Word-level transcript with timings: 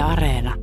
Yle 0.00 0.08
Areena. 0.12 0.54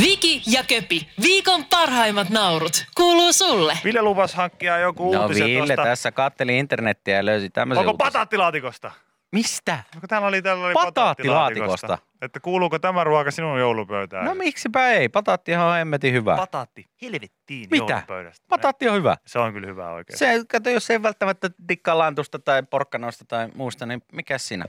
Viki 0.00 0.42
ja 0.46 0.62
Köpi, 0.68 1.08
viikon 1.22 1.64
parhaimmat 1.64 2.30
naurut, 2.30 2.86
kuuluu 2.96 3.32
sulle. 3.32 3.78
Ville 3.84 4.02
lupasi 4.02 4.36
hankkia 4.36 4.78
joku 4.78 5.12
No 5.12 5.22
uutisen 5.22 5.46
Ville 5.46 5.76
tosta. 5.76 5.82
tässä 5.90 6.12
katteli 6.12 6.58
internettiä 6.58 7.16
ja 7.16 7.24
löysi 7.24 7.50
tämmöisen 7.50 7.80
Onko 7.80 7.90
uutisen. 7.90 8.06
pataattilaatikosta? 8.06 8.90
Mistä? 9.32 9.78
No, 9.94 10.00
täällä 10.08 10.28
oli, 10.28 10.42
täällä 10.42 10.64
oli 10.66 10.74
Pataattilaatikosta. 10.74 11.86
pataattilaatikosta. 11.86 12.24
Että 12.26 12.40
kuuluuko 12.40 12.78
tämä 12.78 13.04
ruoka 13.04 13.30
sinun 13.30 13.58
joulupöytään? 13.58 14.24
No 14.24 14.34
miksipä 14.34 14.90
ei? 14.90 15.08
Pataattihan 15.08 15.66
on 15.66 15.74
hemmetin 15.76 16.12
hyvä. 16.14 16.36
Pataatti. 16.36 16.86
Helvettiin 17.02 17.68
Mitä? 17.70 17.92
joulupöydästä. 17.92 18.46
Pataatti 18.48 18.88
on 18.88 18.96
hyvä. 18.96 19.16
Se 19.26 19.38
on 19.38 19.52
kyllä 19.52 19.66
hyvä 19.66 19.90
oikein. 19.90 20.18
Se, 20.18 20.42
kato, 20.48 20.70
jos 20.70 20.90
ei 20.90 21.02
välttämättä 21.02 21.50
dikkaa 21.68 21.98
lantusta 21.98 22.38
tai 22.38 22.62
porkkanoista 22.62 23.24
tai 23.24 23.48
muusta, 23.54 23.86
niin 23.86 24.02
mikä 24.12 24.38
siinä? 24.38 24.64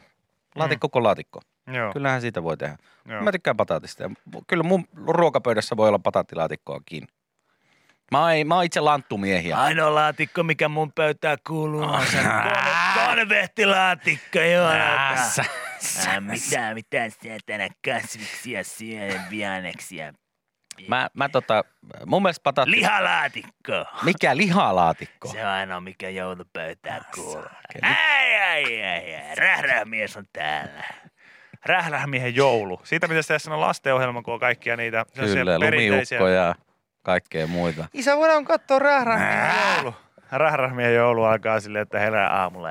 Laatikko 0.55 0.89
kuin 0.89 1.03
laatikko. 1.03 1.41
Joo. 1.67 1.93
Kyllähän 1.93 2.21
siitä 2.21 2.43
voi 2.43 2.57
tehdä. 2.57 2.77
Joo. 3.05 3.21
Mä 3.21 3.31
tykkään 3.31 3.57
pataatista. 3.57 4.11
Kyllä 4.47 4.63
mun 4.63 4.87
ruokapöydässä 4.95 5.77
voi 5.77 5.87
olla 5.87 5.99
pataattilaatikkoakin. 5.99 7.07
Mä 8.11 8.19
oon, 8.21 8.47
mä 8.47 8.55
oon 8.55 8.63
itse 8.63 8.79
lanttumiehiä. 8.79 9.57
Ainoa 9.57 9.95
laatikko, 9.95 10.43
mikä 10.43 10.69
mun 10.69 10.91
pöytään 10.91 11.37
kuuluu, 11.47 11.81
on 11.83 12.05
se 12.05 12.17
kon- 12.23 13.15
konvehtilaatikko, 13.15 14.39
joo. 14.39 14.67
Ässä. 14.69 15.45
Ää, 16.07 16.21
mitä, 16.21 16.73
mitä 16.73 17.09
sieltä 17.09 17.69
kasviksia, 17.85 18.63
syön, 18.63 19.21
vianeksia. 19.29 20.13
Mä, 20.87 21.09
mä 21.13 21.29
tota, 21.29 21.63
mun 22.05 22.21
mielestä 22.21 22.43
pataatti... 22.43 22.71
Lihalaatikko. 22.71 23.85
Mikä 24.03 24.37
lihalaatikko? 24.37 25.27
Se 25.27 25.45
on 25.45 25.51
ainoa, 25.51 25.81
mikä 25.81 26.09
joulupöytään 26.09 27.01
kuuluu. 27.15 27.45
Ai, 27.81 28.35
ai, 28.41 28.83
ai, 28.83 29.15
ai. 29.15 29.35
Rährämies 29.35 30.17
on 30.17 30.25
täällä. 30.33 30.83
Rählähmiehen 31.65 32.35
joulu. 32.35 32.79
Siitä 32.83 33.07
pitäisi 33.07 33.27
tehdä 33.27 33.39
sellainen 33.39 33.67
lastenohjelma, 33.67 34.21
kun 34.21 34.33
on 34.33 34.39
kaikkia 34.39 34.77
niitä 34.77 35.05
Kyllä, 35.15 35.59
perinteisiä. 35.59 36.29
ja 36.29 36.55
kaikkea 37.03 37.47
muita. 37.47 37.85
Isä, 37.93 38.17
voidaan 38.17 38.45
katsoa 38.45 38.79
Rählähmiehen 38.79 39.75
joulu. 39.75 39.95
Rählähmiehen 40.31 40.95
joulu 40.95 41.23
alkaa 41.23 41.59
silleen, 41.59 41.83
että 41.83 41.99
herää 41.99 42.29
aamulla. 42.29 42.69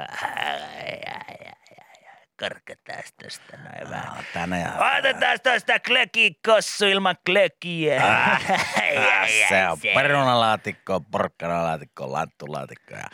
Korkataan 2.42 3.02
tästä 3.22 3.56
noin 3.56 3.90
vähän. 3.90 4.50
No, 4.50 4.56
ja... 4.56 4.98
Otetaan 4.98 5.38
tosta 5.42 5.78
klökikossu 5.80 6.86
ilman 6.86 7.16
klökiä. 7.26 8.02
Ai, 8.06 9.28
Se 9.48 9.68
on 9.68 9.78
perunalaatikko, 9.94 11.00
porkkanalaatikko, 11.00 12.12
lanttulaatikko 12.12 12.94
ja 12.94 13.04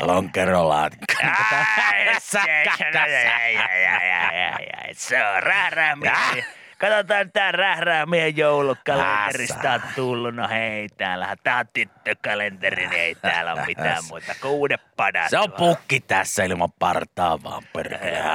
lonkerolaatikko. 0.00 1.14
Ai, 1.22 2.20
se, 2.20 2.38
ai, 2.40 3.56
ai. 3.56 4.94
Se 4.94 5.26
on 5.26 5.42
rährämiehen. 5.42 6.59
Katsotaan 6.80 7.32
tää 7.32 7.52
rährämiehen 7.52 8.36
joulukalenterista 8.36 9.72
on 9.72 9.80
tullut. 9.94 10.34
No 10.34 10.48
hei, 10.48 10.88
täällähän 10.88 11.36
tää 11.42 11.58
on 11.58 11.64
tyttökalenteri, 11.72 12.86
niin 12.88 13.00
ei 13.00 13.14
täällä 13.14 13.52
ole 13.52 13.66
mitään 13.66 14.04
muuta 14.08 14.34
kuin 14.40 14.52
uudet 14.52 14.80
padat. 14.96 15.30
Se 15.30 15.38
on 15.38 15.52
pukki 15.52 16.00
tässä 16.00 16.44
ilman 16.44 16.72
partaa 16.78 17.42
vaan 17.42 17.62
perkele. 17.72 18.22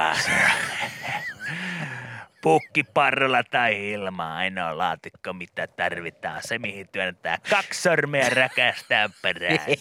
Pukkiparrulla 2.42 3.42
tai 3.44 3.90
ilman 3.90 4.32
ainoa 4.32 4.78
laatikko, 4.78 5.32
mitä 5.32 5.66
tarvitaan. 5.66 6.40
Se, 6.42 6.58
mihin 6.58 6.88
työnnetään 6.92 7.38
kaksi 7.50 7.82
sormia 7.82 8.28
räkästään 8.28 9.10
perään. 9.22 9.58
Ai, 9.66 9.76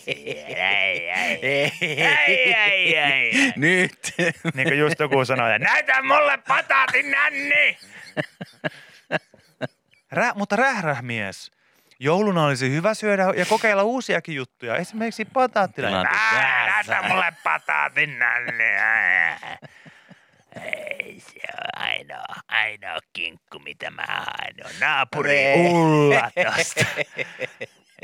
ai, 1.11 1.39
ai, 2.05 2.53
ai, 2.53 2.97
ai. 2.99 3.31
Nyt. 3.55 4.13
Niin 4.53 4.67
kuin 4.67 4.79
just 4.79 4.99
joku 4.99 5.25
sanoi, 5.25 5.55
että 5.55 5.67
Näytä 5.67 6.01
mulle 6.01 6.37
pataatin 6.47 7.11
nänni! 7.11 7.77
Rä, 10.11 10.31
mutta 10.35 10.55
rährähmies. 10.55 11.51
Jouluna 11.99 12.45
olisi 12.45 12.71
hyvä 12.71 12.93
syödä 12.93 13.23
ja 13.37 13.45
kokeilla 13.45 13.83
uusiakin 13.83 14.35
juttuja. 14.35 14.75
Esimerkiksi 14.75 15.25
pataattia. 15.25 15.87
Ää, 15.87 16.65
Näytä 16.67 17.07
mulle 17.09 17.33
pataatin 17.43 18.19
nänni! 18.19 18.63
Ei 20.99 21.19
se 21.19 21.39
on 21.53 21.81
ainoa, 21.83 22.35
ainoa 22.47 22.99
kinkku, 23.13 23.59
mitä 23.59 23.89
mä 23.89 24.05
haen. 24.07 24.55
On 24.65 24.71
naapuri 24.79 25.53
Ulla 25.69 26.31
tosta. 26.43 26.85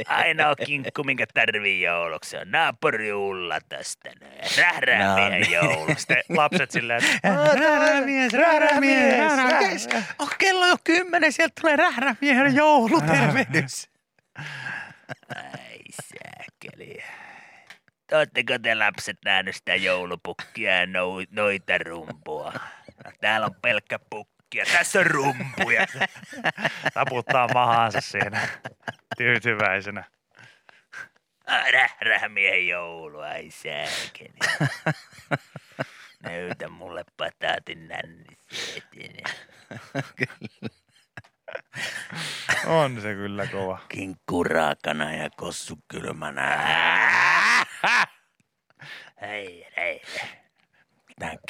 Ainoa 0.07 0.55
kinkku, 0.55 1.03
minkä 1.03 1.25
tarvii 1.33 1.81
jouluksi, 1.81 2.37
on 2.37 2.51
naapuri 2.51 3.13
Ulla 3.13 3.59
tosta. 3.69 4.09
Rährää 4.57 5.07
No 5.07 5.15
meidän 5.15 5.51
joulusta. 5.51 6.13
Lapset 6.29 6.71
silleen, 6.71 7.03
että 7.03 7.29
Rährämies, 7.29 8.33
rährämies. 8.33 9.87
Oh, 10.19 10.37
kello 10.37 10.61
on 10.61 10.69
jo 10.69 10.77
kymmenen, 10.83 11.31
sieltä 11.33 11.53
tulee 11.61 11.75
rährämiehen 11.75 12.55
joulutervehdys. 12.55 13.89
Ai 15.35 15.79
sääkeli. 16.03 16.97
Oletteko 18.11 18.59
te 18.59 18.75
lapset 18.75 19.17
nähnyt 19.25 19.55
sitä 19.55 19.75
joulupukkia 19.75 20.75
ja 20.75 20.85
no, 20.85 21.07
noita 21.29 21.77
rumpua? 21.77 22.53
No, 23.05 23.11
täällä 23.21 23.45
on 23.45 23.55
pelkkä 23.61 23.99
pukki 24.09 24.30
ja 24.53 24.65
tässä 24.65 24.99
on 24.99 25.05
rumpuja. 25.05 25.87
taputtaa 26.93 27.47
mahaansa 27.53 28.01
siinä 28.01 28.47
tyytyväisenä. 29.17 30.03
Rährämiehen 31.71 32.67
joulu, 32.67 33.19
ai 33.19 33.49
sääkeli. 33.51 34.39
Näytä 36.23 36.69
mulle 36.69 37.03
pataatin 37.17 37.87
nännisetin. 37.87 39.15
On 42.65 43.01
se 43.01 43.13
kyllä 43.13 43.47
kova. 43.47 43.79
Kinkku 43.89 44.43
raakana 44.43 45.13
ja 45.13 45.29
kossu 45.29 45.77
kylmänä. 45.87 46.57
Hei, 49.21 49.67
hei. 49.77 49.90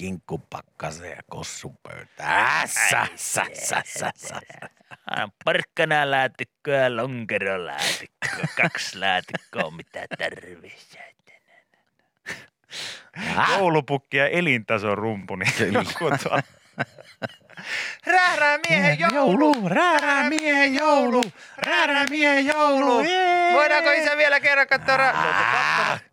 Tää 0.02 0.08
kinkku 0.08 0.38
pakkaseen 0.38 1.12
ja 1.12 1.22
kossu 1.30 1.76
pöytään. 1.84 2.64
Ässä, 2.64 3.00
ässä, 3.00 3.42
ässä, 3.42 4.08
ässä. 4.08 4.42
Anna 5.12 5.30
Porkkana 5.46 6.12
laatikko 6.12 6.72
ja 6.72 6.96
lonkero 6.96 7.66
laatikko. 7.66 8.28
Kaksi 8.62 9.00
laatikkoa, 9.00 9.72
mitä 9.72 10.06
tarvii. 10.18 10.78
Joulupukki 13.50 14.18
ja 14.18 14.28
elintason 14.28 14.98
rumpu. 14.98 15.36
Niin 15.36 15.54
tuo. 16.24 16.40
Rährämiehen 18.06 19.00
joulu, 19.00 19.70
rährämiehen 19.70 20.76
joulu, 20.76 21.24
rährämiehen 21.58 22.46
joulu. 22.46 23.04
Voidaanko 23.54 23.92
isä 23.92 24.18
vielä 24.18 24.40
kerran 24.40 24.68
katsoa. 24.68 25.14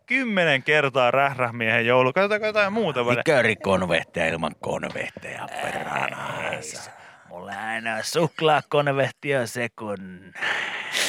Kymmenen 0.09 0.63
kertaa 0.63 1.11
rährämiehen 1.11 1.85
joulu. 1.85 2.13
Katsotaanko 2.13 2.45
jotain 2.45 2.73
muuta? 2.73 3.05
vai? 3.05 3.15
Likörikonvehteja 3.15 4.27
ilman 4.27 4.55
konvehteja 4.59 5.47
perhanaansa. 5.61 6.91
Mulla 7.27 7.51
aina 7.51 8.03
suklaakonvehti 8.03 9.35
on 9.35 9.47
se, 9.47 9.67
kun 9.79 10.33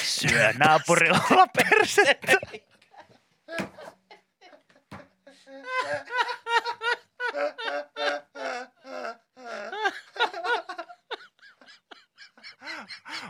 syö 0.03 0.53
naapurilla 0.59 1.47
persettä. 1.57 2.33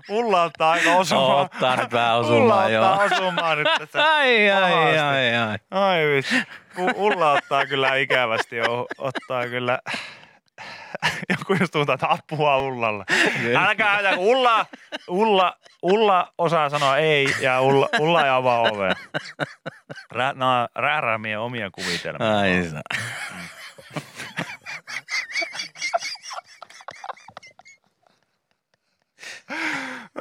Ulla 0.08 0.42
ottaa 0.42 0.70
aika 0.70 0.90
osumaan. 0.92 1.38
Ottaa 1.44 1.76
nyt 1.76 1.92
vähän 1.92 2.18
Ulla 2.18 2.26
osumaan, 2.28 2.72
joo. 2.72 2.90
ottaa 2.92 3.04
osumaan 3.04 3.58
nyt 3.58 3.68
tässä. 3.78 4.04
Ai, 4.14 4.50
ai, 4.50 4.98
ai, 4.98 5.36
ai. 5.36 5.58
Ai 5.70 6.06
vitsi. 6.16 6.36
U- 6.78 7.06
Ulla 7.06 7.32
ottaa 7.32 7.66
kyllä 7.66 7.96
ikävästi 7.96 8.56
jo. 8.56 8.86
Ottaa 8.98 9.46
kyllä... 9.48 9.78
Joku 11.30 11.54
just 11.60 11.72
tuntuu, 11.72 11.94
että 11.94 12.06
apua 12.10 12.56
Ullalle. 12.56 13.04
Älkää 13.68 13.96
ajata, 13.96 14.16
kun 14.16 14.26
Ulla, 14.26 14.66
Ulla, 15.08 15.56
Ulla 15.82 16.32
osaa 16.38 16.68
sanoa 16.68 16.96
ei 16.96 17.34
ja 17.40 17.60
Ulla, 17.60 17.88
Ulla 17.98 18.24
ei 18.24 18.30
avaa 18.30 18.60
ovea. 18.60 18.94
Rä, 20.12 20.32
no, 20.32 20.46
räärämien 20.74 21.40
omia 21.40 21.70
kuvitelmia. 21.70 22.38
Ai 22.38 22.50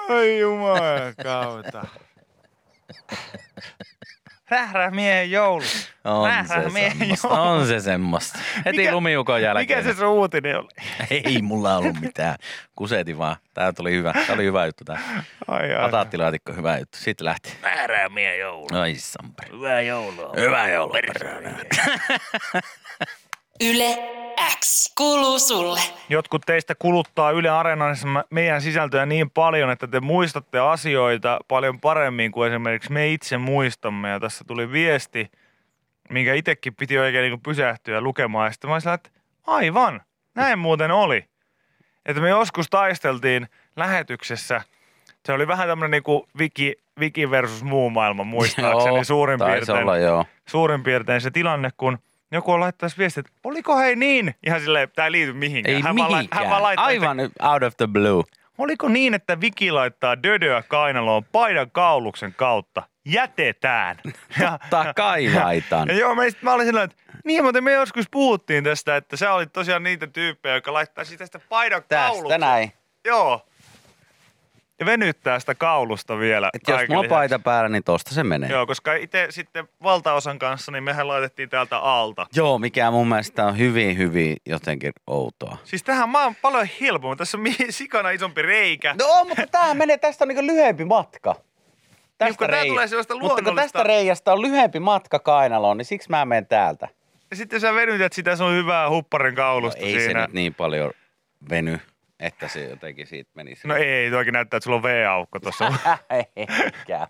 Ai 0.10 0.40
jumala 0.40 1.14
kautta. 1.24 1.88
Rährämiehen 4.50 5.32
joulu. 5.32 5.64
On 6.06 6.28
Määrä 6.28 6.48
se 6.48 6.56
joulu. 7.24 7.42
On 7.42 7.68
se 7.68 7.80
semmoista. 7.80 8.40
Heti 8.66 8.78
Mikä- 8.78 8.92
lumiukon 8.92 9.42
jälkeen. 9.42 9.80
Mikä 9.80 9.94
se 9.94 9.98
sun 9.98 10.08
uutinen 10.08 10.58
oli? 10.58 10.68
Ei 11.10 11.42
mulla 11.42 11.76
ollut 11.78 12.00
mitään. 12.02 12.36
Kusetin 12.76 13.18
vaan. 13.18 13.36
Tää 13.54 13.74
tuli 13.74 13.92
hyvä. 13.92 14.14
Tää 14.14 14.36
oli 14.36 14.44
hyvä 14.44 14.66
juttu 14.66 14.84
tää. 14.86 15.00
Ai, 15.48 15.74
ai. 15.74 15.82
Pataattilaatikko, 15.86 16.54
hyvä 16.54 16.78
juttu. 16.78 16.98
Sitten 16.98 17.26
lähti. 17.26 17.54
Määräämiä 17.62 18.36
joulu. 18.36 18.68
Ai 18.72 18.96
samperi. 18.96 19.52
Hyvää 19.58 19.82
joulua. 19.82 20.34
Hyvää 20.38 20.70
joulua. 20.70 20.96
Yle 23.64 23.98
X 24.60 24.94
kuuluu 24.98 25.40
sulle. 25.40 25.80
Jotkut 26.10 26.42
teistä 26.46 26.76
kuluttaa 26.76 27.32
Yle 27.32 27.50
Areenassa 27.50 28.08
meidän 28.30 28.62
sisältöä 28.62 29.06
niin 29.06 29.30
paljon, 29.30 29.70
että 29.70 29.88
te 29.88 30.00
muistatte 30.00 30.60
asioita 30.60 31.40
paljon 31.48 31.80
paremmin 31.80 32.32
kuin 32.32 32.50
esimerkiksi 32.52 32.92
me 32.92 33.10
itse 33.14 33.38
muistamme. 33.38 34.10
Ja 34.10 34.20
tässä 34.20 34.44
tuli 34.48 34.72
viesti, 34.72 35.32
minkä 36.10 36.34
itsekin 36.34 36.76
piti 36.76 37.00
oikein 37.00 37.30
niin 37.30 37.42
pysähtyä 37.42 38.02
lukemaan. 38.02 38.48
Ja 38.48 38.52
sitten 38.52 38.70
mä 38.70 38.74
olin 38.74 38.82
sillä, 38.82 38.94
että 38.94 39.10
aivan, 39.48 40.02
näin 40.36 40.60
muuten 40.60 40.92
oli. 40.92 41.26
Että 42.06 42.22
me 42.22 42.30
joskus 42.30 42.70
taisteltiin 42.70 43.48
lähetyksessä. 43.76 44.62
Se 45.26 45.34
oli 45.34 45.48
vähän 45.48 45.68
tämmöinen 45.68 45.92
niin 45.92 46.04
kuin 46.04 46.24
wiki, 46.40 46.76
wiki 47.00 47.32
versus 47.32 47.64
muu 47.64 47.90
maailma 47.90 48.24
muistaakseni 48.24 48.96
Joo, 48.96 49.04
suurin 49.04 49.40
piirtein 49.46 49.78
olla, 49.78 49.98
joo. 49.98 50.26
suurin 50.48 50.84
piirtein 50.84 51.22
se 51.22 51.32
tilanne, 51.32 51.70
kun 51.78 52.00
joku 52.32 52.52
on 52.52 52.60
laittaisi 52.60 52.98
viestiä, 52.98 53.22
että 53.22 53.32
oliko 53.44 53.78
hei 53.78 53.96
niin? 53.96 54.36
Ihan 54.48 54.60
silleen, 54.62 54.90
tämä 54.96 55.06
ei 55.06 55.12
liity 55.12 55.34
mihinkään. 55.34 55.76
Ei 55.76 55.82
hän 55.82 55.96
Vaan, 55.98 56.12
mihinkään. 56.12 56.42
hän 56.44 56.50
vaan 56.52 56.64
laittaa, 56.64 56.86
Aivan 56.86 57.20
Että, 57.20 57.50
out 57.50 57.64
of 57.64 57.78
the 57.78 57.88
blue. 57.88 58.24
oliko 58.58 58.90
niin, 58.90 59.14
että 59.14 59.42
Viki 59.42 59.72
laittaa 59.72 60.24
dödöä 60.24 60.64
kainaloon 60.68 61.24
paidan 61.32 61.72
kauluksen 61.72 62.34
kautta? 62.34 62.84
Jätetään. 63.06 63.98
Ja, 64.40 64.60
Totta 64.70 64.94
kai 64.94 65.34
laitan. 65.44 65.88
ja 65.88 65.94
joo, 65.96 66.16
mä, 66.16 66.30
sit, 66.30 66.42
mä 66.42 66.54
olin 66.54 66.66
sillä 66.66 66.84
että 66.84 66.96
niin, 67.26 67.44
mutta 67.44 67.62
me 67.62 67.72
joskus 67.72 68.06
puhuttiin 68.12 68.64
tästä, 68.64 68.96
että 68.96 69.18
sä 69.18 69.34
olit 69.34 69.54
tosiaan 69.54 69.84
niitä 69.84 70.08
tyyppejä, 70.08 70.56
jotka 70.56 70.74
laittaisi 70.74 71.18
tästä 71.18 71.40
paidan 71.50 71.82
Tästä 71.88 72.08
kauluksen. 72.08 72.40
näin. 72.40 72.74
Joo. 73.06 73.49
Ja 74.80 74.86
venyttää 74.86 75.40
sitä 75.40 75.56
kaulusta 75.56 76.20
vielä. 76.20 76.50
Et 76.54 76.62
jos 76.68 76.82
mulla 76.90 77.02
on 77.02 77.08
paita 77.08 77.40
päällä, 77.40 77.70
niin 77.70 77.84
tosta 77.84 78.14
se 78.16 78.24
menee. 78.24 78.50
Joo, 78.50 78.66
koska 78.68 78.94
itse 78.94 79.28
sitten 79.30 79.68
valtaosan 79.84 80.40
kanssa, 80.40 80.72
niin 80.72 80.84
mehän 80.84 81.08
laitettiin 81.08 81.50
täältä 81.50 81.78
alta. 81.78 82.28
Joo, 82.36 82.60
mikä 82.60 82.92
mun 82.92 83.08
mielestä 83.08 83.46
on 83.46 83.58
hyvin, 83.58 83.98
hyvin 83.98 84.38
jotenkin 84.46 84.92
outoa. 85.08 85.58
Siis 85.64 85.84
tähän 85.84 86.10
mä 86.10 86.24
oon 86.24 86.36
paljon 86.42 86.68
helpommin. 86.82 87.18
Tässä 87.18 87.38
on 87.38 87.44
sikana 87.70 88.10
isompi 88.10 88.42
reikä. 88.42 88.96
No, 89.00 89.26
mutta 89.26 89.48
tämähän 89.48 89.78
menee, 89.78 89.98
tästä 89.98 90.24
on 90.24 90.28
niinku 90.28 90.46
lyhyempi 90.46 90.86
matka. 90.86 91.36
Niin, 92.24 92.38
kun 92.38 92.48
tää 92.48 92.66
tulee 92.66 92.88
sellaista 92.88 93.20
Mutta 93.20 93.44
kun 93.44 93.56
tästä 93.56 93.84
reiästä 93.84 94.34
on 94.34 94.42
lyhyempi 94.42 94.80
matka 94.80 95.20
kainaloon, 95.20 95.78
niin 95.78 95.86
siksi 95.86 96.10
mä 96.10 96.26
menen 96.26 96.46
täältä. 96.46 96.88
Ja 97.32 97.36
sitten 97.36 97.60
sä 97.60 97.74
venytät 97.74 98.14
sitä 98.14 98.36
sun 98.36 98.54
hyvää 98.54 98.90
hupparin 98.90 99.36
No, 99.36 99.36
kaulusta 99.36 99.80
ei 99.80 99.94
se 99.94 100.00
siinä. 100.00 100.22
nyt 100.22 100.34
niin 100.34 100.54
paljon 100.54 100.92
veny, 101.50 101.80
että 102.20 102.48
se 102.48 102.64
jotenkin 102.70 103.08
siitä 103.08 103.32
menisi. 103.36 103.68
No 103.68 103.76
ei, 103.76 104.12
toikin 104.12 104.34
näyttää, 104.34 104.58
että 104.58 104.64
sulla 104.64 104.78
on 104.78 104.84
V-aukko 104.84 105.40
tuossa. 105.40 105.66
Eikä. 106.36 107.08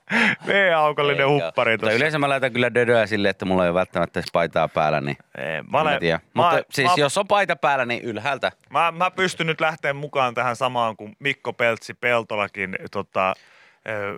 V-aukollinen 0.47 1.27
Eikä. 1.27 1.45
huppari 1.45 1.71
Mutta 1.73 1.81
tuossa. 1.85 1.97
yleensä 1.97 2.19
mä 2.19 2.29
laitan 2.29 2.53
kyllä 2.53 2.73
dödöä 2.73 3.05
silleen, 3.05 3.29
että 3.29 3.45
mulla 3.45 3.63
ei 3.63 3.69
ole 3.69 3.79
välttämättä 3.79 4.21
paitaa 4.33 4.67
päällä, 4.67 5.01
niin 5.01 5.17
Ei, 5.37 5.61
mä, 5.61 5.67
Mä, 5.71 5.81
olen, 5.81 5.99
tiedä. 5.99 6.17
mä, 6.17 6.29
Mutta 6.43 6.55
mä, 6.55 6.61
siis 6.69 6.97
jos 6.97 7.17
on 7.17 7.27
paita 7.27 7.55
päällä, 7.55 7.85
niin 7.85 8.01
ylhäältä. 8.03 8.51
mä, 8.69 8.91
mä 8.91 9.11
pystyn 9.11 9.47
nyt 9.47 9.61
lähteä 9.61 9.93
mukaan 9.93 10.33
tähän 10.33 10.55
samaan 10.55 10.95
kuin 10.97 11.15
Mikko 11.19 11.53
Peltsi 11.53 11.93
Peltolakin 11.93 12.75
tota, 12.91 13.33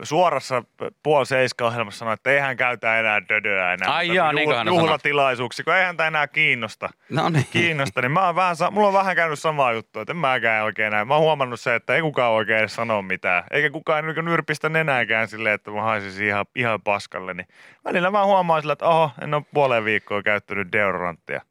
suorassa 0.04 0.64
puoli 1.04 1.26
seiska 1.26 1.66
ohjelmassa 1.66 2.00
sanoi, 2.00 2.14
että 2.14 2.32
eihän 2.32 2.58
käytä 2.58 3.00
enää 3.00 3.22
dödöä 3.30 3.74
enää. 3.74 3.96
Ai 3.96 4.16
jaa, 4.16 4.28
kun 4.28 4.36
niinkö 4.36 4.56
hän 4.56 4.68
sanoi? 4.68 4.80
Juhlatilaisuuksi, 4.80 5.64
kun 5.64 5.76
eihän 5.76 5.98
tämä 5.98 6.08
enää 6.08 6.28
kiinnosta. 6.28 6.90
No 7.10 7.30
niin. 7.30 7.46
kiinnosta, 7.52 8.02
niin 8.02 8.12
mä 8.12 8.26
oon 8.26 8.36
vähän, 8.36 8.56
mulla 8.72 8.88
on 8.88 8.94
vähän 8.94 9.16
käynyt 9.16 9.40
samaa 9.40 9.74
juttua, 9.74 10.02
että 10.02 10.12
en 10.12 10.18
mäkään 10.18 10.64
oikein 10.64 10.92
näin. 10.92 11.08
Mä 11.08 11.14
oon 11.14 11.24
huomannut 11.24 11.60
se, 11.60 11.76
että 11.76 11.96
ei 11.96 12.02
kukaan 12.02 12.32
oikein 12.32 12.60
edes 12.60 12.76
sano 12.76 13.02
mitään. 13.02 13.44
Eikä 13.52 13.70
kukaan 13.70 14.06
niin 14.06 14.26
nyrpistä 14.26 14.70
nenääkään 14.70 15.28
silleen, 15.28 15.56
että 15.56 15.72
mä 15.72 15.82
haisisin 15.82 16.28
ihan, 16.28 16.46
ihan 16.56 16.82
paskalle. 16.82 17.34
Niin 17.34 17.48
välillä 17.86 18.12
mä 18.12 18.26
huomaan 18.26 18.62
sillä, 18.62 18.74
että 18.74 18.88
oho, 18.88 19.12
en 19.22 19.34
ole 19.34 19.44
puoleen 19.54 19.86
viikkoa 19.86 20.24
käyttänyt 20.24 20.72
deodoranttia. 20.72 21.42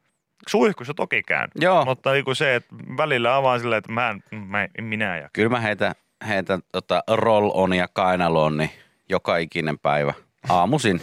Suihkussa 0.48 0.94
toki 0.94 1.22
käyn. 1.22 1.50
Joo. 1.54 1.84
Mutta 1.84 2.12
niin 2.12 2.24
kuin 2.24 2.36
se, 2.36 2.54
että 2.54 2.74
välillä 2.96 3.36
avaan 3.36 3.60
silleen, 3.60 3.78
että 3.78 3.92
mä 3.92 4.10
en, 4.10 4.22
mä 4.46 4.68
en 4.78 4.84
minä 4.84 5.18
ja. 5.18 5.28
Kyllä 5.32 5.48
mä 5.48 5.60
heitän, 5.60 5.94
heitän 6.28 6.60
tota 6.72 7.02
roll 7.08 7.50
on 7.54 7.72
ja 7.72 7.88
kainaloon, 7.88 8.56
niin 8.56 8.70
joka 9.08 9.36
ikinen 9.36 9.78
päivä. 9.78 10.14
Aamusin. 10.48 11.00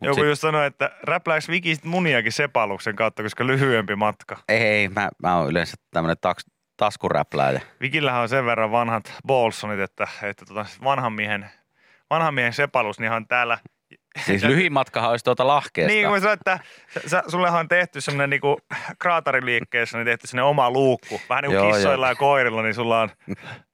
Mut 0.00 0.06
Joku 0.06 0.20
sit- 0.20 0.28
just 0.28 0.40
sanoi, 0.40 0.66
että 0.66 0.90
räplääks 1.02 1.48
Viki 1.48 1.74
sit 1.74 1.84
muniakin 1.84 2.32
sepaluksen 2.32 2.96
kautta, 2.96 3.22
koska 3.22 3.46
lyhyempi 3.46 3.96
matka. 3.96 4.36
Ei, 4.48 4.88
mä, 4.88 5.08
mä 5.22 5.36
oon 5.36 5.50
yleensä 5.50 5.76
tämmönen 5.90 6.16
taks, 6.20 6.46
taskuräplääjä. 6.76 7.60
Vikillähän 7.80 8.22
on 8.22 8.28
sen 8.28 8.46
verran 8.46 8.72
vanhat 8.72 9.12
Bolsonit, 9.26 9.80
että, 9.80 10.08
että 10.22 10.44
tota, 10.44 10.66
vanhan 10.84 11.12
miehen, 11.12 11.50
vanhan 12.10 12.34
miehen 12.34 12.52
sepalus, 12.52 12.98
niin 12.98 13.06
ihan 13.06 13.26
täällä... 13.26 13.58
Siis 14.18 14.44
lyhin 14.44 14.72
matkahan 14.72 15.10
olisi 15.10 15.24
tuota 15.24 15.46
lahkeesta. 15.46 15.92
Niin 15.92 16.08
kuin 16.08 16.20
sanoin, 16.20 16.38
että 16.38 16.58
sä, 17.06 17.22
sullehan 17.28 17.60
on 17.60 17.68
tehty 17.68 18.00
semmoinen 18.00 18.30
niinku 18.30 18.58
kraatariliikkeessä, 18.98 19.98
niin 19.98 20.04
tehty 20.04 20.26
semmoinen 20.26 20.50
oma 20.50 20.70
luukku. 20.70 21.20
Vähän 21.28 21.42
niin 21.42 21.52
kuin 21.52 21.64
Joo, 21.64 21.72
kissoilla 21.72 22.06
joo. 22.06 22.10
ja 22.10 22.14
koirilla, 22.16 22.62
niin 22.62 22.74
sulla 22.74 23.00
on, 23.00 23.08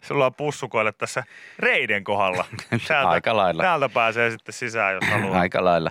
sulla 0.03 0.27
on 0.27 0.35
pussukoille 0.35 0.93
tässä 0.93 1.25
reiden 1.59 2.05
kohdalla. 2.05 2.45
Täältä, 2.89 3.09
Aika 3.11 3.37
lailla. 3.37 3.63
Täältä 3.63 3.89
pääsee 3.89 4.31
sitten 4.31 4.53
sisään, 4.53 4.95
jos 4.95 5.05
haluaa. 5.11 5.41
Aika 5.47 5.65
lailla. 5.65 5.91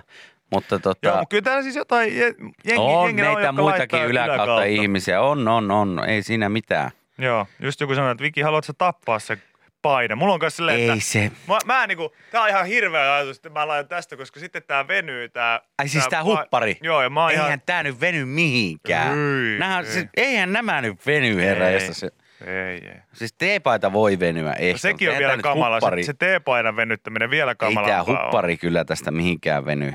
Mutta 0.52 0.78
tota, 0.78 1.08
Joo, 1.08 1.16
mutta 1.16 1.30
kyllä 1.30 1.42
täällä 1.42 1.62
siis 1.62 1.76
jotain 1.76 2.12
je- 2.12 2.34
jengi, 2.64 2.82
on 2.82 3.06
jengi 3.06 3.22
meitä 3.22 3.40
jotka 3.40 3.52
muitakin 3.52 3.98
laittaa 3.98 4.04
yläkautta 4.04 4.64
ihmisiä. 4.64 5.20
On, 5.20 5.48
on, 5.48 5.70
on. 5.70 6.02
Ei 6.06 6.22
siinä 6.22 6.48
mitään. 6.48 6.90
Joo, 7.18 7.46
just 7.60 7.80
joku 7.80 7.94
sanoi, 7.94 8.12
että 8.12 8.22
Viki, 8.22 8.40
haluatko 8.40 8.72
tappaa 8.78 9.18
se 9.18 9.38
paidan? 9.82 10.18
Mulla 10.18 10.34
on 10.34 10.40
myös 10.42 10.56
silleen, 10.56 10.80
Ei 10.80 10.88
että 10.88 11.00
se. 11.00 11.32
Mä, 11.48 11.58
mä 11.66 11.86
niinku, 11.86 12.12
tää 12.30 12.42
on 12.42 12.48
ihan 12.48 12.66
hirveä 12.66 13.14
ajatus, 13.14 13.36
että 13.36 13.50
mä 13.50 13.68
laitan 13.68 13.88
tästä, 13.88 14.16
koska 14.16 14.40
sitten 14.40 14.62
tää 14.62 14.88
venyy 14.88 15.28
tää... 15.28 15.60
Ai 15.78 15.88
siis 15.88 16.08
tää 16.08 16.20
pa- 16.22 16.24
huppari? 16.24 16.78
Joo, 16.82 17.02
ja 17.02 17.10
mä 17.10 17.22
oon 17.22 17.30
Eihän 17.30 17.46
ihan... 17.46 17.60
tää 17.66 17.82
nyt 17.82 18.00
veny 18.00 18.24
mihinkään. 18.24 19.08
Ei, 19.18 19.58
Nämähän, 19.58 19.84
ei. 19.84 19.90
Siis, 19.90 20.06
eihän 20.16 20.52
nämä 20.52 20.80
nyt 20.80 21.06
veny, 21.06 21.36
herra. 21.36 21.68
Ei. 21.68 21.74
josta 21.74 21.94
Se, 21.94 22.10
Ei, 22.46 22.88
ei. 22.88 22.96
siis 23.12 23.32
teepaita 23.32 23.92
voi 23.92 24.18
venyä. 24.20 24.52
Ei, 24.52 24.72
No, 24.72 24.78
sekin 24.78 25.08
on 25.08 25.14
eihän 25.16 25.28
vielä 25.30 25.42
kamala. 25.42 25.76
Huppari, 25.76 26.02
Se, 26.02 26.06
se 26.06 26.14
teepaidan 26.14 26.76
venyttäminen 26.76 27.30
vielä 27.30 27.50
ei 27.50 27.54
kamalampaa 27.56 28.04
tää 28.04 28.14
on. 28.18 28.24
huppari 28.24 28.56
kyllä 28.56 28.84
tästä 28.84 29.10
mihinkään 29.10 29.64
veny. 29.64 29.94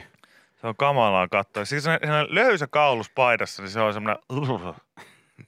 Se 0.62 0.68
on 0.68 0.76
kamalaa 0.76 1.28
katsoa. 1.28 1.66
Siis 1.66 1.84
se 1.84 1.90
on 1.90 2.00
löysä 2.30 2.68
kaulus 2.68 3.10
paidassa, 3.10 3.64
niin 3.64 3.70
se 3.72 3.80
on 3.82 3.94
semmoinen... 3.94 4.24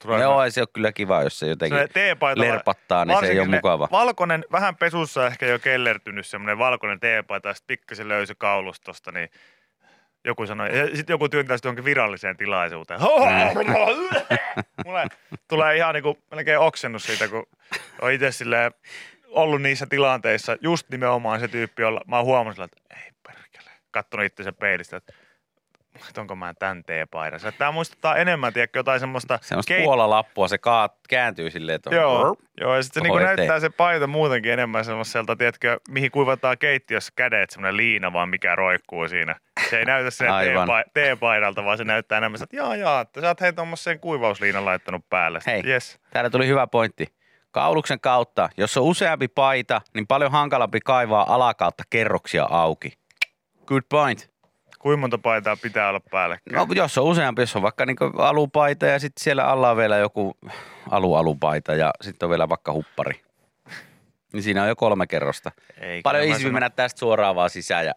Tulee 0.02 0.22
Joo, 0.22 0.44
ei 0.44 0.52
se 0.52 0.62
ole 0.62 0.68
kyllä 0.74 0.92
kiva, 0.92 1.24
jos 1.24 1.40
se 1.40 1.48
jotenkin 1.48 1.80
Se 1.80 1.88
teepaita, 1.88 2.42
lerpattaa, 2.42 3.06
niin 3.06 3.20
se 3.20 3.26
ei 3.26 3.40
ole 3.40 3.48
mukava. 3.48 3.88
Valkoinen, 3.92 4.46
vähän 4.52 4.76
pesussa 4.76 5.28
ehkä 5.28 5.46
jo 5.46 5.60
kellertynyt 5.60 6.26
semmoinen 6.26 6.58
valkoinen 6.58 7.00
teepaita 7.00 7.48
ja 7.48 7.54
sitten 7.54 7.78
pikkasen 7.78 8.08
löysä 8.08 8.36
kaulus 8.38 8.82
tosta, 8.82 9.12
niin 9.12 9.30
joku 10.26 10.46
sanoi, 10.46 10.78
ja 10.78 10.96
sitten 10.96 11.14
joku 11.14 11.30
työntää 11.30 11.58
sitä 11.58 11.68
johonkin 11.68 11.86
viralliseen 11.86 12.38
tilaisuuteen. 12.38 13.00
Mulle 14.86 15.08
tulee 15.48 15.78
ihan 15.78 15.94
niinku 15.94 16.18
melkein 16.32 16.60
oksennus 16.60 17.04
siitä, 17.04 17.28
kun 17.28 17.46
on 18.02 18.12
itse 18.12 18.32
silleen 18.32 18.72
ollut 19.28 19.62
niissä 19.62 19.86
tilanteissa, 19.86 20.58
just 20.62 20.90
nimenomaan 20.90 21.40
se 21.40 21.48
tyyppi, 21.48 21.82
jolla 21.82 22.02
mä 22.08 22.16
oon 22.16 22.26
huomannut 22.26 22.66
että 22.66 22.96
ei 23.04 23.12
perkele, 23.28 23.70
kattonut 23.92 24.26
itse 24.26 24.52
peilistä, 24.52 24.98
että 24.98 25.14
että 25.96 26.22
onko 26.22 26.36
mä 26.36 26.54
tän 26.60 26.84
teepaidan. 26.84 27.40
Tämä 27.58 27.72
muistuttaa 27.72 28.16
enemmän, 28.16 28.54
tiedätkö, 28.54 28.80
jotain 28.80 29.00
semmoista... 29.00 29.40
Semmoista 29.42 29.74
keit- 29.74 29.84
puolalappua, 29.84 30.48
se 30.48 30.58
kaat, 30.58 30.94
kääntyy 31.10 31.52
silleen, 31.52 31.76
että 31.76 31.90
on 31.90 31.96
Joo, 31.96 32.36
joo, 32.62 32.76
ja 32.76 32.84
sitten 32.84 33.04
se 33.04 33.10
niinku 33.10 33.26
näyttää 33.26 33.60
se 33.60 33.70
paita 33.70 34.08
muutenkin 34.08 34.52
enemmän 34.52 34.86
semmoiselta, 34.86 35.36
tiedätkö, 35.36 35.80
mihin 35.90 36.12
kuivataan 36.12 36.58
keittiössä 36.58 37.14
kädet, 37.16 37.50
semmoinen 37.50 37.78
liina 37.78 38.14
vaan 38.14 38.30
mikä 38.30 38.56
roikkuu 38.56 39.08
siinä. 39.08 39.36
Se 39.70 39.80
ei 39.80 39.86
näytä 39.86 40.12
sen 40.12 40.28
teepa- 40.28 40.90
teepaidalta, 40.94 41.66
vaan 41.66 41.78
se 41.78 41.84
näyttää 41.84 42.18
enemmän, 42.18 42.44
että 42.44 42.56
jaa, 42.56 42.76
jaa, 42.76 43.02
että 43.02 43.22
sä 43.22 43.28
oot 43.28 43.42
hei 43.42 43.54
tuommoisen 43.54 44.00
kuivausliinan 44.00 44.66
laittanut 44.66 45.10
päälle. 45.10 45.40
Hei. 45.46 45.62
Yes. 45.66 46.00
Täällä 46.10 46.30
tuli 46.30 46.48
hyvä 46.48 46.68
pointti. 46.68 47.08
Kauluksen 47.52 48.00
kautta, 48.00 48.50
jos 48.58 48.78
on 48.78 48.84
useampi 48.84 49.28
paita, 49.28 49.82
niin 49.94 50.08
paljon 50.08 50.32
hankalampi 50.32 50.80
kaivaa 50.80 51.36
alakautta 51.36 51.84
kerroksia 51.90 52.48
auki. 52.50 52.94
Good 53.66 53.84
point. 53.90 54.33
Kuinka 54.84 54.98
monta 55.02 55.18
paitaa 55.18 55.56
pitää 55.56 55.90
olla 55.90 56.00
päällekkäin? 56.12 56.56
No 56.56 56.74
jos 56.76 56.98
on 56.98 57.04
useampi, 57.04 57.42
jos 57.42 57.56
on 57.56 57.62
vaikka 57.62 57.86
niin 57.86 57.98
alupaita 58.18 58.86
ja 58.86 59.00
sitten 59.00 59.24
siellä 59.24 59.46
alla 59.46 59.72
on 59.72 59.78
vielä 59.78 59.98
joku 59.98 60.38
alualupaita 60.90 61.76
ja 61.76 61.92
sitten 62.02 62.26
on 62.26 62.30
vielä 62.30 62.50
vaikka 62.50 62.74
huppari. 62.74 63.22
Niin 64.34 64.44
siinä 64.44 64.62
on 64.62 64.68
jo 64.68 64.76
kolme 64.76 65.08
kerrosta. 65.08 65.52
Ei, 65.82 66.02
Paljon 66.02 66.24
easy 66.24 66.40
sanon- 66.40 66.54
mennä 66.54 66.70
tästä 66.70 67.00
suoraan 67.00 67.36
vaan 67.36 67.50
sisään 67.50 67.86
ja 67.86 67.94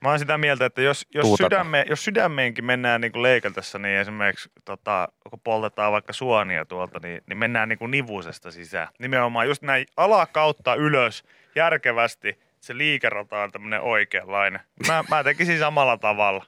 Mä 0.00 0.08
oon 0.08 0.18
sitä 0.18 0.38
mieltä, 0.38 0.66
että 0.66 0.82
jos, 0.82 1.06
jos, 1.14 1.26
Tuutata. 1.26 1.44
sydäme, 1.56 1.84
jos 1.88 2.04
sydämeenkin 2.04 2.64
mennään 2.64 3.00
niin 3.00 3.12
kuin 3.12 3.22
leikeltässä, 3.22 3.78
niin 3.78 3.98
esimerkiksi 3.98 4.50
tota, 4.64 5.08
kun 5.30 5.40
poltetaan 5.44 5.92
vaikka 5.92 6.12
suonia 6.12 6.64
tuolta, 6.64 6.98
niin, 7.02 7.22
niin 7.26 7.38
mennään 7.38 7.68
niin 7.68 7.78
kuin 7.78 7.90
nivusesta 7.90 8.50
sisään. 8.50 8.88
Nimenomaan 8.98 9.46
just 9.48 9.62
näin 9.62 9.86
alakautta 9.96 10.74
ylös 10.74 11.24
järkevästi. 11.54 12.38
Se 12.60 12.76
liikerata 12.78 13.42
on 13.42 13.50
tämmöinen 13.52 13.80
oikeanlainen. 13.80 14.60
Mä, 14.86 15.04
mä 15.10 15.24
tekisin 15.24 15.58
samalla 15.58 15.96
tavalla. 15.96 16.44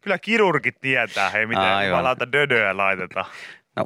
Kyllä 0.00 0.18
kirurgit 0.18 0.80
tietää, 0.80 1.30
hei 1.30 1.46
miten 1.46 1.62
Aivan. 1.64 1.86
jumalauta 1.88 2.32
dödöä 2.32 2.76
laitetaan. 2.76 3.26
no, 3.76 3.84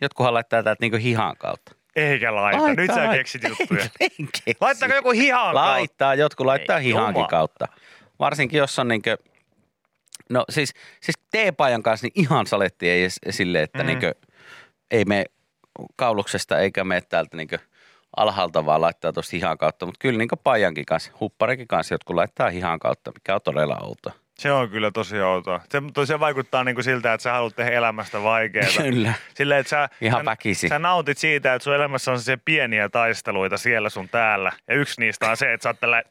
jotkuhan 0.00 0.34
laittaa 0.34 0.62
täältä 0.62 0.80
niinku 0.80 0.96
hihan 0.96 1.36
kautta. 1.38 1.72
Eikä 1.96 2.34
laita. 2.34 2.62
Laittaa, 2.62 2.84
Nyt 2.84 2.94
sä 2.94 3.08
keksit 3.16 3.42
juttuja. 3.48 3.80
En 4.00 4.10
keksi. 4.32 4.56
Laittaako 4.60 4.94
joku 4.94 5.10
hihan 5.10 5.40
kautta? 5.54 5.60
Laittaa, 5.70 6.14
jotkut 6.14 6.46
laittaa 6.46 6.78
Ei, 6.78 6.84
hihankin 6.84 7.14
jumala. 7.14 7.28
kautta. 7.28 7.68
Varsinkin 8.18 8.58
jos 8.58 8.78
on 8.78 8.88
niinkö 8.88 9.16
No 10.30 10.44
siis, 10.50 10.72
siis 11.00 11.18
teepaajan 11.30 11.82
kanssa 11.82 12.06
niin 12.06 12.22
ihan 12.24 12.46
saletti 12.46 12.90
ei 12.90 13.08
sille, 13.30 13.62
että 13.62 13.78
Mm. 13.78 13.82
mm. 13.82 13.86
niinkö, 13.86 14.14
ei 14.90 15.04
me 15.04 15.24
kauluksesta 15.96 16.58
eikä 16.58 16.84
me 16.84 17.00
täältä 17.00 17.36
niinkö 17.36 17.58
alhaalta 18.16 18.66
vaan 18.66 18.80
laittaa 18.80 19.12
tuosta 19.12 19.36
hihan 19.36 19.58
kautta, 19.58 19.86
mutta 19.86 19.98
kyllä 19.98 20.18
niinkö 20.18 20.36
paijankin 20.44 20.86
kanssa, 20.86 21.12
hupparikin 21.20 21.68
kanssa 21.68 21.94
jotkut 21.94 22.16
laittaa 22.16 22.50
hihan 22.50 22.78
kautta, 22.78 23.10
mikä 23.14 23.34
on 23.34 23.40
todella 23.44 23.78
outoa. 23.82 24.12
Se 24.38 24.52
on 24.52 24.68
kyllä 24.70 24.90
tosi 24.90 25.20
outoa. 25.20 25.60
Se, 25.70 25.82
se 26.06 26.20
vaikuttaa 26.20 26.64
niinku 26.64 26.82
siltä, 26.82 27.12
että 27.12 27.22
sä 27.22 27.32
haluat 27.32 27.56
tehdä 27.56 27.70
elämästä 27.72 28.22
vaikeaa. 28.22 28.66
Kyllä. 28.82 29.12
Silleen, 29.34 29.60
että 29.60 29.70
sä, 29.70 29.88
Ihan 30.00 30.20
sä, 30.20 30.24
väkisin. 30.24 30.68
sä 30.68 30.78
nautit 30.78 31.18
siitä, 31.18 31.54
että 31.54 31.64
sun 31.64 31.74
elämässä 31.74 32.12
on 32.12 32.20
se 32.20 32.36
pieniä 32.44 32.88
taisteluita 32.88 33.56
siellä 33.58 33.88
sun 33.90 34.08
täällä. 34.08 34.52
Ja 34.68 34.74
yksi 34.74 35.00
niistä 35.00 35.30
on 35.30 35.36
se, 35.36 35.52
että 35.52 35.62
sä 35.62 35.68
oot 35.68 35.80
tällä, 35.80 36.02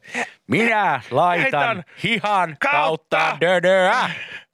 Minä 0.48 1.02
laitan 1.12 1.84
hihan 2.04 2.58
kautta 2.60 3.18
kautta 3.18 3.38
dödöä. 3.42 4.10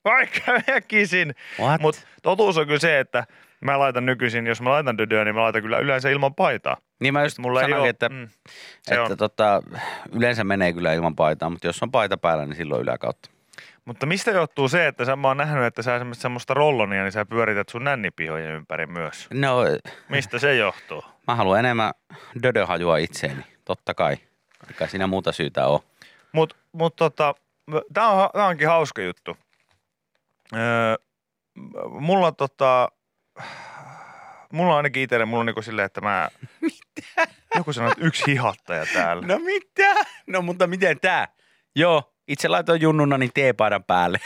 vaikka 0.06 0.52
väkisin. 0.68 1.36
Mutta 1.80 2.02
totuus 2.24 2.58
on 2.58 2.66
kyllä 2.66 2.80
se, 2.80 3.00
että 3.00 3.26
mä 3.62 3.80
laitan 3.80 4.06
nykyisin, 4.06 4.48
jos 4.48 4.62
mä 4.62 4.70
laitan 4.70 4.98
dödöä, 4.98 5.26
niin 5.26 5.36
mä 5.36 5.42
laitan 5.42 5.62
kyllä 5.62 5.80
yleensä 5.80 6.10
ilman 6.10 6.36
paitaa. 6.36 6.78
Niin 7.02 7.14
mä 7.14 7.24
just 7.24 7.38
Mulla 7.38 7.60
ole, 7.60 7.90
että, 7.90 8.10
mm, 8.10 8.24
että 8.88 9.04
on. 9.04 9.18
tota, 9.18 9.64
yleensä 10.12 10.44
menee 10.44 10.74
kyllä 10.74 10.94
ilman 10.94 11.16
paitaa, 11.16 11.50
mutta 11.50 11.68
jos 11.68 11.84
on 11.84 11.92
paita 11.92 12.18
päällä, 12.18 12.46
niin 12.46 12.56
silloin 12.56 12.82
yläkautta. 12.82 13.30
Mutta 13.86 14.06
mistä 14.06 14.32
johtuu 14.32 14.68
se, 14.70 14.88
että 14.88 15.06
sä, 15.06 15.16
mä 15.16 15.28
oon 15.28 15.38
nähnyt, 15.38 15.64
että 15.64 15.82
sä 15.82 15.96
esimerkiksi 15.96 16.22
semmoista 16.22 16.54
rollonia, 16.54 17.04
niin 17.04 17.12
sä 17.12 17.26
pyörität 17.26 17.70
sun 17.70 17.84
nännipihojen 17.84 18.52
ympäri 18.52 18.86
myös. 18.86 19.28
No, 19.34 19.58
Mistä 20.10 20.40
se 20.40 20.56
johtuu? 20.56 21.04
mä 21.28 21.36
haluan 21.36 21.60
enemmän 21.60 21.94
dödöhajua 22.44 22.98
itseeni, 22.98 23.44
totta 23.66 23.94
kai. 23.94 24.18
Eikä 24.68 24.88
siinä 24.88 25.08
muuta 25.08 25.32
syytä 25.32 25.68
ole. 25.68 25.80
Mutta 26.32 26.56
mut 26.72 26.96
tota, 26.96 27.36
tää, 27.94 28.08
on, 28.08 28.30
tää 28.34 28.48
onkin 28.48 28.68
hauska 28.68 29.02
juttu. 29.02 29.38
Öö, 30.56 30.96
mulla 31.90 32.32
tota, 32.32 32.88
mulla 34.52 34.72
on 34.72 34.78
ainakin 34.78 35.04
itselle, 35.04 35.26
mulla 35.26 35.40
on 35.40 35.46
niinku 35.46 35.62
silleen, 35.62 35.86
että 35.86 36.02
mä... 36.02 36.30
Mitä? 36.62 37.28
Joku 37.56 37.74
sanoo, 37.74 37.92
että 37.92 38.06
yksi 38.06 38.24
hihattaja 38.28 38.86
täällä. 38.94 39.28
No 39.28 39.40
mitä? 39.40 39.96
No 40.28 40.42
mutta 40.42 40.68
miten 40.68 41.00
tää? 41.00 41.28
Joo, 41.76 42.14
itse 42.28 42.48
laitoin 42.48 42.82
junnuna 42.82 43.18
niin 43.18 43.32
teepaidan 43.34 43.84
päälle. 43.84 44.20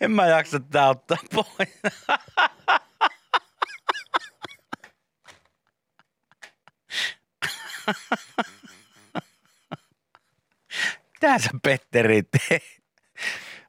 en 0.00 0.10
mä 0.10 0.26
jaksa 0.26 0.60
tää 0.60 0.88
ottaa 0.88 1.18
pois. 1.34 1.80
Tää 11.32 11.38
sä 11.38 11.50
Petteri. 11.62 12.22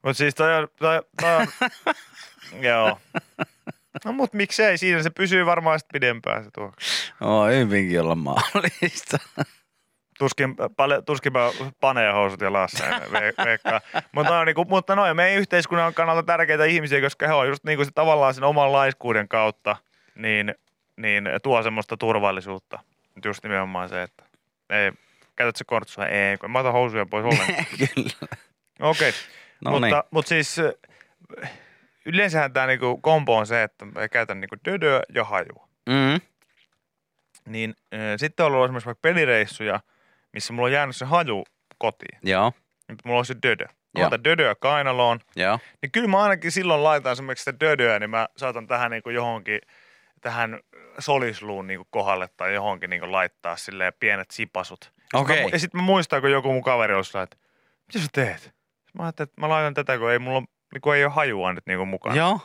Mutta 0.04 0.18
siis 0.18 0.36
toi 0.36 0.58
on, 0.58 0.68
toi, 0.80 1.02
toi 1.22 1.36
on 1.36 1.48
joo. 2.66 3.00
No 4.06 4.14
mut 4.14 4.34
miksei, 4.34 4.78
siinä 4.78 5.04
se 5.04 5.10
pysyy 5.10 5.46
varmaan 5.46 5.80
sit 5.80 5.88
pidempään 5.94 6.44
se 6.44 6.50
tuo. 6.52 6.74
Oo, 7.22 7.48
hyvinkin 7.48 8.02
olla 8.02 8.16
mahdollista. 8.16 9.18
Tuskin, 10.20 10.56
paljon, 10.78 11.06
tuskin 11.06 11.34
mä 11.34 11.40
panee 11.80 12.12
housut 12.12 12.42
ja 12.42 12.54
lassa 12.54 12.84
veikkaa. 13.46 13.82
Mutta, 14.12 14.34
no, 14.34 14.46
niinku, 14.46 14.66
mutta 14.66 14.96
noin, 14.96 15.16
meidän 15.16 15.40
yhteiskunnan 15.40 15.94
kannalta 15.94 16.24
tärkeitä 16.24 16.66
ihmisiä, 16.66 17.02
koska 17.02 17.28
he 17.28 17.34
on 17.34 17.48
just 17.48 17.64
niinku 17.64 17.86
se, 17.86 17.92
tavallaan 17.96 18.34
sen 18.34 18.44
oman 18.44 18.72
laiskuuden 18.72 19.28
kautta, 19.28 19.76
niin, 20.16 20.56
niin 20.98 21.30
tuo 21.44 21.64
semmoista 21.64 21.98
turvallisuutta. 21.98 22.80
Just 23.26 23.44
nimenomaan 23.44 23.90
se, 23.90 24.02
että 24.02 24.24
ei, 24.70 24.92
käytät 25.36 25.56
se 25.56 25.64
kortsua? 25.64 26.06
Ei, 26.06 26.38
kun 26.38 26.52
mä 26.52 26.60
otan 26.60 26.74
housuja 26.74 27.06
pois 27.06 27.26
ollenkaan. 27.26 27.66
Kyllä. 27.96 28.28
Okei, 28.80 29.12
No 29.66 29.72
mutta, 29.72 29.88
niin. 29.88 30.04
mutta 30.12 30.30
siis 30.30 30.60
äh, 30.60 31.52
yleensähän 32.06 32.54
tämä 32.54 32.68
niinku 32.68 32.98
kombo 32.98 33.38
on 33.38 33.48
se, 33.48 33.64
että 33.64 33.86
mä 33.86 34.08
käytän 34.08 34.42
niinku 34.42 34.56
dödöä 34.66 35.02
ja 35.16 35.24
hajua. 35.24 35.68
Mm. 35.90 36.22
Niin 37.48 37.74
äh, 37.94 38.00
sitten 38.18 38.46
on 38.46 38.52
ollut 38.52 38.66
esimerkiksi 38.66 38.86
vaikka 38.86 39.02
pelireissuja, 39.02 39.80
missä 40.34 40.54
mulla 40.54 40.66
on 40.66 40.72
jäänyt 40.72 40.96
se 40.96 41.06
haju 41.06 41.44
kotiin. 41.78 42.20
Joo, 42.24 42.54
Nyt 42.90 43.00
mulla 43.06 43.20
on 43.20 43.26
se 43.26 43.36
dödö. 43.44 43.66
Mä 44.00 44.08
otan 44.08 44.24
dödöä 44.24 44.56
kainaloon. 44.56 45.20
joo. 45.36 45.60
Niin 45.82 45.92
kyllä 45.92 46.08
mä 46.08 46.24
ainakin 46.24 46.52
silloin 46.52 46.84
laitan 46.84 47.12
esimerkiksi 47.12 47.44
sitä 47.44 47.60
dödöä, 47.60 48.00
niin 48.00 48.10
mä 48.10 48.28
saatan 48.38 48.68
tähän 48.68 48.92
niinku 48.92 49.10
johonkin, 49.10 49.60
tähän 50.22 50.60
solisluun 51.00 51.68
niinku 51.68 51.88
kohdalle 51.90 52.28
tai 52.38 52.54
johonkin 52.54 52.90
niinku 52.90 53.12
laittaa 53.12 53.56
silleen 53.56 53.94
pienet 54.00 54.32
sipasut. 54.32 54.94
Okei. 55.14 55.44
Mä, 55.44 55.50
ja 55.52 55.60
sitten 55.60 55.82
mä 55.82 55.86
muistan, 55.86 56.22
kun 56.22 56.32
joku 56.32 56.52
mun 56.52 56.64
kaveri 56.64 56.94
olisi 56.94 57.18
että 57.18 57.38
mitä 57.88 58.00
sä 58.00 58.08
teet? 58.14 58.54
Mä 58.94 59.04
ajattelin, 59.04 59.30
että 59.30 59.42
mä 59.42 59.50
laitan 59.50 59.74
tätä, 59.74 59.98
kun 59.98 60.12
ei 60.12 60.20
mulla 60.20 60.44
niinku 60.74 60.92
ei 60.92 61.06
ole 61.06 61.14
hajua 61.14 61.54
nyt 61.54 61.66
niinku 61.66 61.86
mukana. 61.86 62.16
Joo. 62.16 62.40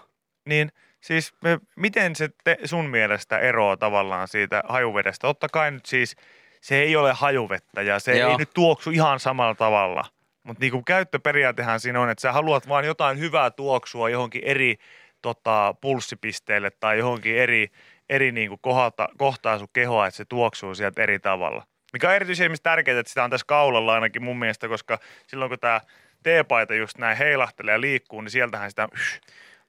Niin 0.47 0.73
siis 1.01 1.33
me, 1.43 1.59
miten 1.77 2.17
se 2.17 2.29
te, 2.45 2.59
sun 2.65 2.91
mielestä 2.91 3.39
eroaa 3.39 3.77
tavallaan 3.77 4.29
siitä 4.29 4.63
hajuvedestä? 4.69 5.27
Totta 5.27 5.49
kai 5.49 5.71
nyt 5.71 5.87
siis 5.87 6.17
se 6.61 6.77
ei 6.83 6.97
ole 6.97 7.13
hajuvettä 7.13 7.83
ja 7.83 7.99
se 7.99 8.19
Joo. 8.19 8.31
ei 8.31 8.37
nyt 8.37 8.51
tuoksu 8.55 8.91
ihan 8.91 9.21
samalla 9.21 9.55
tavalla. 9.55 10.05
Mutta 10.43 10.61
niinku 10.61 10.83
käyttöperiaatehan 10.83 11.81
siinä 11.81 12.01
on, 12.01 12.11
että 12.11 12.23
sä 12.23 12.33
haluat 12.33 12.69
vaan 12.69 12.85
jotain 12.85 13.19
hyvää 13.19 13.51
tuoksua 13.51 14.09
johonkin 14.09 14.45
eri 14.45 14.77
tota, 15.23 15.75
pulssipisteelle 15.81 16.71
tai 16.71 16.99
johonkin 16.99 17.37
eri, 17.37 17.69
eri 18.09 18.33
niinku 18.33 18.59
kohdalta, 18.61 19.09
kohtaa 19.19 19.59
sun 19.59 19.69
kehoa, 19.73 20.07
että 20.07 20.17
se 20.17 20.25
tuoksuu 20.25 20.75
sieltä 20.75 21.03
eri 21.03 21.19
tavalla. 21.19 21.67
Mikä 21.93 22.09
on 22.09 22.15
erityisesti 22.15 22.63
tärkeää, 22.63 23.01
että 23.01 23.09
sitä 23.11 23.25
on 23.25 23.31
tässä 23.31 23.45
kaulalla 23.49 23.95
ainakin 23.95 24.25
mun 24.25 24.39
mielestä, 24.39 24.69
koska 24.69 24.99
silloin 25.27 25.49
kun 25.49 25.59
tämä 25.59 25.81
teepaita 26.23 26.75
just 26.75 26.99
näin 26.99 27.17
heilahtelee 27.17 27.73
ja 27.75 27.81
liikkuu, 27.81 28.21
niin 28.21 28.31
sieltähän 28.31 28.71
sitä 28.71 28.89
yh, 28.95 29.21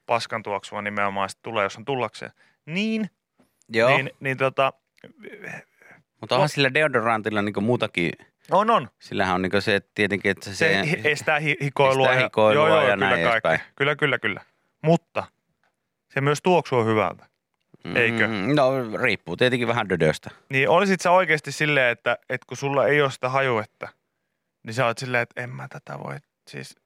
paskan 0.06 0.42
tuoksua 0.42 0.82
nimenomaan 0.82 1.28
tulee, 1.42 1.62
jos 1.64 1.76
on 1.76 1.84
tullakseen. 1.84 2.32
Niin, 2.66 3.10
Joo. 3.68 3.90
niin, 3.96 4.10
niin 4.20 4.36
tota, 4.36 4.72
Mutta 6.20 6.34
onhan 6.34 6.48
sillä 6.48 6.74
deodorantilla 6.74 7.42
niinku 7.42 7.60
muutakin. 7.60 8.12
on 8.50 8.70
on. 8.70 8.88
Sillähän 8.98 9.34
on 9.34 9.42
niinku 9.42 9.60
se, 9.60 9.76
että 9.76 9.90
tietenkin, 9.94 10.30
että 10.30 10.44
se, 10.50 10.54
Se 10.54 10.84
estää 11.04 11.38
hi- 11.38 11.56
hikoilua. 11.62 12.08
estää 12.10 12.22
hikoilua 12.24 12.68
joo, 12.68 12.76
joo, 12.80 12.88
ja 12.88 12.94
kyllä 12.96 13.08
näin 13.10 13.22
kaikki. 13.28 13.48
edespäin. 13.48 13.60
Kyllä, 13.76 13.96
kyllä, 13.96 14.18
kyllä. 14.18 14.40
Mutta 14.82 15.24
se 16.08 16.20
myös 16.20 16.42
tuoksuu 16.42 16.84
hyvältä. 16.84 17.26
Eikö? 17.94 18.28
Mm, 18.28 18.54
no 18.54 18.70
riippuu 19.02 19.36
tietenkin 19.36 19.68
vähän 19.68 19.88
dödöstä. 19.88 20.30
Niin 20.48 20.68
olisit 20.68 21.00
sä 21.00 21.10
oikeasti 21.10 21.52
silleen, 21.52 21.92
että, 21.92 22.18
että 22.28 22.46
kun 22.46 22.56
sulla 22.56 22.86
ei 22.86 23.02
ole 23.02 23.10
sitä 23.10 23.28
hajuetta, 23.28 23.88
niin 24.62 24.74
sä 24.74 24.86
oot 24.86 24.98
silleen, 24.98 25.22
että 25.22 25.42
en 25.42 25.50
mä 25.50 25.68
tätä 25.68 25.98
voi, 26.04 26.16
siis 26.48 26.76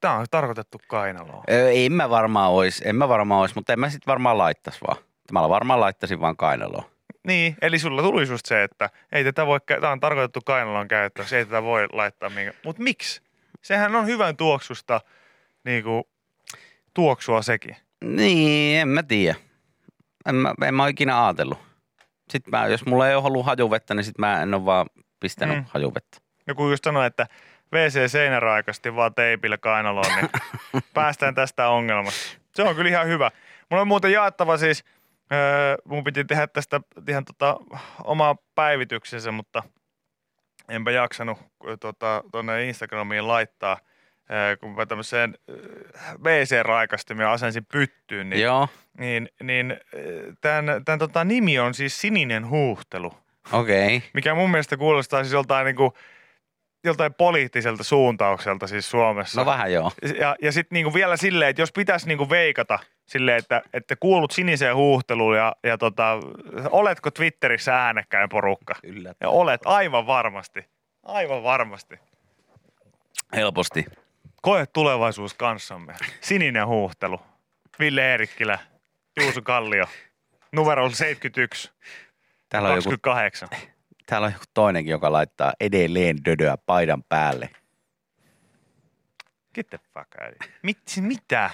tää 0.00 0.12
on 0.12 0.26
tarkoitettu 0.30 0.80
kainaloon. 0.88 1.44
Öö, 1.50 1.70
en 1.70 1.92
mä 1.92 2.10
varmaan 2.10 2.50
ois, 2.50 2.82
en 2.84 2.96
mä 2.96 3.08
varmaan 3.08 3.40
ois, 3.40 3.54
mutta 3.54 3.72
en 3.72 3.80
mä 3.80 3.90
sit 3.90 4.06
varmaan 4.06 4.38
laittas 4.38 4.78
vaan. 4.86 4.96
Mä 5.32 5.48
varmaan 5.48 5.80
laittaisin 5.80 6.20
vaan 6.20 6.36
kainaloon. 6.36 6.84
Niin, 7.26 7.56
eli 7.62 7.78
sulla 7.78 8.02
tuli 8.02 8.28
just 8.28 8.46
se, 8.46 8.62
että 8.62 8.90
ei 9.12 9.24
tätä 9.24 9.46
voi, 9.46 9.58
tää 9.80 9.92
on 9.92 10.00
tarkoitettu 10.00 10.40
kainalon 10.44 10.88
käyttöön, 10.88 11.28
ei 11.32 11.44
tätä 11.44 11.62
voi 11.62 11.86
laittaa 11.92 12.30
minkä. 12.30 12.52
Mutta 12.64 12.82
miksi? 12.82 13.22
Sehän 13.62 13.96
on 13.96 14.06
hyvän 14.06 14.36
tuoksusta 14.36 15.00
niinku, 15.64 16.08
tuoksua 16.94 17.42
sekin. 17.42 17.76
Niin, 18.04 18.80
en 18.80 18.88
mä 18.88 19.02
tiedä. 19.02 19.34
En 20.28 20.34
mä, 20.34 20.54
en 20.66 20.74
mä 20.74 20.82
oo 20.82 20.88
ikinä 20.88 21.24
ajatellut. 21.24 21.58
Sitten 22.30 22.50
mä, 22.50 22.66
jos 22.66 22.86
mulla 22.86 23.08
ei 23.08 23.14
ole 23.14 23.24
ollut 23.26 23.46
hajuvettä, 23.46 23.94
niin 23.94 24.04
sit 24.04 24.18
mä 24.18 24.42
en 24.42 24.54
ole 24.54 24.64
vaan 24.64 24.86
pistänyt 25.20 25.56
Mm. 25.56 25.64
hajuvettä. 25.68 26.18
Joku 26.46 26.70
just 26.70 26.84
sanoi, 26.84 27.06
että 27.06 27.26
WC 27.72 28.10
seinäraikasti 28.10 28.96
vaan 28.96 29.14
teipillä 29.14 29.58
kainaloon, 29.58 30.16
niin 30.16 30.30
päästään 30.94 31.34
tästä 31.34 31.68
ongelmasta. 31.68 32.38
Se 32.54 32.62
on 32.62 32.74
kyllä 32.76 32.90
ihan 32.90 33.06
hyvä. 33.06 33.30
Mulla 33.70 33.80
on 33.80 33.88
muuten 33.88 34.12
jaettava 34.12 34.56
siis, 34.56 34.84
öö, 35.32 35.76
mun 35.84 36.04
piti 36.04 36.24
tehdä 36.24 36.46
tästä 36.46 36.80
ihan 37.08 37.24
tota, 37.24 37.56
omaa 38.04 38.36
päivityksensä, 38.54 39.32
mutta 39.32 39.62
enpä 40.68 40.90
jaksanut 40.90 41.38
tota, 41.80 42.24
tuonne 42.32 42.64
Instagramiin 42.68 43.28
laittaa. 43.28 43.78
Öö, 44.32 44.56
kun 44.56 44.70
mä 44.70 44.86
tämmöiseen 44.86 45.34
WC-raikastimeen 46.24 47.28
asensin 47.28 47.66
pyttyyn, 47.72 48.30
niin, 48.30 48.42
Joo, 48.42 48.68
niin, 48.98 49.28
niin 49.42 49.80
öö, 49.94 50.32
tämän, 50.40 50.84
tämän 50.84 50.98
tota, 50.98 51.24
nimi 51.24 51.58
on 51.58 51.74
siis 51.74 52.00
Sininen 52.00 52.48
huuhtelu 52.48 53.12
okei. 53.52 53.96
Okay. 53.96 54.08
mikä 54.14 54.34
mun 54.34 54.50
mielestä 54.50 54.76
kuulostaa 54.76 55.22
siis 55.22 55.32
joltain, 55.32 55.64
niin 55.64 55.76
kuin, 55.76 55.90
joltain 56.84 57.14
poliittiselta 57.14 57.84
suuntaukselta 57.84 58.66
siis 58.66 58.90
Suomessa. 58.90 59.40
No 59.40 59.46
vähän 59.46 59.72
joo. 59.72 59.92
Ja, 60.18 60.36
ja 60.42 60.52
sitten 60.52 60.76
niinku 60.76 60.94
vielä 60.94 61.16
silleen, 61.16 61.50
että 61.50 61.62
jos 61.62 61.72
pitäisi 61.72 62.08
niinku 62.08 62.30
veikata 62.30 62.78
silleen, 63.06 63.38
että, 63.38 63.62
että 63.72 63.96
kuulut 63.96 64.30
siniseen 64.30 64.76
huuhteluun 64.76 65.36
ja, 65.36 65.56
ja 65.62 65.78
tota, 65.78 66.18
oletko 66.70 67.10
Twitterissä 67.10 67.76
äänekkäin 67.76 68.28
porukka? 68.28 68.74
Kyllä. 68.82 69.14
Ja 69.20 69.28
olet 69.28 69.60
aivan 69.64 70.06
varmasti. 70.06 70.64
Aivan 71.02 71.42
varmasti. 71.42 71.98
Helposti. 73.36 73.84
Koe 74.42 74.66
tulevaisuus 74.66 75.34
kanssamme. 75.34 75.94
Sininen 76.20 76.66
huuhtelu. 76.66 77.20
Ville 77.80 78.10
Eerikkilä, 78.10 78.58
Juuso 79.20 79.42
Kallio. 79.42 79.86
Numero 80.52 80.90
71, 80.90 81.70
Täällä 82.48 82.68
on, 82.68 82.76
joku, 82.76 82.90
28. 83.00 83.48
täällä 84.06 84.26
on 84.26 84.32
joku 84.32 84.44
toinenkin, 84.54 84.90
joka 84.90 85.12
laittaa 85.12 85.52
edelleen 85.60 86.24
dödöä 86.24 86.56
paidan 86.66 87.02
päälle. 87.02 87.50
Get 89.54 89.66
the 89.70 89.78
fuck 89.94 90.08
out. 90.24 90.50
Mit, 90.62 90.78
mitä? 91.00 91.50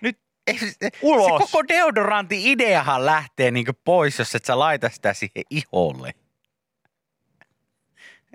Nyt 0.00 0.18
se, 0.60 0.66
se 0.66 0.90
Ulos. 1.02 1.50
koko 1.50 1.68
deodorantin 1.68 2.40
ideahan 2.42 3.06
lähtee 3.06 3.50
niinku 3.50 3.72
pois, 3.84 4.18
jos 4.18 4.34
et 4.34 4.44
sä 4.44 4.58
laita 4.58 4.88
sitä 4.88 5.14
siihen 5.14 5.44
iholle. 5.50 6.12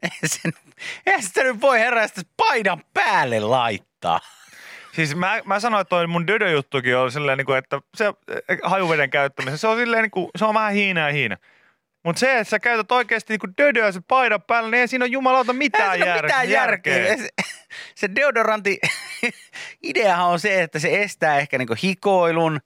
Eihän 0.04 0.20
se, 0.26 0.40
nyt- 0.46 0.76
eihän 1.06 1.24
sitä 1.24 1.44
nyt 1.44 1.62
voi 1.62 1.80
sitä 2.08 2.22
paidan 2.38 2.84
päälle 2.94 3.40
laittaa. 3.40 4.20
Siis 4.92 5.16
mä, 5.16 5.42
mä 5.46 5.60
sanoin, 5.60 5.82
että 5.82 5.90
toi 5.90 6.08
mun 6.08 6.28
dödö-juttukin 6.28 6.98
on 6.98 7.12
silleen, 7.12 7.38
niin 7.38 7.46
kuin, 7.46 7.58
että 7.58 7.82
se 7.96 8.06
hajuveden 8.64 9.10
käyttäminen, 9.10 9.58
se 9.58 9.68
on 9.68 9.78
silleen, 9.78 10.04
niin 10.04 10.12
kuin, 10.12 10.30
se 10.36 10.46
on 10.46 10.54
vähän 10.54 10.74
hiina 10.74 11.02
ja 11.02 11.14
hiina. 11.14 11.38
Mutta 12.04 12.20
se, 12.20 12.32
että 12.40 12.44
sä 12.50 12.60
käytät 12.60 12.92
oikeasti 12.92 13.34
niin 13.38 13.54
dödöä 13.58 13.92
se 13.92 14.02
paidan 14.08 14.42
päällä, 14.42 14.70
niin 14.72 14.82
ei 14.82 14.88
siinä 14.88 15.06
ole 15.06 15.12
jumalauta 15.12 15.54
mitään, 15.54 16.00
jär- 16.00 16.22
mitään 16.22 16.50
järkeä. 16.50 17.18
Se, 17.18 17.30
se 17.96 18.10
deodoranti 18.16 18.80
ideahan 19.84 20.28
on 20.28 20.40
se, 20.40 20.62
että 20.62 20.80
se 20.80 21.02
estää 21.02 21.40
ehkä 21.40 21.58
niinku 21.58 21.76
hikoilun. 21.84 22.60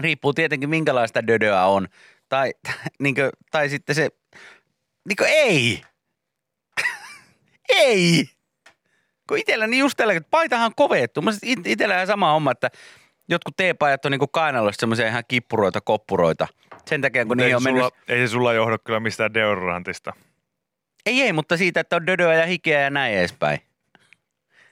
Riippuu 0.00 0.32
tietenkin 0.32 0.70
minkälaista 0.70 1.26
dödöä 1.26 1.64
on. 1.64 1.88
Tai, 2.28 2.52
niinku, 2.98 3.20
tai 3.50 3.68
sitten 3.68 3.94
se, 3.94 4.08
niinku 5.08 5.24
ei. 5.26 5.82
Ei. 7.68 8.28
Kun 9.28 9.38
itsellä 9.38 9.66
niin 9.66 9.80
just 9.80 9.96
tällä, 9.96 10.12
että 10.12 10.28
paitahan 10.30 10.66
on 10.66 10.74
kovettu. 10.76 11.22
Mä 11.22 11.30
it- 11.42 11.66
itsellähän 11.66 12.06
sama 12.06 12.32
homma, 12.32 12.50
että 12.50 12.70
jotkut 13.28 13.56
teepajat 13.56 14.04
on 14.04 14.10
niinku 14.10 14.28
kainalossa 14.28 14.80
semmoisia 14.80 15.08
ihan 15.08 15.24
kippuroita, 15.28 15.80
koppuroita. 15.80 16.48
Sen 16.86 17.00
takia, 17.00 17.26
kun 17.26 17.40
ei, 17.40 17.44
niihin 17.44 17.56
on 17.56 17.62
mennyt... 17.62 17.82
sulla, 17.82 17.96
ei 18.08 18.26
se 18.26 18.30
sulla 18.30 18.52
johdu 18.52 18.76
kyllä 18.84 19.00
mistään 19.00 19.34
deodorantista. 19.34 20.12
Ei, 21.06 21.22
ei, 21.22 21.32
mutta 21.32 21.56
siitä, 21.56 21.80
että 21.80 21.96
on 21.96 22.06
dödöä 22.06 22.34
ja 22.34 22.46
hikeä 22.46 22.80
ja 22.80 22.90
näin 22.90 23.14
edespäin. 23.14 23.58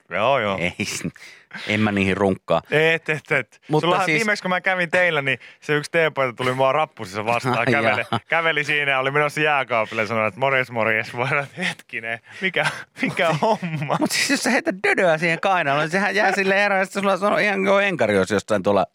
Joo, 0.09 0.39
joo. 0.39 0.57
Ei, 0.57 0.73
en 1.67 1.79
mä 1.79 1.91
niihin 1.91 2.17
runkkaa. 2.17 2.61
Et, 2.71 3.09
et, 3.09 3.31
et. 3.31 3.61
Mutta 3.67 3.85
Sullahan 3.85 4.05
siis- 4.05 4.15
viimeksi, 4.19 4.41
kun 4.41 4.49
mä 4.49 4.61
kävin 4.61 4.91
teillä, 4.91 5.21
niin 5.21 5.39
se 5.61 5.73
yksi 5.73 5.91
teepaita 5.91 6.33
tuli 6.33 6.53
mua 6.53 6.71
rappusissa 6.71 7.25
vastaan. 7.25 7.65
Käveli, 7.71 8.03
käveli 8.27 8.63
siinä 8.63 8.91
ja 8.91 8.99
oli 8.99 9.11
menossa 9.11 9.41
jääkaapille 9.41 10.01
ja 10.01 10.07
sanoi, 10.07 10.27
että 10.27 10.39
morjes, 10.39 10.71
morjes. 10.71 11.13
Mä 11.13 11.29
sanoin, 11.29 11.47
hetkinen, 11.57 12.19
mikä, 12.41 12.65
mikä 13.01 13.35
homma? 13.41 13.97
Mutta 13.99 14.15
siis 14.15 14.29
jos 14.29 14.43
sä 14.43 14.49
heität 14.49 14.75
dödöä 14.87 15.17
siihen 15.17 15.39
kainaloon, 15.39 15.83
niin 15.83 15.91
sehän 15.91 16.15
jää 16.15 16.31
sille 16.31 16.55
herään, 16.55 16.83
että 16.83 16.99
sulla 16.99 17.35
on 17.35 17.41
ihan 17.41 17.83
enkari, 17.83 18.15
jos 18.15 18.31
jostain 18.31 18.63
tuolla 18.63 18.85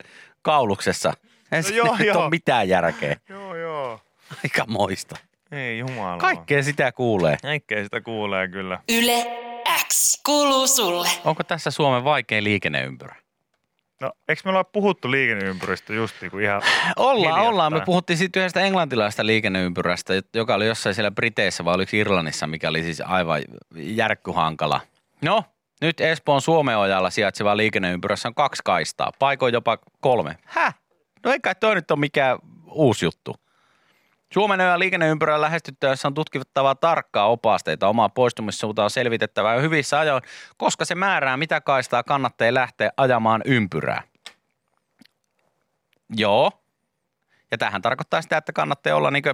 kauluksessa. 0.42 1.12
Ei 1.52 1.62
no 1.62 1.68
joo, 1.68 1.96
joo. 2.04 2.20
ole 2.22 2.30
mitään 2.30 2.68
järkeä. 2.68 3.16
joo, 3.28 3.56
joo. 3.56 4.00
Aika 4.44 4.64
moista. 4.68 5.16
Ei 5.52 5.78
jumala. 5.78 6.16
Kaikkea 6.18 6.62
sitä 6.62 6.92
kuulee. 6.92 7.36
Kaikkea 7.42 7.82
sitä 7.84 8.00
kuulee 8.00 8.48
kyllä. 8.48 8.80
Yle 8.88 9.26
X 9.88 10.22
kuuluu 10.26 10.66
sulle. 10.66 11.08
Onko 11.24 11.44
tässä 11.44 11.70
Suomen 11.70 12.04
vaikein 12.04 12.44
liikenneympyrä? 12.44 13.16
No, 14.00 14.12
eikö 14.28 14.42
me 14.44 14.50
olla 14.50 14.64
puhuttu 14.64 15.10
liikenneympyristä 15.10 15.92
just 15.94 16.14
niin 16.20 16.30
kuin 16.30 16.44
ihan 16.44 16.62
Ollaan, 16.96 17.16
hiljattain? 17.18 17.46
ollaan. 17.48 17.72
Me 17.72 17.80
puhuttiin 17.80 18.16
siitä 18.16 18.40
yhdestä 18.40 18.60
englantilaista 18.60 19.26
liikenneympyrästä, 19.26 20.14
joka 20.34 20.54
oli 20.54 20.66
jossain 20.66 20.94
siellä 20.94 21.10
Briteissä 21.10 21.64
vai 21.64 21.74
oliko 21.74 21.90
Irlannissa, 21.94 22.46
mikä 22.46 22.68
oli 22.68 22.82
siis 22.82 23.00
aivan 23.00 23.42
järkkyhankala. 23.76 24.80
No, 25.22 25.44
nyt 25.80 26.00
Espoon 26.00 26.40
Suomeojalla 26.42 27.10
sijaitseva 27.10 27.56
liikenneympyrässä 27.56 28.28
on 28.28 28.34
kaksi 28.34 28.62
kaistaa, 28.64 29.12
paikoin 29.18 29.54
jopa 29.54 29.78
kolme. 30.00 30.36
Häh? 30.44 30.74
No 31.24 31.32
ei 31.32 31.40
kai 31.40 31.54
toi 31.60 31.74
nyt 31.74 31.90
ole 31.90 31.98
mikään 31.98 32.38
uusi 32.70 33.04
juttu. 33.04 33.36
Suomenojan 34.32 34.78
liikenneympyrän 34.78 35.40
lähestyttäessä 35.40 36.08
on 36.08 36.14
tutkittava 36.14 36.74
tarkkaa 36.74 37.28
opasteita. 37.28 37.88
Omaa 37.88 38.08
poistumissuuntaa 38.08 38.88
selvitettävä 38.88 39.54
jo 39.54 39.60
hyvissä 39.60 39.98
ajoin, 39.98 40.22
koska 40.56 40.84
se 40.84 40.94
määrää, 40.94 41.36
mitä 41.36 41.60
kaistaa 41.60 42.02
kannattaa 42.02 42.54
lähteä 42.54 42.90
ajamaan 42.96 43.42
ympyrää. 43.44 44.02
Joo. 46.16 46.52
Ja 47.50 47.58
tähän 47.58 47.82
tarkoittaa 47.82 48.22
sitä, 48.22 48.36
että 48.36 48.52
kannattaa 48.52 48.96
olla 48.96 49.10
niin 49.10 49.24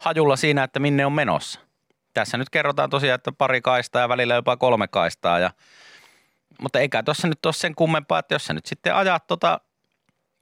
hajulla 0.00 0.36
siinä, 0.36 0.64
että 0.64 0.80
minne 0.80 1.06
on 1.06 1.12
menossa. 1.12 1.60
Tässä 2.14 2.38
nyt 2.38 2.50
kerrotaan 2.50 2.90
tosiaan, 2.90 3.14
että 3.14 3.32
pari 3.32 3.60
kaistaa 3.60 4.02
ja 4.02 4.08
välillä 4.08 4.34
jopa 4.34 4.56
kolme 4.56 4.88
kaistaa. 4.88 5.38
Ja, 5.38 5.50
mutta 6.62 6.78
eikä 6.78 7.02
tuossa 7.02 7.28
nyt 7.28 7.46
ole 7.46 7.52
sen 7.54 7.74
kummempaa, 7.74 8.18
että 8.18 8.34
jos 8.34 8.44
sä 8.44 8.54
nyt 8.54 8.66
sitten 8.66 8.94
ajat 8.94 9.26
tota 9.26 9.60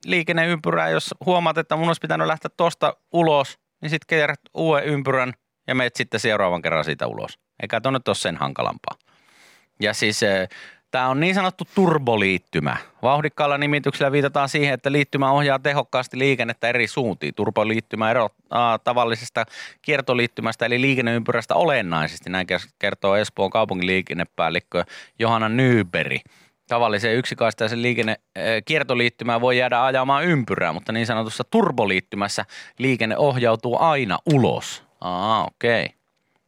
liikenneympyrää, 0.05 0.89
jos 0.89 1.15
huomaat, 1.27 1.59
että 1.59 1.77
mun 1.77 1.89
olisi 1.89 2.01
pitänyt 2.01 2.27
lähteä 2.27 2.51
tuosta 2.57 2.97
ulos, 3.13 3.59
niin 3.81 3.91
sitten 3.91 4.07
kierrät 4.07 4.41
uuden 4.55 4.85
ympyrän 4.85 5.33
ja 5.67 5.75
meet 5.75 5.97
sitten 5.97 6.21
seuraavan 6.21 6.63
kerran 6.63 6.85
siitä 6.85 7.07
ulos. 7.07 7.39
Eikä 7.63 7.81
tuonne 7.81 8.01
ole 8.09 8.15
sen 8.15 8.37
hankalampaa. 8.37 8.97
Ja 9.81 9.95
siis 9.95 10.21
tämä 10.91 11.09
on 11.09 11.21
niin 11.21 11.35
sanottu 11.35 11.65
turboliittymä. 11.75 12.77
Vauhdikkaalla 13.03 13.59
nimityksellä 13.59 14.13
viitataan 14.13 14.49
siihen, 14.49 14.75
että 14.75 14.93
liittymä 14.93 15.31
ohjaa 15.31 15.59
tehokkaasti 15.59 16.19
liikennettä 16.19 16.69
eri 16.69 16.87
suuntiin. 16.87 17.35
Turboliittymä 17.35 18.11
eroaa 18.11 18.79
tavallisesta 18.85 19.45
kiertoliittymästä 19.83 20.67
eli 20.67 20.81
liikenneympyrästä 20.81 21.55
olennaisesti. 21.55 22.31
Näin 22.31 22.47
kertoo 22.79 23.17
Espoon 23.17 23.51
kaupungin 23.51 23.87
liikennepäällikkö 23.87 24.85
Johanna 25.19 25.49
Nyberi. 25.49 26.21
Tavalliseen 26.69 27.17
yksikaistaisen 27.17 27.83
liikenne, 27.83 28.17
kiertoliittymään 28.65 29.41
voi 29.41 29.59
jäädä 29.59 29.85
ajamaan 29.85 30.25
ympyrää, 30.25 30.73
mutta 30.73 30.93
niin 30.93 31.07
sanotussa 31.07 31.45
turboliittymässä 31.45 32.45
liikenne 32.79 33.17
ohjautuu 33.17 33.79
aina 33.81 34.19
ulos. 34.33 34.85
Aa, 35.01 35.45
okei. 35.45 35.85
Okay. 35.85 35.97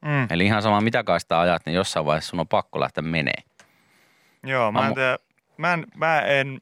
Mm. 0.02 0.26
Eli 0.30 0.46
ihan 0.46 0.62
sama 0.62 0.80
mitä 0.80 1.04
kaistaa 1.04 1.40
ajat, 1.40 1.62
niin 1.66 1.74
jossain 1.74 2.06
vaiheessa 2.06 2.30
sun 2.30 2.40
on 2.40 2.48
pakko 2.48 2.80
lähteä 2.80 3.02
menee. 3.02 3.42
Joo, 4.46 4.72
mä 4.72 4.88
en 4.88 4.94
tiedä. 4.94 5.18
Mä 5.56 5.72
en, 5.72 5.86
mä 5.94 6.20
en, 6.20 6.60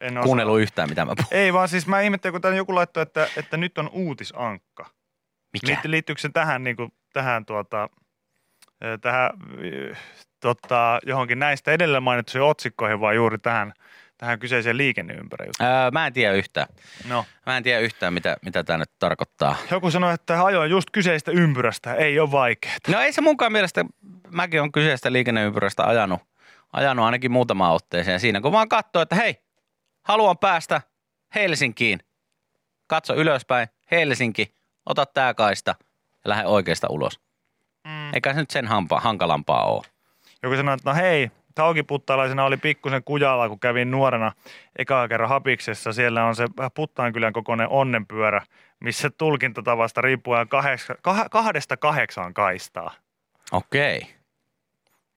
en 0.00 0.12
osaa. 0.12 0.22
Kuunnellut 0.22 0.60
yhtään, 0.60 0.88
mitä 0.88 1.04
mä 1.04 1.14
puhun. 1.16 1.28
Ei 1.30 1.52
vaan 1.52 1.68
siis 1.68 1.86
mä 1.86 2.00
ihmettelin, 2.00 2.40
kun 2.42 2.56
joku 2.56 2.74
laittoi, 2.74 3.02
että, 3.02 3.28
että 3.36 3.56
nyt 3.56 3.78
on 3.78 3.90
uutisankka. 3.92 4.90
Mikä? 5.52 5.66
Liitty, 5.66 5.90
liittyykö 5.90 6.20
se 6.20 6.28
tähän, 6.28 6.64
niin 6.64 6.76
kuin, 6.76 6.92
tähän, 7.12 7.46
tuota, 7.46 7.88
tähän 9.00 9.30
tota, 10.42 10.98
johonkin 11.06 11.38
näistä 11.38 11.72
edellä 11.72 12.00
mainittuihin 12.00 12.48
otsikkoihin 12.48 13.00
vai 13.00 13.14
juuri 13.14 13.38
tähän, 13.38 13.72
tähän 14.18 14.38
kyseiseen 14.38 14.76
liikenneympärä 14.76 15.46
Öö, 15.60 15.90
mä 15.92 16.06
en 16.06 16.12
tiedä 16.12 16.32
yhtään. 16.32 16.66
No. 17.08 17.24
Mä 17.46 17.56
en 17.56 17.62
tiedä 17.62 17.80
yhtään, 17.80 18.14
mitä, 18.14 18.36
mitä 18.44 18.64
tämä 18.64 18.78
nyt 18.78 18.90
tarkoittaa. 18.98 19.56
Joku 19.70 19.90
sanoi, 19.90 20.14
että 20.14 20.44
ajoin 20.44 20.70
just 20.70 20.90
kyseistä 20.90 21.30
ympyrästä, 21.30 21.94
ei 21.94 22.20
ole 22.20 22.30
vaikeaa. 22.30 22.76
No 22.88 23.00
ei 23.00 23.12
se 23.12 23.20
munkaan 23.20 23.52
mielestä, 23.52 23.84
mäkin 24.30 24.62
on 24.62 24.72
kyseistä 24.72 25.12
liikenneympyrästä 25.12 25.84
ajanut, 25.84 26.20
ajanut 26.72 27.04
ainakin 27.04 27.32
muutama 27.32 27.72
otteeseen 27.72 28.20
siinä, 28.20 28.40
kun 28.40 28.52
vaan 28.52 28.68
katsoo, 28.68 29.02
että 29.02 29.16
hei, 29.16 29.36
haluan 30.02 30.38
päästä 30.38 30.80
Helsinkiin. 31.34 32.00
Katso 32.86 33.14
ylöspäin, 33.14 33.68
Helsinki, 33.90 34.54
ota 34.86 35.06
tää 35.06 35.34
kaista 35.34 35.74
ja 36.24 36.28
lähde 36.28 36.46
oikeasta 36.46 36.86
ulos. 36.90 37.20
Mm. 37.84 38.14
Eikä 38.14 38.34
se 38.34 38.40
nyt 38.40 38.50
sen 38.50 38.66
hampa, 38.66 39.00
hankalampaa 39.00 39.64
ole. 39.64 39.91
Joku 40.42 40.56
sanoi, 40.56 40.74
että 40.74 40.90
no 40.90 40.96
hei, 40.96 41.30
taukiputtalaisena 41.54 42.44
oli 42.44 42.56
pikkusen 42.56 43.04
kujalla, 43.04 43.48
kun 43.48 43.60
kävin 43.60 43.90
nuorena 43.90 44.32
ekaa 44.78 45.08
kerran 45.08 45.28
Hapiksessa. 45.28 45.92
Siellä 45.92 46.24
on 46.24 46.36
se 46.36 46.46
Puttaankylän 46.74 47.32
kokoinen 47.32 47.68
onnenpyörä, 47.68 48.42
missä 48.80 49.10
tulkintatavasta 49.10 50.00
riippuen 50.00 50.48
kahdeksa, 50.48 50.94
kah, 51.02 51.30
kahdesta 51.30 51.76
kahdeksaan 51.76 52.34
kaistaa. 52.34 52.94
Okei. 53.52 54.14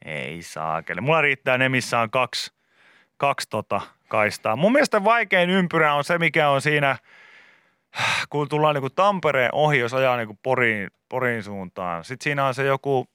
Ei 0.05 0.41
saakeli. 0.41 1.01
Mulla 1.01 1.21
riittää 1.21 1.57
ne, 1.57 1.69
missä 1.69 1.99
on 1.99 2.09
kaksi, 2.09 2.53
kaksi 3.17 3.49
tota 3.49 3.81
kaistaa. 4.07 4.55
Mun 4.55 4.71
mielestä 4.71 5.03
vaikein 5.03 5.49
ympyrä 5.49 5.93
on 5.93 6.03
se, 6.03 6.17
mikä 6.17 6.49
on 6.49 6.61
siinä, 6.61 6.97
kun 8.29 8.49
tullaan 8.49 8.75
niinku 8.75 8.89
Tampereen 8.89 9.49
ohi, 9.53 9.79
jos 9.79 9.93
ajaa 9.93 10.17
niinku 10.17 10.39
Porin, 10.43 10.91
Porin 11.09 11.43
suuntaan. 11.43 12.03
Sitten 12.03 12.23
siinä 12.23 12.45
on 12.45 12.53
se 12.53 12.65
joku 12.65 13.07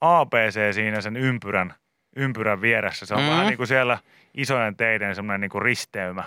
ABC 0.00 0.74
siinä 0.74 1.00
sen 1.00 1.16
ympyrän, 1.16 1.74
ympyrän 2.16 2.60
vieressä. 2.60 3.06
Se 3.06 3.14
on 3.14 3.22
mm. 3.22 3.28
vähän 3.28 3.46
niin 3.46 3.56
kuin 3.56 3.66
siellä 3.66 3.98
isojen 4.34 4.76
teiden 4.76 5.14
semmoinen 5.14 5.40
niinku 5.40 5.60
risteymä. 5.60 6.24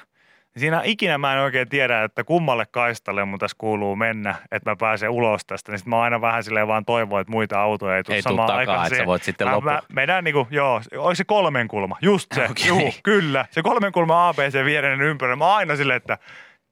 Siinä 0.57 0.81
ikinä 0.83 1.17
mä 1.17 1.33
en 1.33 1.39
oikein 1.39 1.69
tiedä, 1.69 2.03
että 2.03 2.23
kummalle 2.23 2.65
kaistalle 2.71 3.25
mun 3.25 3.39
tässä 3.39 3.55
kuuluu 3.57 3.95
mennä, 3.95 4.35
että 4.51 4.71
mä 4.71 4.75
pääsen 4.75 5.09
ulos 5.09 5.45
tästä. 5.45 5.71
Niin 5.71 5.79
sit 5.79 5.87
mä 5.87 6.01
aina 6.01 6.21
vähän 6.21 6.43
silleen 6.43 6.67
vaan 6.67 6.85
toivon, 6.85 7.21
että 7.21 7.31
muita 7.31 7.61
autoja 7.61 7.97
ei 7.97 8.03
tule 8.03 8.15
Ei 8.15 8.21
samaan 8.21 8.47
takaa, 8.47 8.57
aikaan 8.57 8.85
että 8.85 8.97
sä 8.97 9.05
voit 9.05 9.23
sitten 9.23 9.47
mä, 9.47 9.53
lopu- 9.53 9.65
mä, 9.65 9.81
Meidän 9.93 10.23
niinku, 10.23 10.47
joo, 10.51 10.81
oliko 10.95 11.15
se 11.15 11.23
kolmen 11.23 11.67
kulma? 11.67 11.97
Just 12.01 12.27
se, 12.35 12.43
okay. 12.51 12.67
juu, 12.67 12.93
kyllä. 13.03 13.45
Se 13.51 13.61
kolmen 13.61 13.91
kulma 13.91 14.29
ABC 14.29 14.65
viereinen 14.65 15.07
ympärä. 15.07 15.35
Mä 15.35 15.55
aina 15.55 15.75
silleen, 15.75 15.97
että 15.97 16.17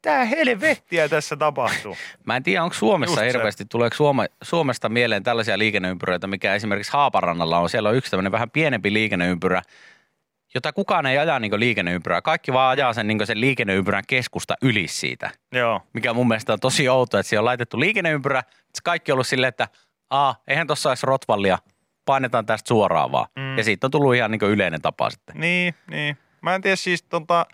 tää 0.08 0.26
helvettiä 0.26 1.10
tässä 1.10 1.36
tapahtuu. 1.36 1.98
Mä 2.26 2.36
en 2.36 2.44
tiedä, 2.44 2.64
onko 2.64 2.74
Suomessa 2.74 3.12
Just 3.12 3.22
se. 3.22 3.28
hirveästi, 3.28 3.66
tuleeko 3.66 3.96
Suome, 3.96 4.26
Suomesta 4.42 4.90
mieleen 4.90 5.24
tällaisia 5.24 5.58
liikenneympyröitä, 5.58 6.28
mikä 6.28 6.56
esimerkiksi 6.56 6.92
Haaparannalla 6.92 7.60
on. 7.60 7.70
Siellä 7.70 7.90
on 7.90 7.96
yksi 7.96 8.12
tämmöinen 8.12 8.32
vähän 8.32 8.50
pienempi 8.50 8.94
liikenneympyrä, 8.94 9.62
jota 10.54 10.74
kukaan 10.74 11.06
ei 11.06 11.18
aja 11.18 11.40
niin 11.40 11.60
liikenneympyrää. 11.60 12.22
Kaikki 12.22 12.54
vaan 12.54 12.70
ajaa 12.70 12.94
sen, 12.94 13.08
niin 13.08 13.28
sen 13.28 13.42
liikenneympyrän 13.42 14.04
keskusta 14.08 14.54
yli 14.62 14.88
siitä. 14.88 15.30
Joo. 15.52 15.82
Mikä 15.94 16.14
mun 16.14 16.28
mielestä 16.28 16.54
on 16.54 16.60
tosi 16.60 16.90
outoa, 16.90 17.20
että 17.20 17.30
siellä 17.30 17.42
on 17.42 17.46
laitettu 17.46 17.80
liikenneympyrä. 17.80 18.44
Kaikki 18.84 19.12
on 19.12 19.14
ollut 19.14 19.28
silleen, 19.28 19.50
että 19.50 19.68
a, 20.10 20.34
eihän 20.48 20.68
tuossa 20.68 20.90
olisi 20.90 21.06
rotvallia, 21.06 21.58
painetaan 22.06 22.46
tästä 22.46 22.68
suoraan 22.68 23.12
vaan. 23.12 23.28
Mm. 23.36 23.58
Ja 23.58 23.64
siitä 23.64 23.88
on 23.88 23.92
tullut 23.92 24.16
ihan 24.16 24.32
niin 24.32 24.42
yleinen 24.42 24.82
tapa 24.82 25.10
sitten. 25.10 25.36
Niin, 25.40 25.76
niin. 25.92 26.18
Mä 26.42 26.56
en 26.56 26.62
tiedä 26.62 26.76
siis 26.76 27.04
tota, 27.04 27.46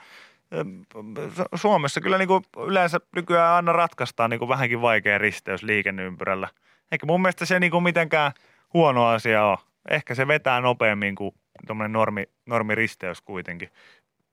Suomessa 1.55 2.01
kyllä 2.01 2.17
niin 2.17 2.27
kuin 2.27 2.43
yleensä 2.67 2.99
nykyään 3.15 3.53
aina 3.55 3.73
ratkaistaan 3.73 4.29
niin 4.29 4.39
kuin 4.39 4.49
vähänkin 4.49 4.81
vaikea 4.81 5.17
risteys 5.17 5.63
liikenneympyrällä. 5.63 6.47
Eikä 6.91 7.05
mun 7.05 7.21
mielestä 7.21 7.45
se 7.45 7.59
niin 7.59 7.71
kuin 7.71 7.83
mitenkään 7.83 8.31
huono 8.73 9.05
asia 9.07 9.45
ole. 9.45 9.57
Ehkä 9.89 10.15
se 10.15 10.27
vetää 10.27 10.61
nopeammin 10.61 11.15
kuin 11.15 11.35
tuommoinen 11.67 11.91
normi, 11.93 12.23
normiristeys 12.45 13.21
kuitenkin. 13.21 13.69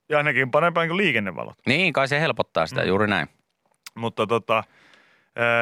Ja 0.09 0.19
ainakin 0.19 0.51
parempaa 0.51 0.87
kuin 0.87 0.97
liikennevalot. 0.97 1.59
Niin, 1.67 1.93
kai 1.93 2.09
se 2.09 2.21
helpottaa 2.21 2.67
sitä, 2.67 2.81
Mm. 2.81 2.89
juuri 2.89 3.07
näin. 3.07 3.29
Mutta 3.95 4.27
tota, 4.27 4.65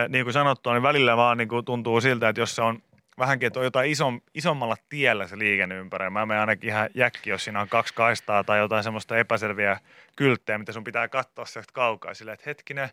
niin 0.09 0.25
kuin 0.25 0.33
sanottua, 0.33 0.73
niin 0.73 0.83
välillä 0.83 1.17
vaan 1.17 1.39
niin 1.39 1.49
kuin 1.49 1.65
tuntuu 1.65 2.01
siltä, 2.01 2.29
että 2.29 2.41
jos 2.41 2.57
se 2.57 2.63
on 2.63 2.83
vähänkin, 3.19 3.47
että 3.47 3.59
on 3.59 3.65
jotain 3.65 3.91
ison, 3.91 4.21
isommalla 4.35 4.77
tiellä 4.89 5.27
se 5.27 5.39
liikenneympärä. 5.39 6.11
Mä 6.11 6.27
menen 6.27 6.41
ainakin 6.41 6.71
ihan 6.71 6.91
jäkki, 6.95 7.31
jos 7.31 7.45
siinä 7.45 7.61
on 7.61 7.69
kaksi 7.69 7.95
kaistaa 7.95 8.45
tai 8.45 8.59
jotain 8.59 8.85
semmoista 8.85 9.17
epäselviä 9.17 9.81
kylttejä, 10.17 10.59
mitä 10.59 10.73
sun 10.73 10.85
pitää 10.85 11.09
katsoa 11.09 11.45
sieltä 11.45 11.73
kaukaa. 11.73 12.15
Silleen, 12.15 12.35
että 12.35 12.51
hetkinen, 12.51 12.89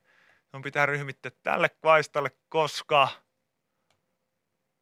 sun 0.51 0.61
pitää 0.61 0.85
ryhmittää 0.85 1.31
tälle 1.43 1.69
kaistalle, 1.69 2.31
koska 2.49 3.07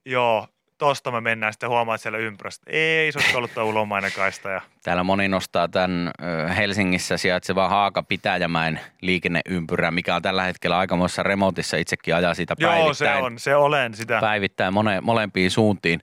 joo, 0.06 0.48
tosta 0.78 1.12
me 1.12 1.22
mennään 1.22 1.54
sitten 1.54 1.70
huomaat 1.70 2.02
siellä 2.02 2.18
ympyrästä. 2.20 2.66
Ei, 2.70 3.12
se 3.12 3.20
olisi 3.20 3.38
ollut 3.38 3.54
tuo 3.54 3.64
ulomainen 3.64 4.12
kaista. 4.16 4.50
Ja, 4.50 4.62
Täällä 4.84 5.04
moni 5.04 5.28
nostaa 5.28 5.68
tämän 5.68 6.12
Helsingissä 6.58 7.18
sijaitsevan 7.18 7.70
Haaka 7.70 8.04
Pitäjämäen 8.04 8.80
liikenneympyrän, 9.02 9.94
mikä 9.94 10.16
on 10.16 10.22
tällä 10.22 10.44
hetkellä 10.44 10.78
aikamoissa 10.78 11.24
remontissa. 11.24 11.78
Itsekin 11.78 12.16
ajaa 12.16 12.34
siitä 12.34 12.56
joo, 12.58 12.72
päivittäin. 12.72 12.96
se 12.96 13.24
on, 13.24 13.40
se 13.40 13.56
olen 13.56 13.94
sitä. 13.94 14.20
päivittäin 14.20 14.74
mone, 14.74 15.02
molempiin 15.02 15.52
suuntiin, 15.52 16.00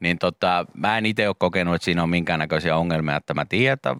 niin 0.00 0.18
tota, 0.18 0.66
mä 0.74 0.98
en 0.98 1.06
itse 1.06 1.28
ole 1.28 1.36
kokenut, 1.38 1.74
että 1.74 1.84
siinä 1.84 2.02
on 2.02 2.08
minkäännäköisiä 2.10 2.76
ongelmia, 2.76 3.16
että 3.16 3.34
mä 3.34 3.44
tiedän, 3.44 3.74
että 3.74 3.96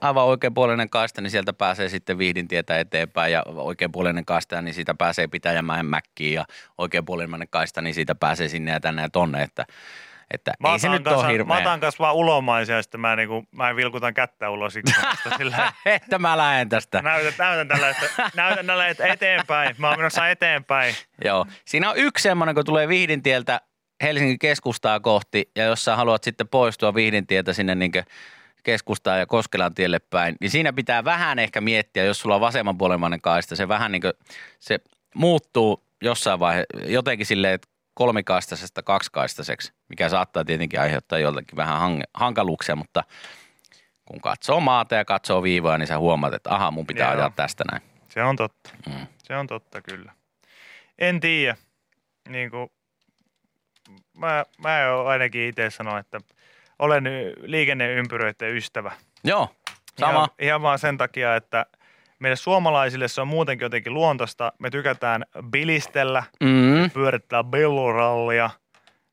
aivan 0.00 0.24
oikeanpuolinen 0.24 0.90
kaista, 0.90 1.20
niin 1.20 1.30
sieltä 1.30 1.52
pääsee 1.52 1.88
sitten 1.88 2.18
Vihdintietä 2.18 2.78
eteenpäin 2.78 3.32
ja 3.32 3.42
oikeanpuolinen 3.46 4.24
kaista, 4.24 4.62
niin 4.62 4.74
siitä 4.74 4.94
pääsee 4.94 5.26
Pitäjämäen 5.26 5.86
mäkkiin 5.86 6.34
ja 6.34 6.44
oikeanpuolinen 6.78 7.48
kaista, 7.50 7.82
niin 7.82 7.94
siitä 7.94 8.14
pääsee 8.14 8.48
sinne 8.48 8.72
ja 8.72 8.80
tänne 8.80 9.02
ja 9.02 9.10
tonne, 9.10 9.42
että, 9.42 9.64
että 10.30 10.52
Mä 10.60 10.72
ei 10.72 10.78
se 10.78 10.88
nyt 10.88 11.02
kanssa, 11.04 11.18
ole 11.18 11.26
Mä 11.26 11.32
hirveä. 11.32 11.58
otan 11.58 11.80
kanssa 11.80 12.02
vaan 12.02 12.14
ulomaisia 12.14 12.76
ja 12.76 12.82
sitten 12.82 13.00
mä, 13.00 13.16
niinku, 13.16 13.44
mä 13.50 13.76
vilkutan 13.76 14.14
kättä 14.14 14.50
ulos 14.50 14.76
ikkunasta 14.76 15.30
sillä 15.38 15.72
että 15.86 16.18
mä 16.18 16.36
lähden 16.36 16.68
tästä. 16.68 17.02
näytän, 17.02 17.32
näytän 17.38 17.68
tällaista, 17.68 18.06
näytän 18.34 18.66
tällaista 18.66 19.06
eteenpäin. 19.06 19.74
Mä 19.78 19.88
oon 19.88 19.98
menossa 19.98 20.28
eteenpäin. 20.28 20.94
Joo. 21.24 21.46
Siinä 21.64 21.90
on 21.90 21.96
yksi 21.96 22.22
semmoinen, 22.22 22.54
kun 22.54 22.64
tulee 22.64 22.88
Vihdintieltä 22.88 23.60
Helsingin 24.02 24.38
keskustaa 24.38 25.00
kohti 25.00 25.50
ja 25.56 25.64
jos 25.64 25.84
sä 25.84 25.96
haluat 25.96 26.24
sitten 26.24 26.48
poistua 26.48 26.94
Vihdintieltä 26.94 27.52
sinne 27.52 27.74
niin 27.74 27.92
keskustaan 28.64 29.18
ja 29.18 29.26
Koskelan 29.26 29.74
tielle 29.74 29.98
päin, 29.98 30.36
niin 30.40 30.50
siinä 30.50 30.72
pitää 30.72 31.04
vähän 31.04 31.38
ehkä 31.38 31.60
miettiä, 31.60 32.04
jos 32.04 32.20
sulla 32.20 32.34
on 32.34 32.40
vasemmanpuolemainen 32.40 33.20
kaista, 33.20 33.56
se 33.56 33.68
vähän 33.68 33.92
niin 33.92 34.02
kuin, 34.02 34.12
se 34.58 34.78
muuttuu 35.14 35.84
jossain 36.02 36.40
vaiheessa 36.40 36.78
jotenkin 36.86 37.26
silleen, 37.26 37.54
että 37.54 37.68
kolmikaistaisesta 37.94 38.82
kaksikaistaseksi, 38.82 39.72
mikä 39.88 40.08
saattaa 40.08 40.44
tietenkin 40.44 40.80
aiheuttaa 40.80 41.18
joltakin 41.18 41.56
vähän 41.56 42.02
hankaluuksia, 42.14 42.76
mutta 42.76 43.04
kun 44.04 44.20
katsoo 44.20 44.60
maata 44.60 44.94
ja 44.94 45.04
katsoo 45.04 45.42
viivoja, 45.42 45.78
niin 45.78 45.86
sä 45.86 45.98
huomaat, 45.98 46.34
että 46.34 46.54
aha, 46.54 46.70
mun 46.70 46.86
pitää 46.86 47.06
Joo. 47.06 47.16
ajaa 47.16 47.30
tästä 47.36 47.64
näin. 47.72 47.82
Se 48.08 48.22
on 48.22 48.36
totta. 48.36 48.70
Mm. 48.86 49.06
Se 49.22 49.36
on 49.36 49.46
totta 49.46 49.82
kyllä. 49.82 50.12
En 50.98 51.20
tiedä. 51.20 51.56
Niin 52.28 52.50
kuin, 52.50 52.70
mä, 54.18 54.44
mä 54.58 54.78
ainakin 55.06 55.48
itse 55.48 55.70
sanon, 55.70 55.98
että 55.98 56.20
olen 56.78 57.04
liikenneympyröiden 57.42 58.56
ystävä. 58.56 58.92
Joo, 59.24 59.48
sama. 60.00 60.12
Ihan, 60.12 60.28
ihan 60.38 60.62
vaan 60.62 60.78
sen 60.78 60.98
takia, 60.98 61.36
että 61.36 61.66
meille 62.18 62.36
suomalaisille 62.36 63.08
se 63.08 63.20
on 63.20 63.28
muutenkin 63.28 63.64
jotenkin 63.66 63.94
luontaista. 63.94 64.52
Me 64.58 64.70
tykätään 64.70 65.24
bilistellä, 65.50 66.22
Mm. 66.40 66.90
pyörittää 66.90 67.44
bellurallia. 67.44 68.50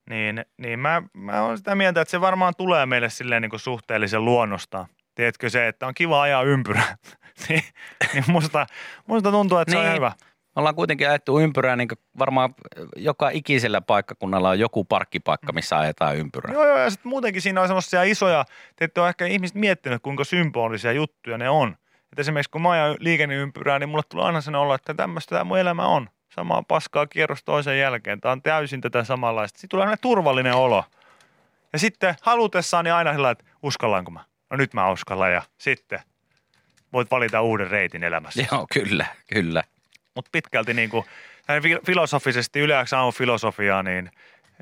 Niin, 0.10 0.45
niin 0.58 0.80
mä, 0.80 1.02
mä 1.13 1.41
oon 1.41 1.58
sitä 1.58 1.76
mieltä, 1.76 2.02
että 2.02 2.12
se 2.12 2.21
varmaan 2.21 2.54
tulee 2.58 2.86
meille 2.86 3.10
silleen 3.10 3.41
niin 3.41 3.50
kuin 3.50 3.60
suhteellisen 3.60 4.26
luonnostaan. 4.26 4.86
Tiedätkö 5.15 5.50
se, 5.50 5.67
että 5.67 5.88
on 5.88 5.93
kiva 5.93 6.21
ajaa 6.21 6.43
ympyrää. 6.43 6.95
niin, 7.50 7.63
niin 8.13 8.24
musta, 8.28 8.67
musta 9.08 9.32
tuntuu, 9.32 9.58
että 9.58 9.71
se 9.71 9.78
on 9.78 9.84
Niin. 9.84 9.95
hyvä. 9.95 10.12
Me 10.56 10.60
ollaan 10.60 10.76
kuitenkin 10.76 11.10
ajettu 11.10 11.40
ympyrää, 11.40 11.76
niin 11.76 11.88
varmaan 12.20 12.56
joka 12.96 13.30
ikisellä 13.30 13.82
paikkakunnalla 13.82 14.50
on 14.50 14.60
joku 14.60 14.84
parkkipaikka, 14.84 15.54
missä 15.54 15.80
ajetaan 15.80 16.18
ympyrää. 16.18 16.54
Joo, 16.54 16.68
joo, 16.68 16.78
ja 16.78 16.90
sitten 16.90 17.10
muutenkin 17.10 17.42
siinä 17.42 17.62
on 17.62 17.68
semmoisia 17.68 18.04
isoja, 18.04 18.46
te 18.76 18.86
ette 18.86 19.02
ole 19.02 19.10
ehkä 19.10 19.26
ihmiset 19.26 19.56
miettinyt, 19.56 20.02
kuinka 20.02 20.24
symbolisia 20.24 20.92
juttuja 20.92 21.38
ne 21.38 21.50
on. 21.50 21.76
Että 22.12 22.22
esimerkiksi 22.22 22.52
kun 22.52 22.62
mä 22.62 22.72
ajan 22.72 22.96
liikenneympyrää, 23.00 23.80
niin 23.80 23.90
mulle 23.90 24.04
tulee 24.10 24.26
aina 24.26 24.42
sellainen 24.42 24.66
olo, 24.66 24.74
että 24.74 24.94
tämmöistä 24.94 25.36
tämä 25.36 25.44
mun 25.44 25.60
elämä 25.60 25.86
on. 25.86 26.10
Samaa 26.36 26.64
paskaa 26.68 27.08
kierros 27.08 27.44
toisen 27.44 27.80
jälkeen. 27.80 28.22
Tämä 28.22 28.32
on 28.32 28.42
täysin 28.42 28.82
tätä 28.82 29.04
samanlaista. 29.04 29.60
Sitten 29.60 29.70
tulee 29.70 29.86
aina 29.86 29.98
turvallinen 29.98 30.54
olo. 30.54 30.84
Ja 31.74 31.80
sitten 31.80 32.16
halutessaan 32.22 32.86
niin 32.86 32.94
aina 32.94 33.14
sillä, 33.14 33.32
että 33.32 33.44
uskallanko 33.64 34.12
mä? 34.12 34.26
No 34.50 34.58
nyt 34.58 34.74
mä 34.74 34.92
uskallan 34.92 35.34
ja 35.34 35.42
sitten 35.58 36.00
voit 36.94 37.12
valita 37.12 37.42
uuden 37.42 37.70
reitin 37.72 38.04
elämässä. 38.04 38.46
Joo, 38.52 38.68
kyllä, 38.74 39.06
kyllä. 39.34 39.64
Mutta 40.15 40.30
pitkälti 40.32 40.74
niin 40.74 40.89
kuin, 40.89 41.06
filosofisesti, 41.86 42.60
yleensä 42.60 43.00
on 43.00 43.13
filosofiaa, 43.13 43.84
niin 43.84 44.12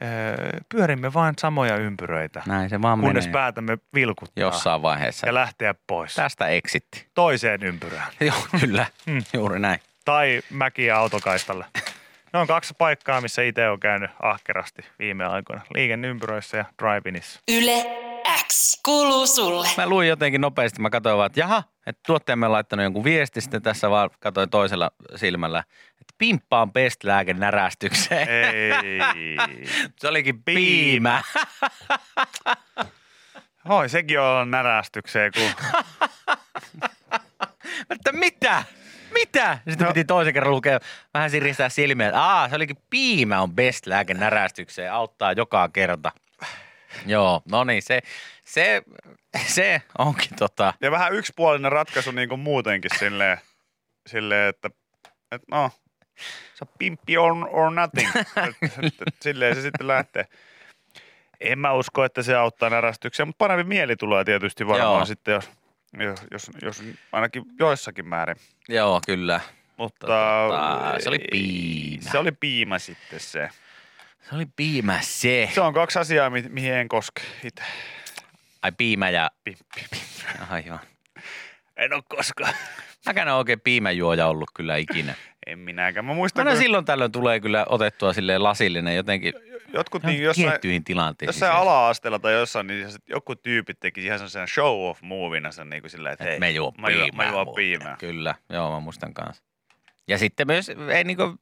öö, 0.03 0.49
pyörimme 0.69 1.13
vain 1.13 1.33
samoja 1.39 1.75
ympyröitä, 1.77 2.41
Näin 2.45 2.69
se 2.69 2.81
vaan 2.81 2.99
kunnes 3.01 3.25
menee 3.25 3.33
päätämme 3.33 3.77
vilkuttaa 3.93 4.41
jossain 4.41 4.81
vaiheessa. 4.81 5.27
ja 5.27 5.33
lähteä 5.33 5.75
pois 5.87 6.15
Tästä 6.15 6.47
eksitti. 6.47 7.07
toiseen 7.13 7.63
ympyrään 7.63 8.07
Joo, 8.21 8.45
kyllä, 8.59 8.85
Mm. 9.05 9.23
juuri 9.33 9.59
näin. 9.59 9.79
tai 10.05 10.41
mäki- 10.49 10.85
ja 10.85 10.97
autokaistalle. 10.97 11.65
Ne 12.33 12.39
on 12.39 12.47
kaksi 12.47 12.73
paikkaa, 12.77 13.21
missä 13.21 13.41
itse 13.41 13.69
on 13.69 13.79
käynyt 13.79 14.11
ahkerasti 14.21 14.81
viime 14.99 15.25
aikoina. 15.25 15.61
Liikenneympyröissä 15.73 16.57
ja 16.57 16.65
drive-inissa. 16.81 17.39
Yle 17.47 17.85
X 18.47 18.81
kuuluu 18.85 19.27
sulle. 19.27 19.67
Mä 19.77 19.87
luin 19.87 20.07
jotenkin 20.07 20.41
nopeasti, 20.41 20.81
mä 20.81 20.89
katsoin 20.89 21.17
vaan, 21.17 21.25
että 21.27 21.39
jaha, 21.39 21.63
että 21.85 22.01
tuottajamme 22.05 22.45
on 22.45 22.51
laittanut 22.51 22.83
jonkun 22.83 23.03
viesti, 23.03 23.41
sitten 23.41 23.61
tässä 23.61 23.89
vaan 23.89 24.09
katsoin 24.19 24.49
toisella 24.49 24.91
silmällä, 25.15 25.63
että 25.91 26.13
pimppa 26.17 26.61
on 26.61 26.73
best 26.73 27.03
lääke 27.03 27.33
närästykseen. 27.33 28.29
Ei. 28.29 28.99
Se 29.99 30.07
olikin 30.07 30.43
piimä. 30.43 31.23
Oi, 33.69 33.89
sekin 33.89 34.19
on 34.19 34.51
närästykseen, 34.51 35.31
kun 35.35 35.51
Että 37.89 38.11
mitä? 38.11 38.63
Mitä? 39.19 39.57
Sitten 39.69 39.87
No. 39.87 39.93
piti 39.93 40.05
toisen 40.05 40.33
kerran 40.33 40.51
lukea, 40.51 40.79
vähän 41.13 41.29
siristää 41.29 41.69
silmiä, 41.69 42.07
että 42.07 42.21
Aa, 42.23 42.49
se 42.49 42.55
olikin 42.55 42.77
piimä 42.89 43.41
on 43.41 43.55
best 43.55 43.85
lääke 43.87 44.13
närästykseen, 44.13 44.93
auttaa 44.93 45.31
joka 45.31 45.69
kerta. 45.69 46.11
Joo, 47.05 47.41
no 47.51 47.63
niin, 47.63 47.81
se, 47.81 48.01
se, 48.45 48.81
se 49.47 49.81
onkin 49.97 50.35
tota, 50.39 50.73
Ja 50.81 50.91
vähän 50.91 51.13
yksipuolinen 51.13 51.71
ratkaisu 51.71 52.11
niin 52.11 52.29
kuin 52.29 52.39
muutenkin 52.39 52.91
silleen, 52.99 53.37
silleen 54.07 54.49
että, 54.49 54.69
että 55.31 55.47
no, 55.51 55.71
se 56.53 56.65
pimppi 56.79 57.17
on 57.17 57.49
or 57.51 57.71
nothing. 57.71 58.09
Silleen 59.21 59.55
se 59.55 59.61
sitten 59.61 59.87
lähtee. 59.87 60.25
En 61.39 61.59
mä 61.59 61.73
usko, 61.73 62.03
että 62.03 62.23
se 62.23 62.35
auttaa 62.35 62.69
närästyksiä, 62.69 63.25
mutta 63.25 63.37
parempi 63.37 63.63
mieli 63.63 63.95
tulee 63.95 64.23
tietysti 64.23 64.67
varmaan 64.67 64.97
Joo. 64.97 65.05
sitten, 65.05 65.33
jos, 65.33 65.49
jos, 65.99 66.19
jos, 66.31 66.51
jos 66.61 66.83
ainakin 67.11 67.43
joissakin 67.59 68.07
määrin. 68.07 68.35
joo 68.69 69.01
kyllä. 69.05 69.39
Mutta 69.77 70.07
tota, 70.07 70.95
se 70.99 71.09
oli 71.09 71.19
piimä. 71.31 72.11
Se 72.11 72.17
oli 72.17 72.31
piimä 72.31 72.79
sitten 72.79 73.19
se. 73.19 73.49
Se 74.29 74.35
oli 74.35 74.45
piimä 74.55 74.99
se. 75.01 75.49
Se 75.53 75.61
on 75.61 75.73
kaksi 75.73 75.99
asiaa, 75.99 76.29
mi- 76.29 76.49
mihin 76.49 76.73
en 76.73 76.87
koske 76.87 77.21
itse. 77.43 77.63
Ai 78.61 78.71
piimä 78.71 79.09
ja 79.09 79.29
Pimppi. 79.43 79.81
aivan. 80.49 80.79
En 81.77 81.93
ole 81.93 82.03
koskaan. 82.09 82.53
Mäkään 83.05 83.27
en 83.27 83.31
ole 83.33 83.37
oikein 83.39 83.59
piimäjuoja 83.61 84.27
ollut 84.27 84.49
kyllä 84.55 84.75
ikinä. 84.77 85.13
En 85.51 85.59
minäkään. 85.59 86.05
Mä 86.05 86.13
muistan, 86.13 86.41
Aina 86.47 86.51
kun 86.51 86.61
silloin 86.63 86.85
tällöin 86.85 87.11
tulee 87.11 87.39
kyllä 87.39 87.65
otettua 87.69 88.13
silleen 88.13 88.43
lasillinen 88.43 88.95
jotenkin 88.95 89.33
jotkut 89.73 90.03
niin 90.03 90.23
jossain, 90.23 90.83
tilanteisiin. 90.85 91.27
jossain 91.27 91.61
ala-asteella 91.61 92.19
tai 92.19 92.33
jossain, 92.33 92.67
niin 92.67 92.87
joku 93.07 93.35
tyypit 93.35 93.79
teki 93.79 94.05
ihan 94.05 94.19
sellaisen 94.19 94.47
show 94.47 94.89
off 94.89 95.01
movina 95.01 95.51
sen 95.51 95.69
niin 95.69 95.81
kuin 95.81 95.91
silleen, 95.91 96.13
että 96.13 96.23
Et 96.23 96.29
hei, 96.29 96.39
me 96.39 96.51
juo 96.51 96.73
mä 96.77 96.87
piimää. 96.87 97.07
mä 97.13 97.31
juon 97.31 97.47
muuten. 97.47 97.63
piimää. 97.63 97.95
Kyllä, 97.99 98.35
joo 98.49 98.71
mä 98.71 98.79
muistan 98.79 99.13
kanssa. 99.13 99.43
Ja 100.07 100.17
sitten 100.17 100.47
myös, 100.47 100.69
ei 100.93 101.03
niinku 101.03 101.35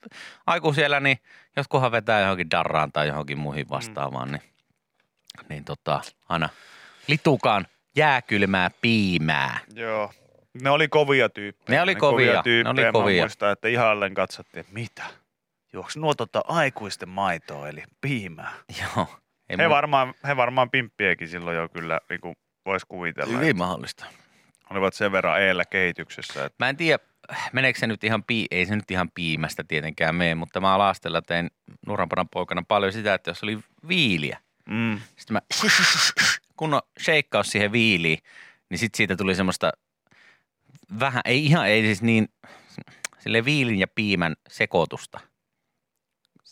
aikuisiellä, 0.48 1.00
niin 1.00 1.18
jotkuhan 1.56 1.92
vetää 1.92 2.22
johonkin 2.22 2.52
darraan 2.52 2.92
tai 2.92 3.08
johonkin 3.08 3.38
muihin 3.38 3.70
vastaavaan, 3.70 4.32
niin, 4.32 4.42
niin 5.50 5.64
tota, 5.66 6.02
aina 6.30 6.50
litukaan 7.08 7.68
jääkylmää 7.96 8.72
piimää. 8.82 9.60
Joo. 9.76 10.14
Ne 10.62 10.70
oli 10.70 10.88
kovia 10.88 11.30
tyyppejä. 11.30 11.78
Ne 11.80 11.84
oli 11.84 11.96
kovia, 11.96 12.34
ne 12.34 12.44
tyyppejä. 12.44 12.72
oli 12.72 12.86
Mä 12.86 12.92
kovia. 12.92 13.24
muistan, 13.24 13.52
että 13.52 13.68
ihalleen 13.68 14.14
katsottiin, 14.14 14.60
että 14.60 14.74
mitä? 14.74 15.04
Juoks 15.74 15.98
nuo 15.98 16.14
tota 16.16 16.42
aikuisten 16.48 17.10
maitoa, 17.10 17.70
eli 17.70 17.84
piimää. 18.02 18.54
Joo. 18.82 19.08
He 19.50 19.56
mu- 19.68 19.70
varmaan, 19.70 20.14
he 20.28 20.36
varmaan 20.36 20.70
pimppiäkin 20.70 21.28
silloin 21.28 21.58
jo 21.58 21.70
kyllä 21.70 22.00
niin 22.10 22.22
kuin 22.22 22.36
voisi 22.66 22.86
kuvitella. 22.90 23.30
että 23.30 23.40
Hyvin 23.40 23.58
mahdollista. 23.58 24.06
Olivat 24.70 24.94
sen 24.94 25.12
verran 25.12 25.42
eellä 25.42 25.66
kehityksessä. 25.66 26.46
Että, 26.46 26.66
Mä 26.66 26.70
en 26.70 26.78
tiedä, 26.78 27.04
meneekö 27.54 27.80
se 27.80 27.88
nyt 27.88 28.04
ihan, 28.04 28.24
pii- 28.32 28.48
ei 28.52 28.66
se 28.66 28.76
nyt 28.76 28.92
ihan 28.92 29.10
piimästä 29.14 29.64
tietenkään 29.68 30.16
mene, 30.16 30.36
mutta 30.36 30.60
mä 30.62 30.74
alastella 30.74 31.22
tein 31.22 31.50
nuorampana 31.88 32.26
poikana 32.32 32.64
paljon 32.68 32.94
sitä, 32.94 33.14
että 33.14 33.30
jos 33.30 33.44
oli 33.44 33.60
viiliä, 33.88 34.40
mm, 34.70 35.00
sitten 35.18 35.34
mä 35.34 35.42
kunnon 36.58 36.82
sheikkaus 37.00 37.52
siihen 37.52 37.72
viiliin, 37.72 38.18
niin 38.70 38.78
sitten 38.78 38.98
siitä 38.98 39.16
tuli 39.16 39.36
semmoista 39.36 39.72
vähän, 41.00 41.22
ei 41.26 41.46
ihan, 41.46 41.68
ei 41.68 41.82
siis 41.82 42.02
niin, 42.02 42.28
sille 43.20 43.46
viilin 43.46 43.80
ja 43.80 43.88
piimän 43.88 44.36
sekoitusta. 44.50 45.20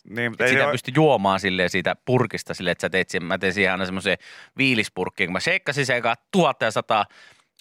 niin, 0.10 0.32
mutta 0.32 0.44
ei 0.46 0.50
sitä 0.50 0.64
ole- 0.66 0.72
pysty 0.72 0.92
juomaan 0.96 1.40
silleen 1.40 1.70
siitä 1.70 1.96
purkista 2.06 2.54
silleen, 2.54 2.72
että 2.72 2.82
sä 2.82 2.90
teet 2.90 3.10
siihen, 3.10 3.26
mä 3.26 3.38
teen 3.38 3.54
siihen 3.54 3.72
aina 3.72 3.86
semmoiseen 3.86 4.18
viilispurkkiin, 4.58 5.28
kun 5.28 5.34
mä 5.34 5.40
sheikkasin 5.40 5.86
sen 5.86 6.02
kanssa 6.02 6.26
tuhatta 6.32 6.66
ja 6.66 6.72
sataa, 6.72 7.06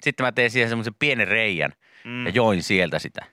sitten 0.02 0.26
mä 0.26 0.32
tein 0.32 0.50
siihen 0.50 0.68
semmoisen 0.68 0.94
pienen 0.98 1.28
reijän 1.28 1.72
mm, 2.04 2.26
ja 2.26 2.32
join 2.34 2.62
sieltä 2.62 2.98
sitä. 2.98 3.24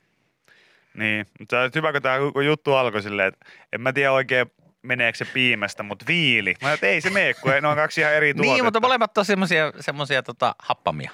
Niin, 0.94 1.26
mutta 1.40 1.56
se 1.56 1.64
on 1.64 1.72
hyvä, 1.76 1.92
kun 1.92 2.02
tämä 2.02 2.18
juttu 2.46 2.74
alkoi 2.74 3.02
silleen, 3.02 3.28
että 3.28 3.46
en 3.74 3.82
mä 3.82 3.94
tiedä 3.94 4.12
oikein 4.12 4.52
meneekö 4.82 5.18
se 5.18 5.26
piimästä, 5.26 5.84
mutta 5.84 6.06
viili. 6.08 6.56
Mä 6.62 6.74
että 6.74 6.88
ei 6.88 7.02
se 7.02 7.10
mene, 7.10 7.34
kun 7.34 7.52
ne 7.62 7.68
on 7.68 7.76
kaksi 7.76 8.02
ihan 8.02 8.14
eri 8.14 8.34
tuotetta. 8.34 8.54
Niin, 8.54 8.64
mutta 8.64 8.80
molemmat 8.80 9.18
on 9.18 9.26
semmoisia, 9.26 9.72
semmoisia 9.80 10.24
tota, 10.24 10.56
happamia. 10.60 11.12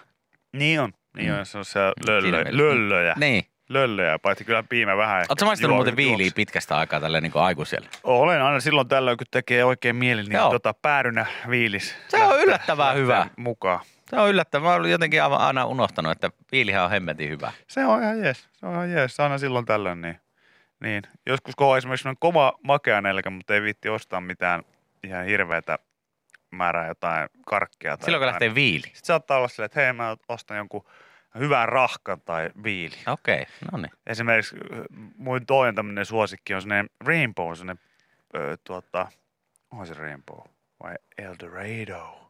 Niin 0.54 0.82
on. 0.82 0.94
Niin 1.18 1.34
on, 1.34 1.46
se 1.46 1.58
on 1.58 1.66
se 1.66 1.80
löllö, 2.08 2.44
löllöjä. 2.50 3.14
Niin. 3.18 3.46
Löllöjä, 3.70 4.20
paitsi 4.20 4.46
kyllä 4.46 4.64
piimä 4.64 4.98
vähän. 4.98 5.26
Oletko 5.30 5.46
maistanut 5.46 5.76
muuten 5.76 5.96
viiliä 5.96 6.32
pitkästä 6.36 6.78
aikaa 6.78 7.00
tällä 7.00 7.22
niin 7.22 7.32
aikuisella? 7.36 7.88
Olen 8.04 8.42
aina 8.42 8.60
silloin 8.60 8.88
tällöin, 8.88 9.18
kun 9.18 9.28
tekee 9.32 9.64
oikein 9.66 9.96
mieli, 9.96 10.24
niin 10.24 10.32
Joo. 10.32 10.50
tota, 10.50 10.74
päärynä 10.74 11.26
viilis. 11.50 11.96
Se 12.08 12.24
on 12.24 12.40
yllättävän 12.40 12.86
lähtee 12.86 13.02
hyvä. 13.04 13.28
Mukaan. 13.38 13.80
Se 14.10 14.16
on 14.16 14.30
yllättävää. 14.30 14.70
Mä 14.70 14.76
olen 14.76 14.92
jotenkin 14.92 15.24
aivan 15.24 15.40
aina 15.40 15.66
unohtanut, 15.66 16.12
että 16.12 16.30
viilihän 16.52 16.84
on 16.84 16.90
hemmetin 16.90 17.30
hyvä. 17.30 17.52
Se 17.68 17.86
on 17.86 18.04
ihan 18.04 18.20
jees. 18.20 18.48
Se 18.54 18.66
on 18.66 18.74
ihan 18.74 18.92
jees. 18.92 19.20
Aina 19.20 19.38
silloin 19.38 19.66
tällöin. 19.66 20.02
Niin. 20.02 20.20
niin. 20.80 21.04
Joskus 21.26 21.56
kun 21.56 21.68
on 21.68 21.78
esimerkiksi 21.78 22.04
semmoinen 22.04 22.20
kova 22.20 22.54
makea 22.64 23.02
nälkä, 23.02 23.30
mutta 23.30 23.54
ei 23.54 23.62
viitti 23.62 23.90
ostaa 23.90 24.22
mitään 24.22 24.64
ihan 25.04 25.26
hirveätä 25.26 25.80
määrää 26.52 26.88
jotain 26.88 27.30
karkkia. 27.46 27.98
Tai 27.98 28.06
Silloin 28.06 28.22
kun 28.22 28.28
jotain. 28.28 28.34
lähtee 28.34 28.56
viili. 28.56 28.82
Sitten 28.84 29.06
saattaa 29.06 29.38
olla 29.38 29.48
silleen, 29.48 29.66
että 29.66 29.82
hei 29.82 29.94
mä 29.94 30.18
ostan 30.30 30.58
jonkun 30.58 30.86
hyvän 31.40 31.70
rahkan 31.70 32.22
tai 32.22 32.50
viili. 32.64 32.96
Okei, 33.08 33.46
no 33.72 33.78
niin. 33.78 33.92
Esimerkiksi 34.08 34.56
äh, 34.56 34.80
mun 35.18 35.46
toinen 35.46 35.76
tämmöinen 35.76 36.06
suosikki 36.06 36.54
on 36.54 36.62
semmoinen 36.62 36.90
Rainbow, 37.06 37.54
semmoinen 37.54 37.84
ö, 38.36 38.58
tuota, 38.64 39.08
onko 39.72 39.86
se 39.86 39.94
Rainbow 39.94 40.40
vai 40.84 40.96
Eldorado? 41.18 42.28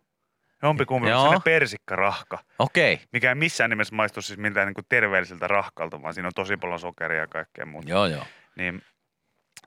Jompikumpi, 0.63 1.09
Joo. 1.09 1.19
semmoinen 1.19 1.41
persikkarahka, 1.41 2.39
Okei. 2.59 3.01
mikä 3.13 3.29
ei 3.29 3.35
missään 3.35 3.69
nimessä 3.69 3.95
maistu 3.95 4.21
siis 4.21 4.39
miltään 4.39 4.67
niin 4.67 4.73
kuin 4.73 4.85
terveelliseltä 4.89 5.47
rahkalta, 5.47 6.01
vaan 6.01 6.13
siinä 6.13 6.27
on 6.27 6.33
tosi 6.35 6.57
paljon 6.57 6.79
sokeria 6.79 7.19
ja 7.19 7.27
kaikkea 7.27 7.65
muuta. 7.65 7.89
Joo, 7.89 8.05
joo. 8.05 8.25
Niin 8.55 8.81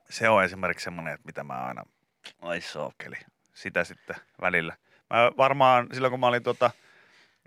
se 0.09 0.29
on 0.29 0.43
esimerkiksi 0.43 0.83
semmoinen, 0.83 1.13
että 1.13 1.25
mitä 1.25 1.43
mä 1.43 1.53
aina, 1.53 1.83
ai 2.41 2.61
sokeli, 2.61 3.15
sitä 3.53 3.83
sitten 3.83 4.15
välillä. 4.41 4.75
Mä 5.09 5.31
varmaan 5.37 5.87
silloin, 5.93 6.11
kun 6.11 6.19
mä 6.19 6.27
olin 6.27 6.43
tuota, 6.43 6.71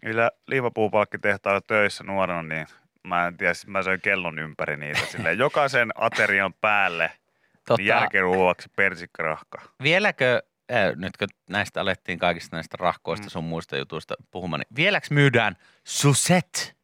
niillä 0.04 0.30
liivapuupalkkitehtailla 0.46 1.60
töissä 1.60 2.04
nuorena, 2.04 2.42
niin 2.42 2.66
mä 3.04 3.26
en 3.26 3.36
tiedä, 3.36 3.52
mä 3.66 3.82
söin 3.82 4.00
kellon 4.00 4.38
ympäri 4.38 4.76
niitä. 4.76 5.00
Silleen, 5.12 5.38
jokaisen 5.38 5.90
aterian 5.94 6.54
päälle 6.54 7.10
Totta, 7.54 7.74
niin 7.76 7.86
jälkiruoaksi 7.86 8.68
persikkarahka. 8.76 9.60
vieläkö, 9.82 10.42
äh, 10.72 10.96
nyt 10.96 11.16
kun 11.16 11.28
näistä 11.50 11.80
alettiin 11.80 12.18
kaikista 12.18 12.56
näistä 12.56 12.76
rahkoista 12.80 13.30
sun 13.30 13.44
muista 13.44 13.76
jutuista 13.76 14.14
puhumaan, 14.30 14.60
niin 14.60 14.76
vieläks 14.76 15.10
myydään 15.10 15.56
suset? 15.84 16.76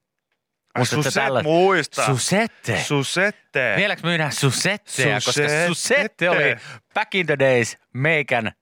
Muistatko 0.78 1.02
Suset 1.02 1.24
tällaista? 1.24 1.48
muista. 1.48 2.06
Susette. 2.06 2.76
Susette. 2.76 3.74
Vieläks 3.76 4.02
myydään 4.02 4.32
susetteja, 4.32 5.14
koska 5.14 5.32
Susette. 5.32 5.66
susette 5.66 6.30
oli 6.30 6.56
back 6.94 7.14
in 7.14 7.26
the 7.26 7.38
days 7.38 7.76
meikän 7.94 8.52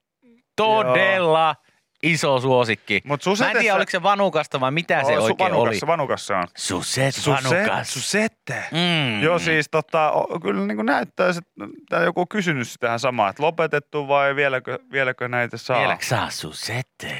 todella 0.57 1.57
iso 2.03 2.41
suosikki. 2.41 3.01
Mut 3.05 3.09
Mä 3.09 3.15
en 3.15 3.21
susetessa- 3.37 3.61
tiedä, 3.61 3.75
oliko 3.77 3.91
se 3.91 4.03
vanukasta 4.03 4.61
vai 4.61 4.71
mitä 4.71 5.05
se 5.05 5.19
oikein 5.19 5.51
vanukassa, 5.53 5.87
oli. 5.87 5.93
Vanukassa 5.93 6.37
on. 6.37 6.45
Suset, 6.57 7.15
Suset, 7.15 7.45
vanukas. 7.45 7.93
susette. 7.95 8.65
Mm. 8.73 9.23
Joo, 9.23 9.39
siis 9.39 9.69
tota, 9.71 10.13
kyllä 10.43 10.67
niin 10.67 10.87
näyttää, 10.87 11.29
että 11.29 11.97
joku 11.97 12.21
on 12.21 12.29
kysynyt 12.29 12.69
tähän 12.81 13.01
samaan, 13.01 13.31
että 13.31 13.43
lopetettu 13.43 14.09
vai 14.09 14.37
vieläkö, 14.37 14.79
vieläkö 14.93 15.29
näitä 15.29 15.57
saa? 15.57 15.79
Vieläkö 15.81 16.05
saa 16.05 16.31
susette? 16.31 17.17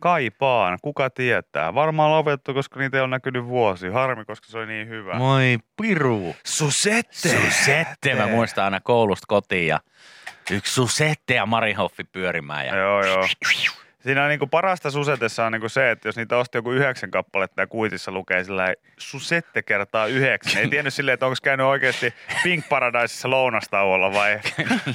Kaipaan, 0.00 0.78
kuka 0.82 1.10
tietää. 1.10 1.74
Varmaan 1.74 2.10
lopetettu, 2.10 2.54
koska 2.54 2.80
niitä 2.80 2.96
ei 2.96 3.00
ole 3.00 3.08
näkynyt 3.10 3.44
vuosi. 3.46 3.88
Harmi, 3.88 4.24
koska 4.24 4.46
se 4.48 4.58
oli 4.58 4.66
niin 4.66 4.88
hyvä. 4.88 5.14
Moi 5.14 5.58
piru. 5.82 6.34
Susette! 6.44 7.28
Susette. 7.28 8.14
Mä 8.14 8.26
muistan 8.26 8.64
aina 8.64 8.80
koulusta 8.80 9.24
kotiin 9.28 9.66
ja 9.66 9.80
yksi 10.50 10.74
susette 10.74 11.34
ja 11.34 11.46
Marihoffi 11.46 12.04
pyörimään. 12.04 12.66
Ja... 12.66 12.76
Joo, 12.76 13.06
joo. 13.06 13.26
Siinä 14.00 14.22
on 14.22 14.28
niinku 14.28 14.46
parasta 14.46 14.90
susetessa 14.90 15.44
on 15.44 15.52
niinku 15.52 15.68
se, 15.68 15.90
että 15.90 16.08
jos 16.08 16.16
niitä 16.16 16.36
osti 16.36 16.58
joku 16.58 16.72
yhdeksän 16.72 17.10
kappaletta 17.10 17.60
ja 17.60 17.66
kuitissa 17.66 18.12
lukee 18.12 18.44
sillä 18.44 18.74
susette 18.98 19.62
kertaa 19.62 20.06
yhdeksän. 20.06 20.62
Ei 20.62 20.68
tiennyt 20.68 20.94
silleen, 20.94 21.14
että 21.14 21.26
onko 21.26 21.36
käynyt 21.42 21.66
oikeasti 21.66 22.14
Pink 22.42 22.68
Paradiseissa 22.68 23.30
lounastauolla 23.30 24.12
vai, 24.12 24.40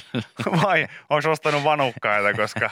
vai 0.63 0.87
onko 1.09 1.31
ostanut 1.31 1.63
vanukkaita, 1.63 2.33
koska 2.33 2.69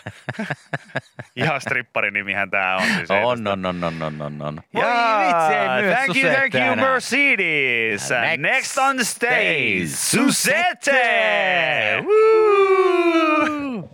ihan 1.36 1.62
stripparinimihän 1.62 2.50
tää 2.50 2.76
on. 2.76 2.84
Siis 2.84 3.12
ei 3.12 3.24
On, 3.24 3.48
on, 3.48 3.66
on, 3.66 3.84
on, 3.84 4.04
on, 4.04 4.22
on, 4.22 4.42
on. 4.42 4.62
Voi 4.74 4.84
vitsi, 5.20 5.54
ei 5.54 5.94
thank 5.96 6.18
you, 6.18 6.34
thank 6.34 6.56
you. 6.56 6.76
Mercedes. 6.76 8.10
Next 8.40 8.54
next, 8.54 8.78
on 8.78 8.96
the 8.96 9.06
stage, 9.06 9.88
stage, 9.88 10.24
Susette. 10.28 12.04
Woo! 12.06 13.90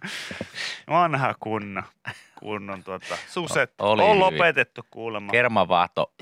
Vanha 0.90 1.34
kunnon, 1.40 1.82
kunnon 2.38 2.84
tuota, 2.84 3.16
Suset 3.28 3.72
Oli 3.78 4.02
on 4.02 4.08
hyvin. 4.08 4.20
lopetettu 4.20 4.80
kuulemma. 4.90 5.32
Kermavaahto 5.32 6.12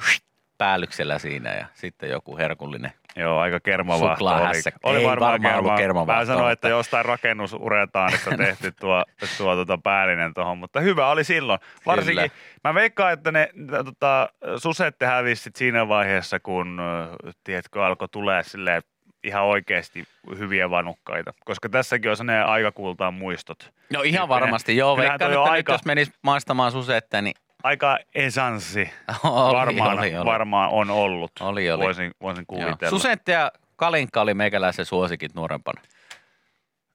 päällyksellä 0.58 1.18
siinä 1.18 1.54
ja 1.54 1.66
sitten 1.74 2.10
joku 2.10 2.36
herkullinen. 2.36 2.92
Joo, 3.16 3.38
aika 3.38 3.60
kermavaahto 3.60 4.24
oli. 4.24 4.62
Oli 4.82 4.98
Ei 4.98 5.04
varmaan, 5.06 5.32
varmaan 5.32 5.54
ollut 5.54 5.68
kerma. 5.70 5.76
kermavaahtoa, 5.78 6.20
Mä 6.20 6.36
sanoin, 6.38 6.52
että 6.52 6.68
jostain 6.68 7.04
rakennusuretaanista 7.04 8.30
tehty 8.36 8.72
tuo, 8.80 9.04
tuo 9.38 9.54
tuota 9.54 9.78
päällinen 9.78 10.34
tuohon, 10.34 10.58
mutta 10.58 10.80
hyvä 10.80 11.10
oli 11.10 11.24
silloin. 11.24 11.60
Varsinkin, 11.86 12.30
mä 12.64 12.74
veikkaan, 12.74 13.12
että 13.12 13.32
ne 13.32 13.48
tota, 13.84 14.28
susette 14.56 15.06
hävisi 15.06 15.42
sit 15.42 15.56
siinä 15.56 15.88
vaiheessa, 15.88 16.40
kun 16.40 16.80
tiedätkö, 17.44 17.86
alkoi 17.86 18.08
tulee 18.08 18.42
silleen 18.42 18.82
ihan 19.24 19.44
oikeasti 19.44 20.04
hyviä 20.38 20.70
vanukkaita. 20.70 21.32
Koska 21.44 21.68
tässäkin 21.68 22.10
on 22.10 22.16
sellainen 22.16 22.46
aikakultaan 22.46 23.14
muistot. 23.14 23.58
No 23.62 23.70
ihan 23.90 24.02
Tyyppinen. 24.02 24.28
varmasti, 24.28 24.76
joo. 24.76 24.96
Veikkaan, 24.96 25.14
että 25.32 25.40
on 25.40 25.44
nyt 25.44 25.52
aika- 25.52 25.72
jos 25.72 25.84
menis 25.84 26.12
maistamaan 26.22 26.72
susette, 26.72 27.22
niin 27.22 27.34
Aika 27.62 27.98
esanssi 28.14 28.80
oli, 29.24 29.54
varmaan, 29.54 29.98
oli, 29.98 30.16
oli. 30.16 30.24
varmaan 30.24 30.70
on 30.70 30.90
ollut. 30.90 31.32
Oli, 31.40 31.70
oli. 31.70 31.84
Voisin, 31.84 32.10
voisin 32.22 32.44
Joo. 32.52 32.64
kuvitella. 32.66 32.90
Susette 32.90 33.32
ja 33.32 33.52
Kalinkka 33.76 34.20
oli 34.20 34.34
meikäläisen 34.34 34.84
suosikit 34.84 35.34
nuorempana. 35.34 35.80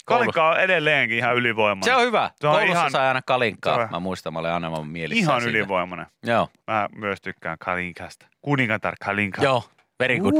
Kalikka 0.06 0.50
on 0.50 0.60
edelleenkin 0.60 1.18
ihan 1.18 1.36
ylivoimainen. 1.36 1.84
Se 1.84 1.96
on 1.96 2.02
hyvä. 2.02 2.30
Se 2.36 2.48
on 2.48 2.54
Koulussa 2.56 2.80
ihan- 2.80 2.92
sai 2.92 3.08
aina 3.08 3.22
on- 3.66 3.88
Mä 3.92 4.00
muistan, 4.00 4.34
mä 4.34 4.40
olin 4.40 4.52
aina 4.52 4.72
vaan 4.72 4.88
mielissään 4.88 5.24
Ihan 5.24 5.42
siitä. 5.42 5.58
ylivoimainen. 5.58 6.06
Joo, 6.24 6.50
Mä 6.68 6.90
myös 6.96 7.22
tykkään 7.22 7.58
Kalinkasta. 7.60 8.26
Kuningatar 8.42 8.94
Kalinka. 9.06 9.42
joo. 9.44 9.64
Very 10.00 10.20
good. 10.20 10.34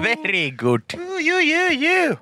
Very 0.00 0.50
good. 0.50 0.82
Juu, 0.88 1.20
juu, 1.20 1.40
juu, 1.42 1.74
juu. 1.82 2.16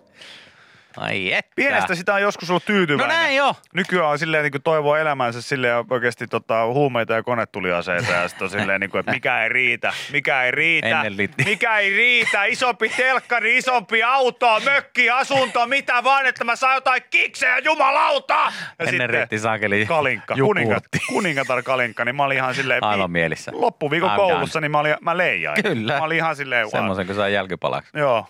Ai 0.96 1.32
että. 1.32 1.52
Pienestä 1.56 1.94
sitä 1.94 2.14
on 2.14 2.22
joskus 2.22 2.50
ollut 2.50 2.62
No 2.62 2.66
tyytyväinen. 2.74 3.16
näin 3.16 3.36
jo. 3.36 3.54
Nykyään 3.74 4.08
on 4.08 4.18
silleen 4.18 4.42
niin 4.42 4.52
kuin 4.52 4.62
toivoo 4.62 4.96
elämänsä 4.96 5.42
silleen 5.42 5.84
oikeasti 5.90 6.26
tota, 6.26 6.66
huumeita 6.66 7.12
ja 7.12 7.22
konetuliaseita 7.22 8.12
ja 8.12 8.28
sitten 8.28 8.44
on 8.44 8.50
silleen, 8.50 8.80
niin 8.80 8.90
kuin, 8.90 9.00
että 9.00 9.12
mikä 9.12 9.42
ei 9.42 9.48
riitä, 9.48 9.92
mikä 10.12 10.42
ei 10.42 10.50
riitä, 10.50 11.04
mikä 11.44 11.78
ei 11.78 11.90
riitä, 11.90 12.44
isompi 12.44 12.88
telkkari, 12.88 13.56
isompi 13.56 14.02
auto, 14.02 14.60
mökki, 14.64 15.10
asunto, 15.10 15.66
mitä 15.66 16.04
vaan, 16.04 16.26
että 16.26 16.44
mä 16.44 16.56
saan 16.56 16.74
jotain 16.74 17.02
kiksejä, 17.10 17.58
jumalauta! 17.58 18.52
Ja 18.78 18.86
Ennen 18.86 19.10
riitti 19.10 19.38
saakeli 19.38 19.86
Kalinkka, 19.86 20.34
kuningat, 20.34 20.84
kuningatar 21.08 21.62
Kalinkka, 21.62 22.04
niin 22.04 22.16
mä 22.16 22.24
olin 22.24 22.36
ihan 22.36 22.54
silleen, 22.54 22.84
Aivan 22.84 23.10
mielissä. 23.10 23.50
loppuviikon 23.54 24.10
I'm 24.10 24.16
koulussa, 24.16 24.60
niin 24.60 24.70
mä, 24.70 24.78
olin, 24.78 24.94
mä 25.00 25.16
leijain. 25.16 25.62
Kyllä. 25.62 25.98
Mä 25.98 26.04
olin 26.04 26.16
ihan 26.16 26.36
silleen. 26.36 26.70
Semmoisen, 26.70 27.06
kun 27.06 27.14
sai 27.14 27.34
jälkipalaksi. 27.34 27.90
Joo, 27.98 28.26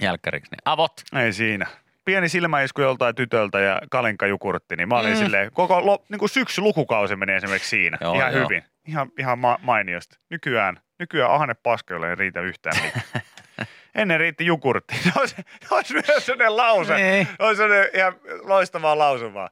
Jälkkäriksi. 0.00 0.50
Niin 0.50 0.58
avot. 0.64 0.92
ei 1.16 1.32
siinä. 1.32 1.66
pieni 2.04 2.28
silmäisku 2.28 2.80
joltain 2.80 3.14
tytöltä 3.14 3.60
ja 3.60 3.80
kalinkajukurtti, 3.90 4.76
niin 4.76 4.88
mä 4.88 4.98
olin 4.98 5.12
mm. 5.12 5.18
silleen, 5.18 5.50
koko 5.52 5.86
lo, 5.86 6.04
niin 6.08 6.18
kuin 6.18 6.28
syksy 6.28 6.60
lukukausi 6.60 7.16
meni 7.16 7.32
esimerkiksi 7.32 7.68
siinä. 7.68 7.98
Joo, 8.00 8.14
ihan 8.14 8.32
joo. 8.32 8.44
hyvin. 8.44 8.62
Ihan, 8.88 9.10
ihan 9.18 9.38
ma- 9.38 9.58
mainiosti. 9.62 10.16
Nykyään, 10.30 10.80
nykyään 10.98 11.30
ahne 11.30 11.54
paska, 11.54 11.94
jolle 11.94 12.08
ei 12.08 12.14
riitä 12.14 12.40
yhtään 12.40 12.76
mitään. 12.84 13.24
Ennen 13.94 14.20
riitti 14.20 14.46
jukurtti. 14.46 14.94
Se 15.02 15.12
olisi, 15.20 15.36
se 15.68 15.74
olisi 15.74 15.94
myös 15.94 16.26
sellainen 16.26 16.56
lause. 16.56 16.94
Niin. 16.94 17.26
Se 17.26 17.42
olisi 17.42 17.62
sellainen 17.62 17.90
ihan 17.94 18.14
loistavaa 18.42 18.98
lausuvaa. 18.98 19.50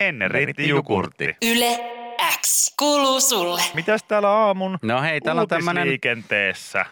Ennen 0.00 0.30
riitti 0.30 0.68
jukurtti. 0.68 1.36
Yle 1.42 1.97
X 2.48 2.74
kuuluu 2.78 3.20
sulle. 3.20 3.62
Mitäs 3.74 4.02
täällä 4.02 4.30
aamun 4.30 4.78
No 4.82 5.02
hei, 5.02 5.20
täällä 5.20 5.42
on 5.42 5.48
tämmönen, 5.48 5.88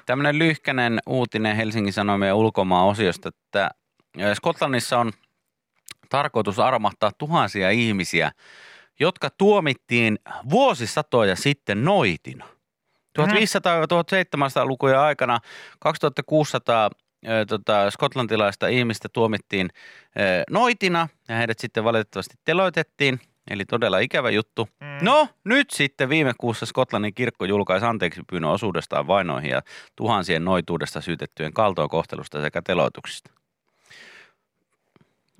tämmönen 0.06 0.38
lyhkänen 0.38 0.98
uutinen 1.06 1.56
Helsingin 1.56 1.92
Sanomien 1.92 2.34
ulkomaan 2.34 2.86
osiosta, 2.86 3.28
että 3.28 3.70
ö, 4.20 4.34
Skotlannissa 4.34 4.98
on 4.98 5.12
tarkoitus 6.08 6.58
armahtaa 6.58 7.10
tuhansia 7.18 7.70
ihmisiä, 7.70 8.32
jotka 9.00 9.30
tuomittiin 9.30 10.18
vuosisatoja 10.50 11.36
sitten 11.36 11.84
noitina. 11.84 12.46
1500-1700-lukujen 13.18 14.98
aikana 14.98 15.40
2600 15.78 16.90
ö, 17.26 17.44
tota, 17.48 17.90
skotlantilaista 17.90 18.68
ihmistä 18.68 19.08
tuomittiin 19.12 19.68
ö, 19.70 20.42
noitina 20.50 21.08
ja 21.28 21.36
heidät 21.36 21.58
sitten 21.58 21.84
valitettavasti 21.84 22.34
teloitettiin. 22.44 23.20
Eli 23.50 23.64
todella 23.64 23.98
ikävä 23.98 24.30
juttu. 24.30 24.68
Mm. 24.80 24.86
No, 25.02 25.28
nyt 25.44 25.70
sitten 25.70 26.08
viime 26.08 26.32
kuussa 26.38 26.66
Skotlannin 26.66 27.14
kirkko 27.14 27.44
julkaisi 27.44 27.86
anteeksi 27.86 28.20
pyynnön 28.30 28.50
osuudestaan 28.50 29.06
vainoihin 29.06 29.50
ja 29.50 29.62
tuhansien 29.96 30.44
noituudesta 30.44 31.00
syytettyjen 31.00 31.52
kaltoinkohtelusta 31.52 32.42
sekä 32.42 32.62
teloituksista. 32.62 33.30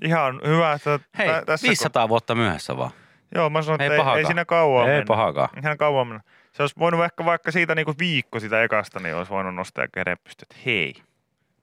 Ihan 0.05 0.41
hyvä, 0.47 0.73
että 0.73 1.01
Hei, 1.19 1.29
tä- 1.29 1.43
tässä 1.47 1.67
500 1.69 2.09
vuotta 2.09 2.35
myöhässä 2.35 2.77
vaan. 2.77 2.91
Kun, 2.91 2.99
joo, 3.35 3.51
mä 3.51 3.63
sanoin, 3.63 3.81
Ei 3.81 3.87
että 3.99 4.13
ei, 4.13 4.19
ei 4.19 4.25
siinä 4.27 4.45
kauan 4.45 4.87
Ei 4.89 4.93
mennä. 4.95 5.05
pahakaan. 5.07 5.49
Ihan 5.63 5.77
kauan 5.79 6.07
mennä. 6.07 6.21
Se 6.53 6.63
olisi 6.63 6.75
voinut 6.79 7.05
ehkä 7.05 7.25
vaikka 7.25 7.51
siitä 7.51 7.75
niinku 7.75 7.95
viikko 7.99 8.41
sitä 8.41 8.63
ekasta, 8.63 9.01
niin 9.01 9.15
olisi 9.15 9.31
voinut 9.33 9.55
nostaa 9.55 9.85
ja 9.85 9.89
kädenpystyt, 9.93 10.43
että 10.53 10.63
hei, 10.67 10.95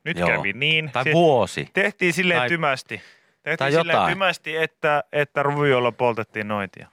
nyt 0.04 0.18
Joo. 0.18 0.28
kävi 0.30 0.54
niin. 0.54 0.90
Tai 0.94 1.04
Si- 1.04 1.14
vuosi. 1.14 1.70
Tehtiin 1.74 2.14
silleen 2.14 2.40
Tai- 2.40 2.50
tymästi. 2.50 3.02
Tehtiin 3.44 3.58
tai 3.58 3.74
jotain. 3.74 4.18
että, 4.62 5.04
että 5.12 5.44
ruviolla 5.44 5.92
poltettiin 5.92 6.48
noitia. 6.48 6.88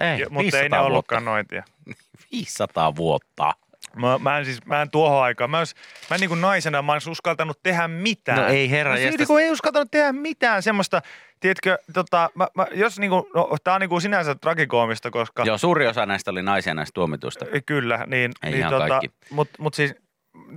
Ei, 0.00 0.18
Jo- 0.20 0.26
mutta 0.30 0.40
ei 0.40 0.52
500 0.52 0.60
ne 0.62 0.70
vuotta. 0.70 0.86
ollutkaan 0.86 1.24
noitia. 1.24 1.62
500 2.32 2.96
vuotta. 2.96 3.52
Mä, 3.96 4.18
mä 4.18 4.38
en 4.38 4.44
siis, 4.44 4.66
mä 4.66 4.82
en 4.82 4.90
tuohon 4.90 5.22
aikaan, 5.22 5.50
mä, 5.50 5.58
ois, 5.58 5.74
mä 6.10 6.14
en 6.14 6.20
niin 6.20 6.28
kuin 6.28 6.40
naisena, 6.40 6.82
mä 6.82 6.94
en 6.94 7.10
uskaltanut 7.10 7.62
tehdä 7.62 7.88
mitään. 7.88 8.38
No 8.38 8.46
ei 8.46 8.70
herra 8.70 8.92
Mä 8.92 8.98
siis 8.98 9.18
niin 9.18 9.26
kuin 9.26 9.44
ei 9.44 9.50
uskaltanut 9.50 9.90
tehdä 9.90 10.12
mitään 10.12 10.62
semmoista, 10.62 11.02
tiedätkö, 11.40 11.78
tota, 11.92 12.30
mä, 12.34 12.48
mä, 12.54 12.66
jos 12.74 12.98
niin 12.98 13.10
kuin, 13.10 13.24
no, 13.34 13.56
tää 13.64 13.74
on 13.74 13.80
niin 13.80 13.88
kuin 13.88 14.02
sinänsä 14.02 14.34
tragikoomista, 14.34 15.10
koska 15.10 15.44
Joo, 15.44 15.58
suuri 15.58 15.86
osa 15.86 16.06
näistä 16.06 16.30
oli 16.30 16.42
naisia 16.42 16.74
näistä 16.74 16.94
tuomituista. 16.94 17.44
Kyllä, 17.66 18.04
niin, 18.06 18.32
Ei 18.42 18.50
niin 18.50 18.58
ihan 18.58 18.72
tota, 18.72 18.88
kaikki. 18.88 19.10
Mutta 19.30 19.62
mut 19.62 19.74
siis 19.74 19.94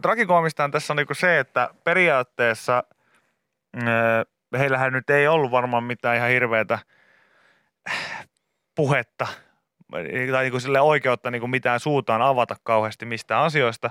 tragikoomistaan 0.02 0.72
tässä 0.72 0.94
on 0.94 0.98
niinku 0.98 1.14
se, 1.14 1.40
että 1.40 1.70
periaatteessa 1.84 2.84
öö, 3.88 4.24
heillähän 4.58 4.94
nyt 4.94 5.10
ei 5.10 5.28
ollut 5.28 5.52
varmaan 5.52 5.84
mitään 5.84 6.18
ihan 6.18 6.30
hirveätä 6.30 6.80
puhetta 8.76 9.28
tai 10.32 10.44
niinku 10.44 10.60
sille 10.60 10.82
oikeutta 10.82 11.32
niinku 11.32 11.48
mitään 11.48 11.80
suutaan 11.80 12.22
avata 12.22 12.56
kauheasti 12.64 13.06
mistään 13.06 13.44
asioista. 13.44 13.90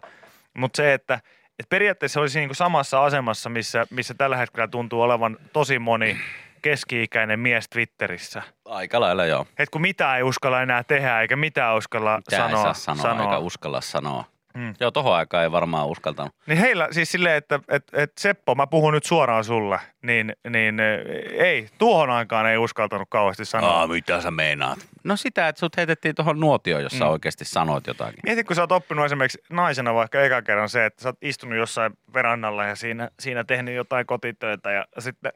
Mutta 0.58 0.76
se, 0.76 0.94
että 0.94 1.20
et 1.58 1.68
periaatteessa 1.68 2.20
olisi 2.20 2.38
niinku 2.38 2.54
samassa 2.54 3.04
asemassa, 3.04 3.48
missä, 3.50 3.86
missä 3.90 4.14
tällä 4.14 4.36
hetkellä 4.36 4.68
tuntuu 4.68 5.02
olevan 5.02 5.36
tosi 5.52 5.78
moni 5.78 6.20
keski-ikäinen 6.62 7.40
mies 7.40 7.68
Twitterissä. 7.68 8.42
Aika 8.64 9.00
lailla 9.00 9.24
joo. 9.24 9.46
Et 9.58 9.70
kun 9.70 9.80
mitään 9.80 10.16
ei 10.16 10.22
uskalla 10.22 10.62
enää 10.62 10.84
tehdä 10.84 11.20
eikä 11.20 11.36
mitään 11.36 11.76
uskalla 11.76 12.16
Mitä 12.16 12.36
sanoa. 12.36 12.50
ei 12.50 12.64
saa 12.64 12.74
sanoa, 12.74 13.02
sanoa. 13.02 13.22
eikä 13.22 13.38
uskalla 13.38 13.80
sanoa. 13.80 14.24
Mm. 14.56 14.74
Joo, 14.80 14.90
tohon 14.90 15.14
aikaan 15.14 15.42
ei 15.42 15.52
varmaan 15.52 15.86
uskaltanut. 15.86 16.34
Niin 16.46 16.58
heillä 16.58 16.88
siis 16.90 17.10
silleen, 17.12 17.36
että 17.36 17.60
et, 17.68 17.84
et 17.92 18.12
Seppo, 18.20 18.54
mä 18.54 18.66
puhun 18.66 18.94
nyt 18.94 19.04
suoraan 19.04 19.44
sulle, 19.44 19.80
niin, 20.02 20.32
niin 20.50 20.80
eh, 20.80 20.98
ei, 21.46 21.68
tuohon 21.78 22.10
aikaan 22.10 22.46
ei 22.46 22.56
uskaltanut 22.56 23.08
kauheasti 23.10 23.44
sanoa. 23.44 23.86
mitä 23.86 24.20
sä 24.20 24.30
meinaat? 24.30 24.78
No 25.04 25.16
sitä, 25.16 25.48
että 25.48 25.60
sut 25.60 25.76
heitettiin 25.76 26.14
tuohon 26.14 26.40
nuotioon, 26.40 26.82
jossa 26.82 27.04
Mm. 27.04 27.10
oikeasti 27.10 27.44
sanoit 27.44 27.86
jotakin. 27.86 28.18
Mieti, 28.22 28.44
kun 28.44 28.56
sä 28.56 28.62
oot 28.62 28.72
oppinut 28.72 29.04
esimerkiksi 29.04 29.38
naisena 29.50 29.94
vaikka 29.94 30.20
eka 30.22 30.42
kerran 30.42 30.68
se, 30.68 30.84
että 30.86 31.02
sä 31.02 31.08
oot 31.08 31.18
istunut 31.22 31.58
jossain 31.58 31.92
verannalla 32.14 32.64
ja 32.64 32.76
siinä, 32.76 33.10
siinä 33.20 33.44
tehnyt 33.44 33.74
jotain 33.74 34.06
kotitöitä 34.06 34.70
ja 34.72 34.84
sitten, 34.98 35.32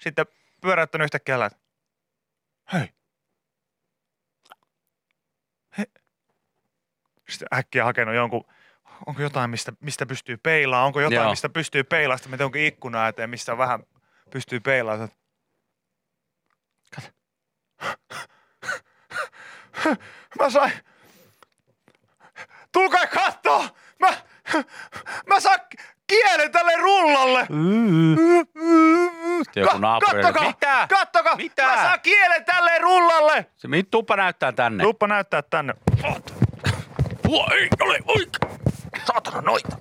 sitten 0.00 0.26
pyöräyttänyt 0.60 1.04
yhtäkkiä 1.04 1.34
älä, 1.34 1.50
hei. 2.72 2.88
He. 5.78 5.84
Sitten 7.28 7.48
äkkiä 7.58 7.84
hakenut 7.84 8.14
jonkun, 8.14 8.44
onko 9.06 9.22
jotain, 9.22 9.50
mistä, 9.50 9.72
mistä 9.80 10.06
pystyy 10.06 10.36
peilaamaan, 10.36 10.86
onko 10.86 11.00
jotain, 11.00 11.20
Joo. 11.22 11.30
mistä 11.30 11.48
pystyy 11.48 11.84
peilaamaan, 11.84 12.18
sitten 12.18 12.44
onko 12.44 12.58
ikkuna 12.58 13.08
eteen, 13.08 13.30
missä 13.30 13.58
vähän 13.58 13.82
pystyy 14.30 14.60
peilaamaan. 14.60 15.08
Kato. 16.94 17.08
Mä 20.40 20.50
sain, 20.50 20.72
tulkaa 22.72 23.06
kattoo! 23.06 23.64
Mä, 24.00 24.08
mä 25.26 25.40
saan 25.40 25.58
kielen 26.06 26.52
tälle 26.52 26.76
rullalle! 26.76 27.46
Sitten 29.44 29.60
joku 29.60 29.78
naapuri. 29.78 30.22
kattokaa! 30.22 30.48
Mitä? 30.48 30.86
Kattokaa! 30.90 31.36
Mitä? 31.36 31.66
Mä 31.66 31.76
saan 31.76 32.00
kielen 32.00 32.44
tälle 32.44 32.78
rullalle! 32.78 33.46
Se 33.56 33.68
mit 33.68 33.90
tuppa 33.90 34.16
näyttää 34.16 34.52
tänne. 34.52 34.84
Tuppa 34.84 35.06
näyttää 35.06 35.42
tänne. 35.42 35.74
Tuo 37.32 37.48
ei 37.54 37.68
ole 37.80 37.98
oikein. 38.06 38.60
Saatana 39.04 39.40
noita. 39.40 39.76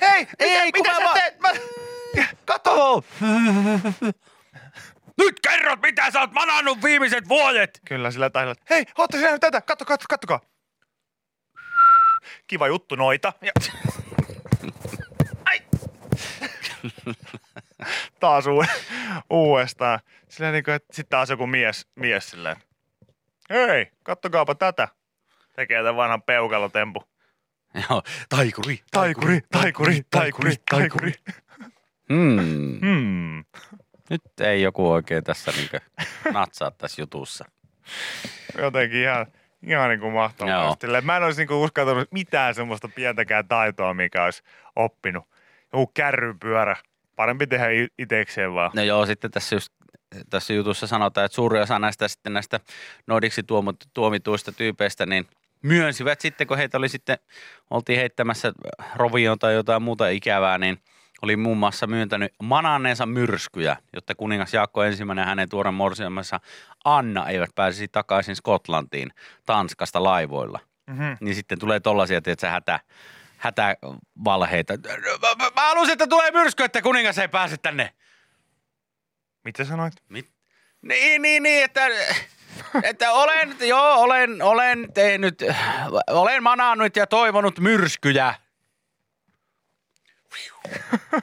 Hei, 0.00 0.26
Ei, 0.38 0.66
mitä, 0.66 0.78
kun 0.78 0.86
mitä 0.86 1.00
mä 1.00 1.08
sä 1.08 1.14
teet? 1.14 1.40
Mä... 1.40 1.48
Kato! 2.44 3.04
Nyt 5.18 5.40
kerrot, 5.42 5.82
mitä 5.82 6.10
sä 6.10 6.20
oot 6.20 6.32
manannut 6.32 6.82
viimeiset 6.82 7.28
vuodet. 7.28 7.80
Kyllä 7.88 8.10
sillä 8.10 8.30
tahdella. 8.30 8.54
Hei, 8.70 8.84
ootte 8.98 9.18
sinä 9.18 9.38
tätä? 9.38 9.60
Katso, 9.60 9.84
katso, 9.84 10.06
kattokaa. 10.10 10.40
Kiva 12.46 12.66
juttu 12.68 12.94
noita. 12.94 13.32
Ja... 13.42 13.52
Ai. 15.44 15.60
Taas 18.20 18.46
uu- 18.46 18.64
uudestaan. 19.30 20.00
Silleen 20.28 20.52
niin 20.52 20.64
kuin, 20.64 20.74
että 20.74 20.96
sitten 20.96 21.10
taas 21.10 21.30
joku 21.30 21.46
mies, 21.46 21.86
mies 21.94 22.30
silleen. 22.30 22.56
Hei, 23.50 23.90
kattokaapa 24.02 24.54
tätä. 24.54 24.88
Tekee 25.56 25.78
tämän 25.78 25.96
vanhan 25.96 26.22
peukalotempu. 26.22 27.04
Joo, 27.90 28.02
taikuri. 28.28 28.80
Taikuri, 28.90 29.40
taikuri, 29.52 30.00
taikuri, 30.10 30.54
taikuri. 30.70 31.12
Hmm. 32.12 32.80
Hmm. 32.80 33.44
Nyt 34.10 34.22
ei 34.40 34.62
joku 34.62 34.92
oikein 34.92 35.24
tässä 35.24 35.52
niinkö 35.56 35.80
natsaa 36.32 36.70
tässä 36.70 37.02
jutussa. 37.02 37.44
Jotenkin 38.58 39.00
ihan, 39.00 39.26
ihan 39.66 39.90
niin 39.90 40.00
kuin 40.00 40.12
mahtavaa. 40.12 40.76
Mä 41.02 41.16
en 41.16 41.22
olisi 41.22 41.40
niin 41.40 41.48
kuin 41.48 41.58
uskaltanut 41.58 42.12
mitään 42.12 42.54
semmoista 42.54 42.88
pientäkään 42.88 43.48
taitoa, 43.48 43.94
mikä 43.94 44.24
olisi 44.24 44.42
oppinut. 44.76 45.24
Joku 45.72 45.90
kärrypyörä. 45.94 46.76
Parempi 47.16 47.46
tehdä 47.46 47.66
itekseen 47.98 48.54
vaan. 48.54 48.70
No 48.74 48.82
joo, 48.82 49.06
sitten 49.06 49.30
tässä, 49.30 49.56
just, 49.56 49.72
tässä 50.30 50.52
jutussa 50.52 50.86
sanotaan, 50.86 51.24
että 51.24 51.34
suuri 51.34 51.60
osa 51.60 51.78
näistä, 51.78 52.08
sitten 52.08 52.32
näistä 52.32 52.60
noidiksi 53.06 53.42
tuomituista 53.94 54.52
tyypeistä, 54.52 55.06
niin 55.06 55.26
myönsivät 55.64 56.20
sitten, 56.20 56.46
kun 56.46 56.56
heitä 56.56 56.78
oli 56.78 56.88
sitten, 56.88 57.18
oltiin 57.70 57.98
heittämässä 57.98 58.52
rovioon 58.94 59.38
tai 59.38 59.54
jotain 59.54 59.82
muuta 59.82 60.08
ikävää, 60.08 60.58
niin 60.58 60.78
oli 61.22 61.36
muun 61.36 61.58
muassa 61.58 61.86
myöntänyt 61.86 62.32
mananneensa 62.42 63.06
myrskyjä, 63.06 63.76
jotta 63.92 64.14
kuningas 64.14 64.54
Jaakko 64.54 64.82
ensimmäinen 64.84 65.22
ja 65.22 65.26
hänen 65.26 65.48
tuoren 65.48 65.74
morsiamassa 65.74 66.40
Anna 66.84 67.28
eivät 67.28 67.50
pääsisi 67.54 67.88
takaisin 67.88 68.36
Skotlantiin 68.36 69.10
Tanskasta 69.46 70.02
laivoilla. 70.02 70.60
Mm-hmm. 70.86 71.16
Niin 71.20 71.34
sitten 71.34 71.58
tulee 71.58 71.80
tollasia, 71.80 72.20
että 72.26 72.50
hätä, 72.50 72.80
hätävalheita. 73.36 74.74
Mä, 75.22 75.44
mä, 75.44 75.50
mä 75.54 75.68
halusin, 75.68 75.92
että 75.92 76.06
tulee 76.06 76.30
myrsky, 76.30 76.64
että 76.64 76.82
kuningas 76.82 77.18
ei 77.18 77.28
pääse 77.28 77.56
tänne. 77.56 77.94
Mitä 79.44 79.64
sanoit? 79.64 79.94
Mit? 80.08 80.30
Niin, 80.82 81.22
niin, 81.22 81.42
niin, 81.42 81.64
että, 81.64 81.80
että 82.82 83.12
olen, 83.12 83.56
joo, 83.60 83.94
olen, 83.94 84.42
olen 84.42 84.88
tehnyt, 84.94 85.42
olen 86.10 86.42
manannut 86.42 86.96
ja 86.96 87.06
toivonut 87.06 87.58
myrskyjä. 87.60 88.34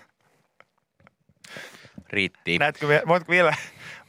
Riitti. 2.10 2.58
Näetkö, 2.58 2.88
voitko 3.08 3.32
vielä, 3.32 3.54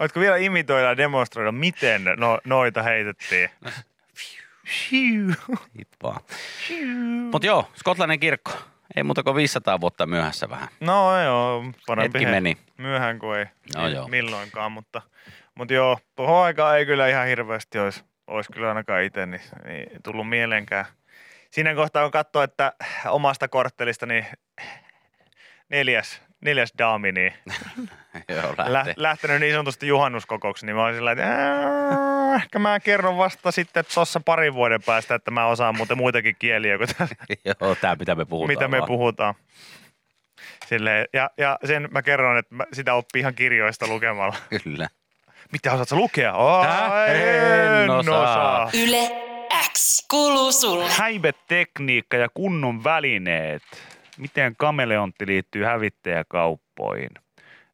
voitko 0.01 0.21
vielä 0.21 0.37
imitoida 0.37 0.89
ja 0.89 0.97
demonstroida, 0.97 1.53
miten 1.53 2.05
no, 2.17 2.39
noita 2.45 2.83
heitettiin? 2.83 3.51
Vaan. 6.03 6.21
Mutta 7.33 7.47
joo, 7.47 7.71
Skotlannin 7.77 8.21
kirkko. 8.21 8.53
Ei 8.97 9.03
muuta 9.03 9.23
kuin 9.23 9.37
500 9.37 9.81
vuotta 9.81 10.07
myöhässä 10.07 10.49
vähän. 10.51 10.69
No 10.81 11.23
joo, 11.23 11.65
parempi 11.87 12.19
Hetki 12.19 12.27
he- 12.27 12.31
meni. 12.31 12.57
myöhään 12.77 13.19
kuin 13.19 13.39
ei, 13.39 13.47
No 13.77 13.89
joo. 13.89 14.09
milloinkaan, 14.09 14.73
mutta, 14.73 15.03
mutta 15.55 15.75
joo, 15.75 15.99
tuohon 16.17 16.45
aikaan 16.45 16.79
ei 16.79 16.87
kyllä 16.87 17.09
ihan 17.09 17.27
hirveästi 17.27 17.79
olisi, 17.79 18.05
olisi 18.27 18.53
kyllä 18.53 18.69
ainakaan 18.69 19.03
itse 19.03 19.27
niin, 19.27 19.41
niin 19.65 20.03
tullut 20.03 20.29
mieleenkään. 20.29 20.85
Siinä 21.51 21.75
kohtaa 21.75 22.03
kun 22.03 22.11
katsoo, 22.11 22.43
että 22.43 22.73
omasta 23.09 23.49
korttelista 23.49 24.07
niin 24.07 24.27
neljäs, 25.69 26.23
neljäs 26.41 26.73
daami, 26.79 27.13
niin 27.13 27.33
Joo, 28.29 28.55
lä- 28.67 28.85
lähtenyt 28.97 29.41
niin 29.41 29.53
sanotusti 29.53 29.87
juhannuskokouksi, 29.87 30.67
niin 30.67 30.77
mä 30.77 30.85
olin 30.85 30.95
sillä 30.95 31.13
että 31.13 31.25
"Ää, 31.25 32.35
ehkä 32.35 32.59
mä 32.59 32.81
kerron 32.81 33.17
vasta 33.19 33.51
sitten 33.53 33.85
tuossa 33.95 34.21
parin 34.21 34.55
vuoden 34.55 34.83
päästä, 34.83 35.15
että 35.15 35.31
mä 35.31 35.47
osaan 35.47 35.77
muuten 35.77 35.97
muitakin 35.97 36.37
kieliä 36.39 36.79
kuin 36.79 36.89
tässä 36.99 37.15
Joo, 37.61 37.75
tämä 37.75 37.97
mitä 37.99 38.15
me 38.15 38.25
puhutaan. 38.25 38.57
mitä 38.59 38.69
me 38.69 38.79
vaan. 38.79 38.87
puhutaan. 38.89 39.35
Silleen, 40.67 41.07
ja, 41.13 41.31
ja 41.39 41.59
sen 41.65 41.89
mä 41.91 42.03
kerron, 42.03 42.39
että 42.39 42.55
mä 42.55 42.65
sitä 42.73 42.95
oppii 42.95 43.21
ihan 43.21 43.35
kirjoista 43.35 43.87
lukemalla. 43.87 44.37
Kyllä. 44.65 44.89
Mitä 45.53 45.73
osaat 45.73 45.89
sä 45.89 45.97
lukea? 45.97 46.35
Oh, 46.35 46.65
en 47.09 47.83
En 47.83 47.91
osaa. 47.91 48.23
osaa. 48.23 48.71
Yle 48.83 49.11
X 49.73 50.07
kuuluu 50.11 50.53
sulle. 50.53 50.91
Häivetekniikka 50.91 52.17
ja 52.17 52.29
kunnon 52.35 52.85
välineet. 52.85 53.63
Miten 54.19 54.55
kameleontti 54.57 55.27
liittyy 55.27 55.65
hävittäjäkauppoihin? 55.65 57.11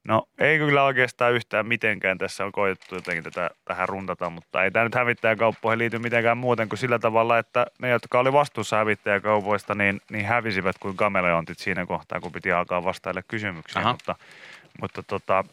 No 0.05 0.29
ei 0.39 0.59
kyllä 0.59 0.85
oikeastaan 0.85 1.33
yhtään 1.33 1.66
mitenkään. 1.66 2.18
Tässä 2.18 2.45
on 2.45 2.53
koettu 2.53 2.95
jotenkin 2.95 3.24
tätä, 3.24 3.51
tähän 3.64 3.89
runtata, 3.89 4.31
mutta 4.31 4.64
ei 4.64 4.70
tämä 4.70 4.85
nyt 4.85 4.95
hävittäjäkauppoihin 4.95 5.79
liity 5.79 5.99
mitenkään 5.99 6.39
muuten 6.39 6.68
kuin 6.68 6.79
sillä 6.79 6.99
tavalla, 6.99 7.39
että 7.39 7.66
ne, 7.79 7.89
jotka 7.89 8.18
oli 8.18 8.33
vastuussa 8.33 8.76
hävittäjäkaupoista, 8.76 9.74
niin, 9.74 10.01
niin 10.11 10.26
hävisivät 10.26 10.76
kuin 10.81 10.97
kameleontit 10.97 11.59
siinä 11.59 11.87
kohtaa, 11.87 12.20
kun 12.20 12.33
piti 12.33 12.53
alkaa 12.53 12.85
vastailla 12.85 13.22
kysymyksiä. 13.29 13.83
Aha. 13.83 13.93
Mutta, 13.93 14.14
mutta 14.81 15.03
tota, 15.03 15.45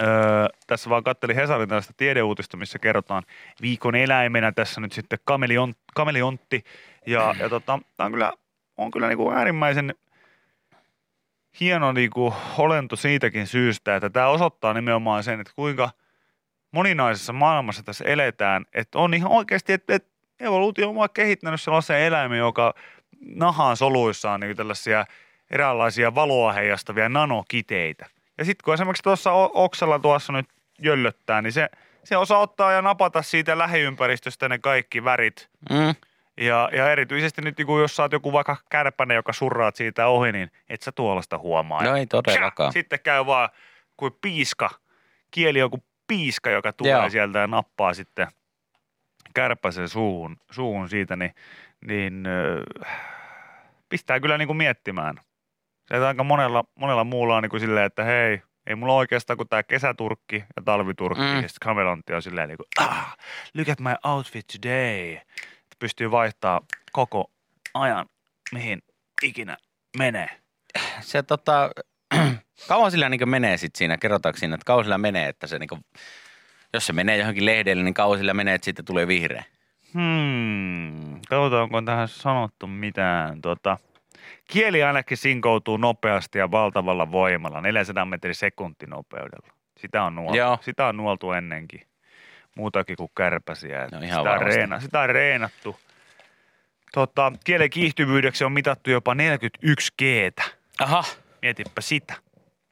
Öö, 0.00 0.46
tässä 0.66 0.90
vaan 0.90 1.04
kattelin 1.04 1.36
Hesarin 1.36 1.68
tällaista 1.68 1.92
tiedeuutista, 1.96 2.56
missä 2.56 2.78
kerrotaan 2.78 3.22
viikon 3.62 3.94
eläimenä 3.94 4.52
tässä 4.52 4.80
nyt 4.80 4.92
sitten 4.92 5.18
kameleon, 5.24 5.74
kameleontti. 5.94 6.64
Ja, 7.06 7.34
ja 7.38 7.48
tota, 7.48 7.78
tää 7.96 8.06
on 8.06 8.12
kyllä, 8.12 8.32
on 8.76 8.90
kyllä 8.90 9.08
niinku 9.08 9.30
äärimmäisen 9.30 9.94
hieno 11.60 11.92
niinku 11.92 12.34
olento 12.58 12.96
siitäkin 12.96 13.46
syystä, 13.46 13.96
että 13.96 14.10
tämä 14.10 14.28
osoittaa 14.28 14.74
nimenomaan 14.74 15.24
sen, 15.24 15.40
että 15.40 15.52
kuinka 15.56 15.90
moninaisessa 16.70 17.32
maailmassa 17.32 17.82
tässä 17.82 18.04
eletään. 18.04 18.64
Että 18.74 18.98
on 18.98 19.14
ihan 19.14 19.32
oikeasti, 19.32 19.72
että, 19.72 19.94
että 19.94 20.08
evoluutio 20.40 20.88
on 20.88 20.94
vaan 20.94 21.08
kehittänyt 21.14 21.60
sellaisen 21.60 22.00
eläimen, 22.00 22.38
joka 22.38 22.74
nahan 23.20 23.76
soluissaan 23.76 24.40
niin 24.40 24.56
tällaisia 24.56 25.04
eräänlaisia 25.50 26.14
valoa 26.14 26.52
heijastavia 26.52 27.08
nanokiteitä. 27.08 28.06
Ja 28.38 28.44
sitten 28.44 28.64
kun 28.64 28.74
esimerkiksi 28.74 29.02
tuossa 29.02 29.32
o- 29.32 29.50
oksalla 29.54 29.98
tuossa 29.98 30.32
nyt 30.32 30.46
jöllöttää, 30.82 31.42
niin 31.42 31.52
se, 31.52 31.68
se 32.04 32.16
osaa 32.16 32.38
ottaa 32.38 32.72
ja 32.72 32.82
napata 32.82 33.22
siitä 33.22 33.58
lähiympäristöstä 33.58 34.48
ne 34.48 34.58
kaikki 34.58 35.04
värit. 35.04 35.48
Mm. 35.70 35.94
Ja, 36.40 36.68
ja 36.72 36.92
erityisesti 36.92 37.42
nyt, 37.42 37.58
niin 37.58 37.66
kun 37.66 37.80
jos 37.80 38.00
oot 38.00 38.12
joku 38.12 38.32
vaikka 38.32 38.56
kärpäne, 38.70 39.14
joka 39.14 39.32
surraat 39.32 39.76
siitä 39.76 40.06
ohi, 40.06 40.32
niin 40.32 40.50
et 40.68 40.82
sä 40.82 40.92
tuollaista 40.92 41.38
huomaa. 41.38 41.82
No 41.82 41.96
ei 41.96 42.06
todellakaan. 42.06 42.72
Sitten 42.72 43.00
käy 43.00 43.26
vaan 43.26 43.48
kuin 43.96 44.16
piiska, 44.20 44.70
kieli 45.30 45.62
on 45.62 45.70
kuin 45.70 45.82
piiska, 46.06 46.50
joka 46.50 46.72
tulee 46.72 46.92
Joo. 46.92 47.10
sieltä 47.10 47.38
ja 47.38 47.46
nappaa 47.46 47.94
sitten 47.94 48.26
kärpäsen 49.34 49.88
suuhun, 49.88 50.36
suuhun 50.50 50.88
siitä, 50.88 51.16
niin, 51.16 51.34
niin 51.86 52.24
pistää 53.88 54.20
kyllä 54.20 54.38
niin 54.38 54.46
kuin 54.46 54.56
miettimään. 54.56 55.20
Se 55.88 55.96
aika 55.96 56.24
monella, 56.24 56.64
monella 56.74 57.04
muulla 57.04 57.36
on 57.36 57.42
niin 57.42 57.50
kuin 57.50 57.60
silleen, 57.60 57.86
että 57.86 58.04
hei, 58.04 58.42
ei 58.66 58.74
mulla 58.74 58.94
oikeastaan 58.94 59.36
kuin 59.36 59.48
tämä 59.48 59.62
kesäturkki 59.62 60.44
ja 60.56 60.62
talviturkki. 60.64 61.24
Mm. 61.24 61.42
Ja 61.42 61.48
sitten 61.48 61.68
kamelontti 61.68 62.14
on 62.14 62.22
silleen 62.22 62.48
niin 62.48 62.56
kuin, 62.56 62.88
ah, 62.88 63.16
look 63.54 63.68
at 63.68 63.80
my 63.80 63.94
outfit 64.04 64.46
today. 64.46 65.12
Että 65.12 65.76
pystyy 65.78 66.10
vaihtaa 66.10 66.60
koko 66.92 67.30
ajan, 67.74 68.06
mihin 68.52 68.82
ikinä 69.22 69.56
menee. 69.98 70.28
Se 71.00 71.22
tota, 71.22 71.70
kauan 72.68 72.90
sillä 72.90 73.08
niin 73.08 73.28
menee 73.28 73.56
sit 73.56 73.76
siinä, 73.76 73.98
kerrotaanko 73.98 74.38
siinä, 74.38 74.54
että 74.54 74.64
kauan 74.64 74.84
sillä 74.84 74.98
menee, 74.98 75.28
että 75.28 75.46
se 75.46 75.58
niin 75.58 75.84
jos 76.74 76.86
se 76.86 76.92
menee 76.92 77.16
johonkin 77.16 77.46
lehdelle, 77.46 77.82
niin 77.82 77.94
kauan 77.94 78.18
sillä 78.18 78.34
menee, 78.34 78.54
että 78.54 78.64
siitä 78.64 78.82
tulee 78.82 79.08
vihreä. 79.08 79.44
Hmm, 79.94 81.20
katsotaan, 81.28 81.62
onko 81.62 81.82
tähän 81.82 82.08
sanottu 82.08 82.66
mitään. 82.66 83.40
Tota, 83.40 83.78
kieli 84.50 84.82
ainakin 84.82 85.16
sinkoutuu 85.16 85.76
nopeasti 85.76 86.38
ja 86.38 86.50
valtavalla 86.50 87.12
voimalla, 87.12 87.60
400 87.60 88.04
metrin 88.04 88.34
sekuntinopeudella. 88.34 89.48
Sitä 89.78 90.02
on, 90.02 90.14
nuoltu, 90.14 90.36
Joo. 90.36 90.58
sitä 90.60 90.86
on 90.86 90.96
nuoltu 90.96 91.32
ennenkin. 91.32 91.86
Muutakin 92.56 92.96
kuin 92.96 93.10
kärpäsiä. 93.16 93.88
No 93.92 94.00
ihan 94.00 94.20
sitä, 94.20 94.32
on 94.32 94.40
reena, 94.40 94.80
sitä 94.80 95.00
on 95.00 95.08
reenattu. 95.08 95.76
Tota, 96.92 97.32
kielen 97.44 97.70
kiihtyvyydeksi 97.70 98.44
on 98.44 98.52
mitattu 98.52 98.90
jopa 98.90 99.14
41 99.14 99.92
g 99.98 100.02
Aha. 100.80 101.04
Mietipä 101.42 101.80
sitä. 101.80 102.14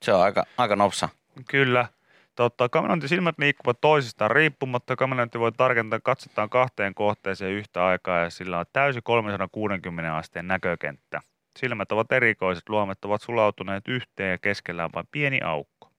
Se 0.02 0.12
on 0.12 0.22
aika, 0.22 0.44
aika 0.58 0.76
nopsa. 0.76 1.08
Kyllä. 1.50 1.86
Totta, 2.34 2.68
kameleontin 2.68 3.08
silmät 3.08 3.34
liikkuvat 3.38 3.80
toisistaan 3.80 4.30
riippumatta. 4.30 4.96
Kameleontti 4.96 5.38
voi 5.38 5.52
tarkentaa 5.52 6.00
katsotaan 6.02 6.50
kahteen 6.50 6.94
kohteeseen 6.94 7.52
yhtä 7.52 7.86
aikaa 7.86 8.18
ja 8.18 8.30
sillä 8.30 8.58
on 8.58 8.64
täysi 8.72 9.00
360 9.02 10.16
asteen 10.16 10.48
näkökenttä. 10.48 11.20
Silmät 11.58 11.92
ovat 11.92 12.12
erikoiset, 12.12 12.68
luomet 12.68 13.04
ovat 13.04 13.22
sulautuneet 13.22 13.88
yhteen 13.88 14.30
ja 14.30 14.38
keskellä 14.38 14.84
on 14.84 14.90
vain 14.94 15.08
pieni 15.10 15.40
aukko. 15.44 15.90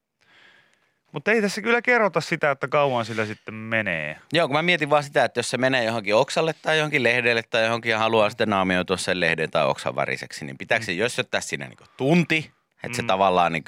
Mutta 1.12 1.32
ei 1.32 1.42
tässä 1.42 1.62
kyllä 1.62 1.82
kerrota 1.82 2.22
sitä, 2.22 2.52
että 2.52 2.68
kauan 2.68 3.06
sillä 3.06 3.26
sitten 3.26 3.54
menee. 3.54 4.18
Joo, 4.34 4.48
kun 4.48 4.56
mä 4.58 4.62
mietin 4.62 4.90
vaan 4.90 5.04
sitä, 5.04 5.26
että 5.26 5.40
jos 5.40 5.50
se 5.50 5.58
menee 5.58 5.84
johonkin 5.84 6.16
oksalle 6.16 6.54
tai 6.62 6.78
johonkin 6.78 7.04
lehdelle 7.04 7.44
tai 7.50 7.64
johonkin 7.66 7.90
ja 7.92 8.00
haluaa 8.00 8.30
sitten 8.30 8.50
naamioitua 8.50 8.98
sen 8.98 9.20
lehden 9.20 9.52
tai 9.52 9.66
oksan 9.66 9.96
väriseksi, 9.96 10.46
niin 10.46 10.58
pitääkö 10.58 10.86
se 10.86 10.92
jössöttää 10.92 11.42
siinä 11.42 11.68
niin 11.68 11.78
tunti, 11.98 12.52
että 12.84 12.96
se 12.96 13.02
Mm. 13.02 13.08
tavallaan 13.08 13.52
niin 13.54 13.64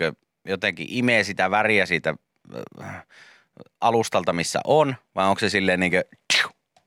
jotenkin 0.46 0.88
imee 0.90 1.24
sitä 1.24 1.52
väriä 1.52 1.86
siitä 1.86 2.14
äh, 2.84 3.06
alustalta, 3.82 4.34
missä 4.34 4.60
on, 4.64 4.96
vai 5.16 5.26
onko 5.28 5.40
se 5.40 5.50
silleen 5.50 5.80
niin 5.80 5.92
kuin, 5.92 6.04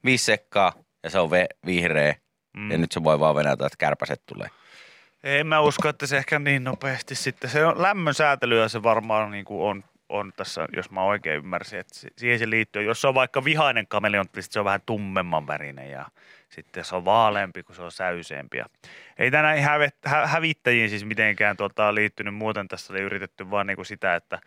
viisi 0.04 0.24
sekkaa 0.24 0.72
ja 1.02 1.10
se 1.10 1.18
on 1.18 1.30
ve- 1.30 1.56
vihreä 1.66 2.14
Mm. 2.56 2.70
ja 2.70 2.78
nyt 2.78 2.92
se 2.92 3.04
voi 3.04 3.20
vaan 3.20 3.34
venätä, 3.34 3.66
että 3.66 3.76
kärpäset 3.78 4.22
tulee. 4.26 4.48
En 5.24 5.46
mä 5.46 5.60
usko, 5.60 5.88
että 5.88 6.06
se 6.06 6.16
ehkä 6.16 6.38
niin 6.38 6.64
nopeasti 6.64 7.14
sitten. 7.14 7.50
Se 7.50 7.66
on 7.66 7.82
lämmön 7.82 8.14
säätelyä 8.14 8.68
se 8.68 8.82
varmaan 8.82 9.30
niin 9.30 9.44
kuin 9.44 9.62
on, 9.62 9.84
on 10.08 10.32
tässä, 10.36 10.68
jos 10.76 10.90
mä 10.90 11.02
oikein 11.02 11.38
ymmärsin, 11.38 11.78
että 11.78 11.94
si- 11.98 12.08
siihen 12.16 12.38
se 12.38 12.50
liittyy. 12.50 12.82
Jos 12.82 13.00
se 13.00 13.08
on 13.08 13.14
vaikka 13.14 13.44
vihainen 13.44 13.86
kameleontti, 13.86 14.40
niin 14.40 14.46
se 14.50 14.58
on 14.58 14.64
vähän 14.64 14.82
tummemman 14.86 15.46
värinen 15.46 15.90
ja 15.90 16.06
sitten 16.48 16.84
se 16.84 16.96
on 16.96 17.04
vaaleampi, 17.04 17.62
kun 17.62 17.74
se 17.74 17.82
on 17.82 17.92
säyseempi. 17.92 18.58
Ja 18.58 18.66
Ei 19.18 19.30
tänään 19.30 19.58
hävet, 19.58 19.96
hä, 20.04 20.26
hävittäjiin 20.26 20.90
siis 20.90 21.04
mitenkään 21.04 21.56
tuota, 21.56 21.94
liittynyt 21.94 22.34
muuten. 22.34 22.68
Tässä 22.68 22.92
oli 22.92 23.00
yritetty 23.02 23.50
vaan 23.50 23.66
niin 23.66 23.76
kuin 23.76 23.86
sitä, 23.86 24.14
että 24.14 24.38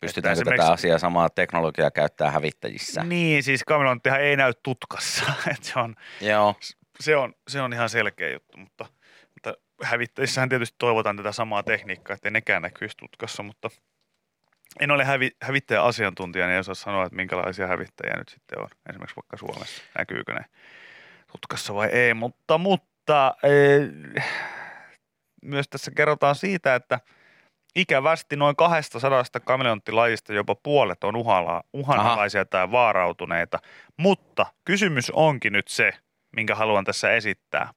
Pystytäänkö 0.00 0.40
Että 0.40 0.50
tätä 0.50 0.72
asiaa 0.72 0.98
samaa 0.98 1.30
teknologiaa 1.30 1.90
käyttää 1.90 2.30
hävittäjissä? 2.30 3.04
niin, 3.04 3.42
siis 3.42 3.64
kameleonttihan 3.64 4.20
ei 4.20 4.36
näy 4.36 4.52
tutkassa. 4.62 5.24
että 5.52 5.66
se 5.68 5.78
on, 5.78 5.94
Joo, 6.20 6.56
se 7.00 7.16
on, 7.16 7.34
se 7.48 7.60
on 7.60 7.72
ihan 7.72 7.88
selkeä 7.88 8.30
juttu, 8.30 8.58
mutta 8.58 8.86
hävittäjissähän 9.84 10.48
tietysti 10.48 10.76
toivotaan 10.78 11.16
tätä 11.16 11.32
samaa 11.32 11.62
tekniikkaa, 11.62 12.14
ettei 12.14 12.30
nekään 12.30 12.62
näkyisi 12.62 12.96
tutkassa, 12.96 13.42
mutta 13.42 13.70
en 14.80 14.90
ole 14.90 15.04
hävi, 15.04 15.30
hävittäjä-asiantuntija, 15.42 16.46
niin 16.46 16.54
en 16.54 16.60
osaa 16.60 16.74
sanoa, 16.74 17.04
että 17.04 17.16
minkälaisia 17.16 17.66
hävittäjiä 17.66 18.16
nyt 18.16 18.28
sitten 18.28 18.60
on, 18.60 18.68
esimerkiksi 18.90 19.16
vaikka 19.16 19.36
Suomessa, 19.36 19.82
näkyykö 19.98 20.34
ne 20.34 20.44
tutkassa 21.32 21.74
vai 21.74 21.88
ei, 21.88 22.14
mutta, 22.14 22.58
mutta 22.58 23.34
eh, 23.42 24.24
myös 25.42 25.68
tässä 25.68 25.90
kerrotaan 25.90 26.34
siitä, 26.34 26.74
että 26.74 27.00
ikävästi 27.76 28.36
noin 28.36 28.56
200 28.56 29.22
kameleonttilajista 29.44 30.32
jopa 30.32 30.54
puolet 30.54 31.04
on 31.04 31.16
uhalla, 31.16 31.64
uhanalaisia 31.72 32.44
tai 32.44 32.70
vaarautuneita, 32.70 33.58
mutta 33.96 34.46
kysymys 34.64 35.10
onkin 35.10 35.52
nyt 35.52 35.68
se, 35.68 35.92
minkä 36.36 36.54
haluan 36.54 36.84
tässä 36.84 37.12
esittää. 37.12 37.70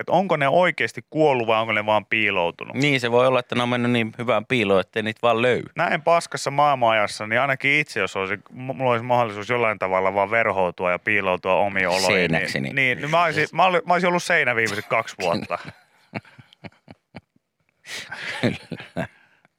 Että 0.00 0.12
onko 0.12 0.36
ne 0.36 0.48
oikeasti 0.48 1.04
kuollut 1.10 1.46
vai 1.46 1.60
onko 1.60 1.72
ne 1.72 1.86
vaan 1.86 2.06
piiloutunut? 2.06 2.74
niin 2.76 3.00
se 3.00 3.10
voi 3.10 3.26
olla, 3.26 3.40
että 3.40 3.54
ne 3.54 3.62
on 3.62 3.68
mennyt 3.68 3.90
niin 3.90 4.12
hyvään 4.18 4.46
piiloon, 4.46 4.80
ettei 4.80 5.02
niitä 5.02 5.18
vaan 5.22 5.42
löy. 5.42 5.62
Näin 5.76 6.02
paskassa 6.02 6.50
maailmanajassa, 6.50 7.26
niin 7.26 7.40
ainakin 7.40 7.72
itse, 7.80 8.00
jos 8.00 8.16
olisi, 8.16 8.38
mulla 8.52 8.90
olisi 8.90 9.04
mahdollisuus 9.04 9.48
jollain 9.48 9.78
tavalla 9.78 10.14
vaan 10.14 10.30
verhoutua 10.30 10.90
ja 10.90 10.98
piiloutua 10.98 11.54
omiin 11.54 11.88
oloihin. 11.88 12.06
Seinäksi, 12.06 12.60
niin, 12.60 12.62
niin- 12.62 12.76
niin, 12.76 12.98
niin 12.98 13.10
mä, 13.10 13.24
olisin, 13.24 13.46
mä, 13.52 13.64
oli- 13.64 13.82
mä 13.86 13.92
olisin 13.92 14.08
ollut 14.08 14.22
seinä 14.22 14.56
viimeiset 14.56 14.86
kaksi 14.88 15.16
vuotta. 15.22 15.58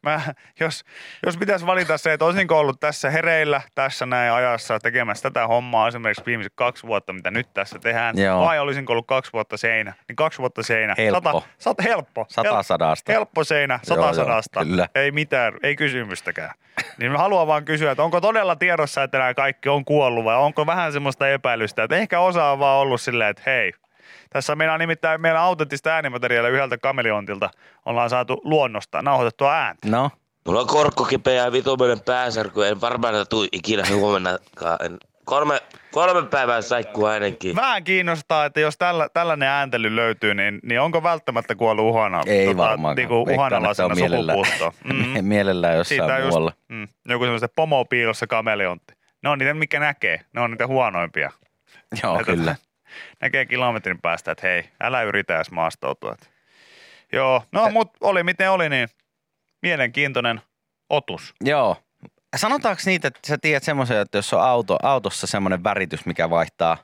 Mä, 0.04 0.22
jos, 0.60 0.86
jos 1.26 1.38
pitäisi 1.38 1.66
valita 1.66 1.98
se, 1.98 2.14
että 2.14 2.26
olisinko 2.26 2.60
ollut 2.60 2.80
tässä 2.80 3.10
hereillä, 3.10 3.62
tässä 3.76 4.06
näin 4.06 4.34
ajassa 4.34 4.80
tekemässä 4.80 5.30
tätä 5.30 5.48
hommaa 5.48 5.88
esimerkiksi 5.88 6.26
viimeiset 6.26 6.54
kaksi 6.56 6.88
vuotta, 6.88 7.14
mitä 7.14 7.32
nyt 7.32 7.54
tässä 7.54 7.80
tehdään, 7.80 8.18
Joo. 8.18 8.46
vai 8.46 8.60
olisinko 8.60 8.94
ollut 8.94 9.08
kaksi 9.08 9.34
vuotta 9.34 9.58
seinä, 9.58 9.94
niin 10.08 10.16
kaksi 10.16 10.40
vuotta 10.40 10.64
seinä. 10.64 10.96
Helppo. 10.98 11.32
Sata, 11.32 11.46
sata, 11.58 11.84
helppo. 11.84 12.26
Sata 12.30 12.64
sadasta. 12.64 13.12
Helppo 13.12 13.44
seinä, 13.44 13.80
sata 13.84 14.02
joo, 14.02 14.14
sadasta. 14.14 14.66
kyllä. 14.66 14.88
Ei 14.96 15.12
mitään, 15.12 15.54
ei 15.64 15.76
kysymystäkään. 15.76 16.52
Niin 16.98 17.12
mä 17.12 17.18
haluan 17.18 17.48
vaan 17.48 17.66
kysyä, 17.66 17.92
että 17.92 18.04
onko 18.04 18.22
todella 18.22 18.56
tiedossa, 18.56 19.04
että 19.04 19.18
nämä 19.18 19.34
kaikki 19.34 19.70
on 19.70 19.86
kuollut 19.86 20.26
vai 20.26 20.36
onko 20.36 20.66
vähän 20.66 20.94
semmoista 20.94 21.30
epäilystä, 21.30 21.84
että 21.84 21.96
ehkä 21.96 22.20
osa 22.20 22.46
on 22.46 22.60
vaan 22.60 22.80
ollut 22.80 23.02
silleen, 23.02 23.30
että 23.30 23.44
hei, 23.46 23.74
tässä 24.34 24.56
meillä 24.56 24.74
on 24.74 24.80
nimittäin 24.80 25.22
meidän 25.22 25.42
autenttista 25.42 25.90
äänimateriaalia 25.90 26.52
yhdeltä 26.52 26.78
kameleontilta. 26.78 27.50
Ollaan 27.86 28.10
saatu 28.10 28.42
luonnosta 28.44 29.02
nauhoitettua 29.02 29.54
ääntä. 29.54 29.88
No, 29.90 30.12
Mulla 30.46 30.60
on 30.60 30.68
korkko 30.68 31.06
kipeä 31.06 31.44
ja 31.46 31.52
vitumainen 31.52 32.00
pääsärky. 32.00 32.68
En 32.68 32.82
varmaan 32.82 33.26
tuu 33.30 33.48
ikinä 33.52 33.84
huomennakaan. 33.96 34.78
En, 34.86 34.98
kolme, 35.26 35.62
kolme 35.92 36.28
päivää 36.28 36.62
saikkua 36.62 37.10
ainakin. 37.12 37.56
Vähän 37.56 37.84
kiinnostaa, 37.84 38.46
että 38.46 38.60
jos 38.60 38.78
tällä, 38.78 39.10
tällainen 39.14 39.50
ääntely 39.50 39.96
löytyy, 39.96 40.34
niin, 40.34 40.60
niin 40.64 40.82
onko 40.82 41.04
välttämättä 41.04 41.56
kuollut 41.56 41.86
uhana, 41.86 42.24
ei 42.26 42.46
tota, 42.46 42.58
varmaan. 42.58 42.96
Niinku 42.96 43.22
uhanalaisena 43.22 43.96
sukupuuttoon? 43.96 44.72
Mm. 44.84 45.26
mielellään 45.26 45.78
jossain 45.78 46.02
Siitä 46.02 46.16
on 46.16 46.20
just, 46.22 46.30
muualla. 46.30 46.54
mm, 46.68 46.88
joku 47.10 47.24
semmoinen 47.26 47.50
pomopiilossa 47.56 48.28
kameleontti. 48.28 48.94
Ne 49.24 49.30
on 49.30 49.38
niitä, 49.40 49.54
mikä 49.54 49.80
näkee. 49.80 50.20
Ne 50.34 50.42
on 50.42 50.52
niitä 50.52 50.68
huonoimpia. 50.68 51.32
Joo, 52.04 52.20
Että 52.20 52.32
kyllä. 52.32 52.56
Näkee 53.22 53.46
kilometrin 53.46 54.02
päästä, 54.02 54.32
että 54.32 54.48
hei, 54.48 54.70
älä 54.82 55.02
yritä 55.04 55.36
edes 55.36 55.52
maastoutua. 55.52 56.16
Joo, 57.12 57.44
no 57.52 57.70
mut 57.70 57.92
oli 58.02 58.24
miten 58.24 58.52
oli, 58.52 58.70
niin 58.70 58.90
mielenkiintoinen 59.62 60.42
otus. 60.90 61.34
Joo. 61.42 61.78
Sanotaanko 62.36 62.82
niitä, 62.86 63.08
että 63.08 63.20
sä 63.28 63.38
tiedät 63.38 63.64
semmoisen, 63.64 63.98
että 63.98 64.18
jos 64.18 64.34
on 64.34 64.42
auto, 64.42 64.78
autossa 64.84 65.28
semmoinen 65.28 65.64
väritys, 65.64 66.06
mikä 66.06 66.30
vaihtaa 66.30 66.78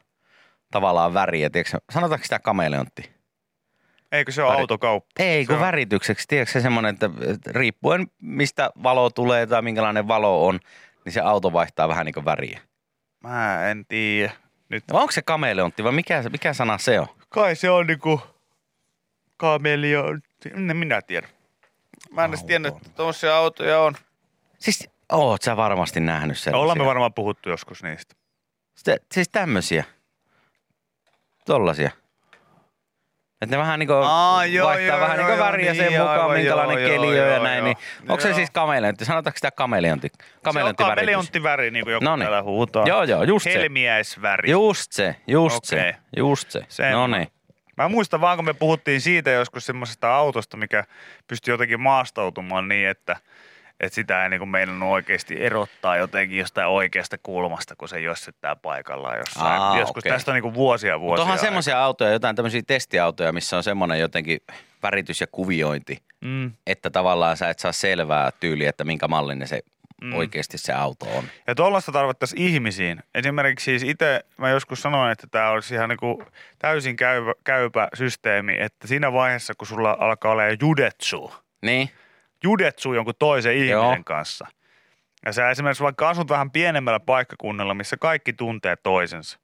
tavallaan 0.72 1.14
väriä, 1.14 1.50
tiedätkö, 1.50 1.78
sanotaanko 1.92 2.24
sitä 2.24 2.40
kameleontti? 2.40 3.12
Eikö 4.12 4.32
se 4.32 4.44
ole 4.44 4.52
Väri- 4.54 4.60
autokauppa? 4.60 5.10
Ei, 5.20 5.44
Se 5.44 5.48
kun 5.48 5.56
on- 5.56 5.62
väritykseksi, 5.62 6.28
tiedätkö 6.28 6.52
se 6.52 6.62
semmoinen, 6.62 6.94
että 6.94 7.10
riippuen 7.48 8.08
mistä 8.22 8.70
valo 8.84 9.10
tulee 9.10 9.46
tai 9.48 9.62
minkälainen 9.62 10.08
valo 10.08 10.48
on, 10.48 10.60
niin 11.06 11.14
se 11.14 11.22
auto 11.22 11.54
vaihtaa 11.54 11.88
vähän 11.88 12.06
niin 12.06 12.14
kuin 12.14 12.26
väriä. 12.26 12.62
Mä 13.24 13.70
en 13.70 13.86
tiedä. 13.86 14.32
Nyt 14.70 14.84
No 14.92 15.00
onko 15.00 15.12
se 15.12 15.22
kameleontti 15.22 15.84
vai 15.84 15.92
mikä, 15.92 16.24
mikä 16.32 16.54
sana 16.54 16.78
se 16.78 17.00
on? 17.00 17.08
kai 17.30 17.56
se 17.56 17.70
on 17.70 17.88
niinku 17.88 18.22
kameleontti. 19.38 20.50
En 20.54 20.78
minä 20.78 21.02
tiedä. 21.02 21.28
Mä 22.12 22.24
en 22.24 22.30
edes 22.30 22.44
tiennyt, 22.44 22.76
että 22.76 22.90
tuollaisia 22.90 23.38
autoja 23.38 23.80
on. 23.80 23.96
Siis 24.60 24.90
oot 25.12 25.42
sä 25.42 25.58
varmasti 25.58 26.00
nähnyt 26.00 26.38
sellaisia. 26.38 26.62
Ollaan 26.62 26.78
me 26.78 26.86
varmaan 26.86 27.14
puhuttu 27.14 27.50
joskus 27.50 27.84
niistä. 27.84 28.16
Sitten, 28.76 29.00
siis 29.12 29.30
tämmöisiä. 29.30 29.84
Tollasia. 31.46 31.92
Että 33.42 33.56
ne 33.56 33.58
vähän 33.62 33.80
niinku 33.80 33.94
Aa, 33.94 34.46
joo, 34.46 34.68
vaihtaa 34.68 34.98
joo, 34.98 35.00
vähän 35.00 35.18
joo, 35.18 35.28
niinku 35.28 35.42
joo, 35.42 35.52
väriä 35.52 35.74
sen 35.74 35.88
niin, 35.88 36.02
mukaan, 36.02 36.20
aivan, 36.22 36.38
minkälainen 36.38 36.82
joo, 36.84 36.90
keli 36.92 37.08
on 37.08 37.18
joo, 37.18 37.26
ja 37.26 37.34
joo, 37.36 37.44
näin. 37.44 37.58
joo. 37.58 37.66
Niin, 37.66 37.78
onko 38.10 38.22
se 38.22 38.28
Joo. 38.28 38.36
siis 38.36 38.52
kameleontti? 38.52 39.06
Sanotaanko 39.06 39.38
sitä 39.38 39.52
kameleontti? 39.52 40.08
Se 40.54 40.60
on 40.60 40.76
kameleonttiväri, 40.76 41.72
niin 41.72 41.86
kuin 41.86 41.94
joku 41.94 42.06
Noniin. 42.06 42.24
täällä 42.26 42.44
huutaa. 42.44 42.88
Joo, 42.88 43.04
joo, 43.04 43.24
just 43.24 43.44
se. 43.44 43.54
Helmiäisväri. 43.54 44.52
Just 44.52 44.92
se, 44.92 45.16
just 45.28 45.56
Okei. 45.58 45.80
se, 45.80 45.96
just 46.18 46.52
se. 46.52 46.66
Semmoinen. 46.68 47.12
No 47.12 47.18
niin. 47.18 47.32
Mä 47.78 47.90
muistan 47.90 48.22
vaan, 48.22 48.38
kun 48.38 48.46
me 48.46 48.54
puhuttiin 48.54 49.02
siitä 49.02 49.32
joskus 49.32 49.66
semmoisesta 49.66 50.16
autosta, 50.16 50.58
mikä 50.58 50.84
pystyy 51.28 51.54
jotenkin 51.54 51.82
maastoutumaan 51.82 52.68
niin, 52.68 52.88
että, 52.88 53.16
että 53.80 53.96
sitä 53.96 54.24
ei 54.24 54.30
niin 54.30 54.50
meinannut 54.50 54.90
oikeasti 54.90 55.44
erottaa 55.44 55.98
jotenkin 55.98 56.38
jostain 56.38 56.68
oikeasta 56.68 57.18
kulmasta, 57.24 57.76
kun 57.76 57.90
se 57.90 58.00
jossittää 58.00 58.56
paikallaan 58.56 59.18
jossain. 59.18 59.62
Aa, 59.62 59.80
joskus 59.80 60.02
okei. 60.02 60.12
tästä 60.12 60.32
on 60.32 60.42
niin 60.42 60.54
vuosia 60.54 61.00
vuosia. 61.00 61.12
Mutta 61.12 61.22
onhan 61.22 61.40
semmoisia 61.40 61.84
autoja, 61.84 62.12
jotain 62.12 62.36
tämmöisiä 62.36 62.62
testiautoja, 62.68 63.34
missä 63.34 63.58
on 63.58 63.64
semmoinen 63.64 64.00
jotenkin 64.00 64.40
väritys 64.84 65.22
ja 65.22 65.28
kuviointi, 65.32 66.04
Mm. 66.22 66.52
että 66.68 66.90
tavallaan 66.90 67.38
sä 67.38 67.50
et 67.50 67.60
saa 67.60 67.72
selvää 67.72 68.32
tyyliä, 68.40 68.70
että 68.70 68.84
minkä 68.84 69.08
mallinen 69.08 69.48
se 69.48 69.62
Mm. 70.02 70.14
oikeasti 70.14 70.58
se 70.58 70.74
auto 70.74 71.06
on. 71.18 71.24
Ja 71.48 71.56
tuollaista 71.56 71.92
tarvittaisiin 71.92 72.42
ihmisiin. 72.42 73.00
Esimerkiksi 73.16 73.64
siis 73.66 73.84
itse 73.84 74.22
mä 74.38 74.50
joskus 74.50 74.82
sanoin, 74.82 75.12
että 75.12 75.28
tämä 75.32 75.50
olisi 75.50 75.74
ihan 75.76 75.90
niin 75.90 76.26
täysin 76.60 76.96
käypä, 76.96 77.34
käypä 77.44 77.88
systeemi, 77.94 78.56
että 78.60 78.88
siinä 78.88 79.14
vaiheessa, 79.14 79.54
kun 79.58 79.68
sulla 79.68 79.98
alkaa 80.00 80.32
olla 80.32 80.44
judetsu, 80.62 81.34
Niin? 81.62 81.90
Judetsu 82.44 82.94
jonkun 82.94 83.14
toisen 83.20 83.54
ihmisen 83.54 83.72
Joo. 83.72 83.98
kanssa. 84.06 84.48
Ja 85.26 85.34
sä 85.34 85.50
esimerkiksi 85.50 85.84
vaikka 85.84 86.10
asut 86.10 86.30
vähän 86.30 86.52
pienemmällä 86.52 87.00
paikkakunnalla, 87.00 87.74
missä 87.74 87.98
kaikki 87.98 88.34
tuntee 88.34 88.76
toisensa, 88.76 89.40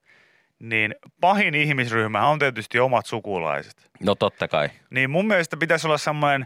niin 0.60 0.96
pahin 1.22 1.56
ihmisryhmä 1.56 2.28
on 2.28 2.39
tietysti 2.39 2.80
omat 2.80 3.06
sukulaiset. 3.06 3.89
No 4.00 4.16
totta 4.16 4.48
kai. 4.48 4.70
Niin 4.89 5.10
mun 5.10 5.28
mielestä 5.28 5.58
pitäisi 5.58 5.88
olla 5.88 5.98
semmoinen 5.98 6.46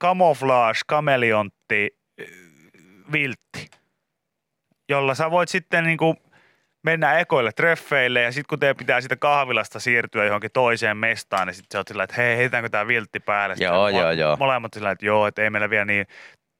camouflage, 0.00 0.78
kameleontti, 0.86 1.98
äh, 2.20 2.26
viltti, 3.12 3.70
jolla 4.88 5.14
sä 5.14 5.30
voit 5.30 5.48
sitten 5.48 5.84
niinku 5.84 6.16
mennä 6.84 7.18
ekoille 7.18 7.52
treffeille 7.52 8.22
ja 8.22 8.32
sitten 8.32 8.48
kun 8.48 8.58
teidän 8.58 8.76
pitää 8.76 9.00
siitä 9.00 9.16
kahvilasta 9.16 9.80
siirtyä 9.80 10.24
johonkin 10.24 10.50
toiseen 10.52 10.96
mestaan, 10.96 11.46
niin 11.46 11.54
sitten 11.54 11.74
sä 11.74 11.78
oot 11.78 11.88
sillä, 11.88 12.02
että 12.04 12.16
hei, 12.16 12.36
heitetäänkö 12.36 12.68
tämä 12.68 12.86
viltti 12.86 13.20
päälle. 13.20 13.54
Sitten 13.56 13.74
Joo, 13.74 13.88
joo, 13.88 14.10
joo. 14.10 14.36
Molemmat 14.36 14.74
sillä, 14.74 14.90
että 14.90 15.06
joo, 15.06 15.26
että 15.26 15.42
ei 15.42 15.50
meillä 15.50 15.70
vielä 15.70 15.84
niin, 15.84 16.06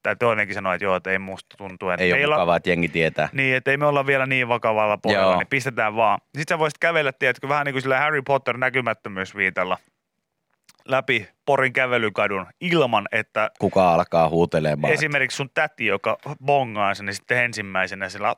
tai 0.03 0.17
toinenkin 0.17 0.55
sanoi, 0.55 0.75
että 0.75 0.85
joo, 0.85 0.97
että 0.97 1.11
ei 1.11 1.19
musta 1.19 1.57
tuntuu, 1.57 1.91
että 1.91 2.05
Ei 2.05 2.13
ole 2.13 2.25
olla- 2.25 2.37
mukavaa, 2.37 2.57
että 2.57 2.71
jengi 2.71 2.89
tietää. 2.89 3.29
niin, 3.33 3.57
että 3.57 3.71
ei 3.71 3.77
me 3.77 3.87
olla 3.87 4.07
vielä 4.07 4.27
niin 4.27 4.49
vakavalla 4.49 4.99
pohjalla, 4.99 5.33
Joo. 5.33 5.39
niin 5.39 5.47
pistetään 5.47 5.97
vaan. 5.97 6.19
Sitten 6.39 6.55
sä 6.55 6.59
voisit 6.59 6.79
kävellä, 6.79 7.13
tiedätkö, 7.13 7.49
vähän 7.49 7.65
niin 7.67 7.73
kuin 7.75 7.83
sillä 7.83 7.99
Harry 7.99 8.23
Potter 8.23 8.57
näkymättömyysviitalla 8.59 9.79
läpi 10.85 11.29
Porin 11.47 11.73
kävelykadun 11.73 12.47
ilman, 12.61 13.09
että 13.13 13.51
Kuka 13.59 13.95
alkaa 13.95 14.29
huutelemaan? 14.29 14.93
esimerkiksi 14.93 15.37
sun 15.37 15.51
täti, 15.55 15.87
joka 15.87 16.19
bongaa 16.45 16.95
sen, 16.95 17.07
niin 17.07 17.15
sitten 17.15 17.45
ensimmäisenä 17.45 18.09
sillä 18.09 18.37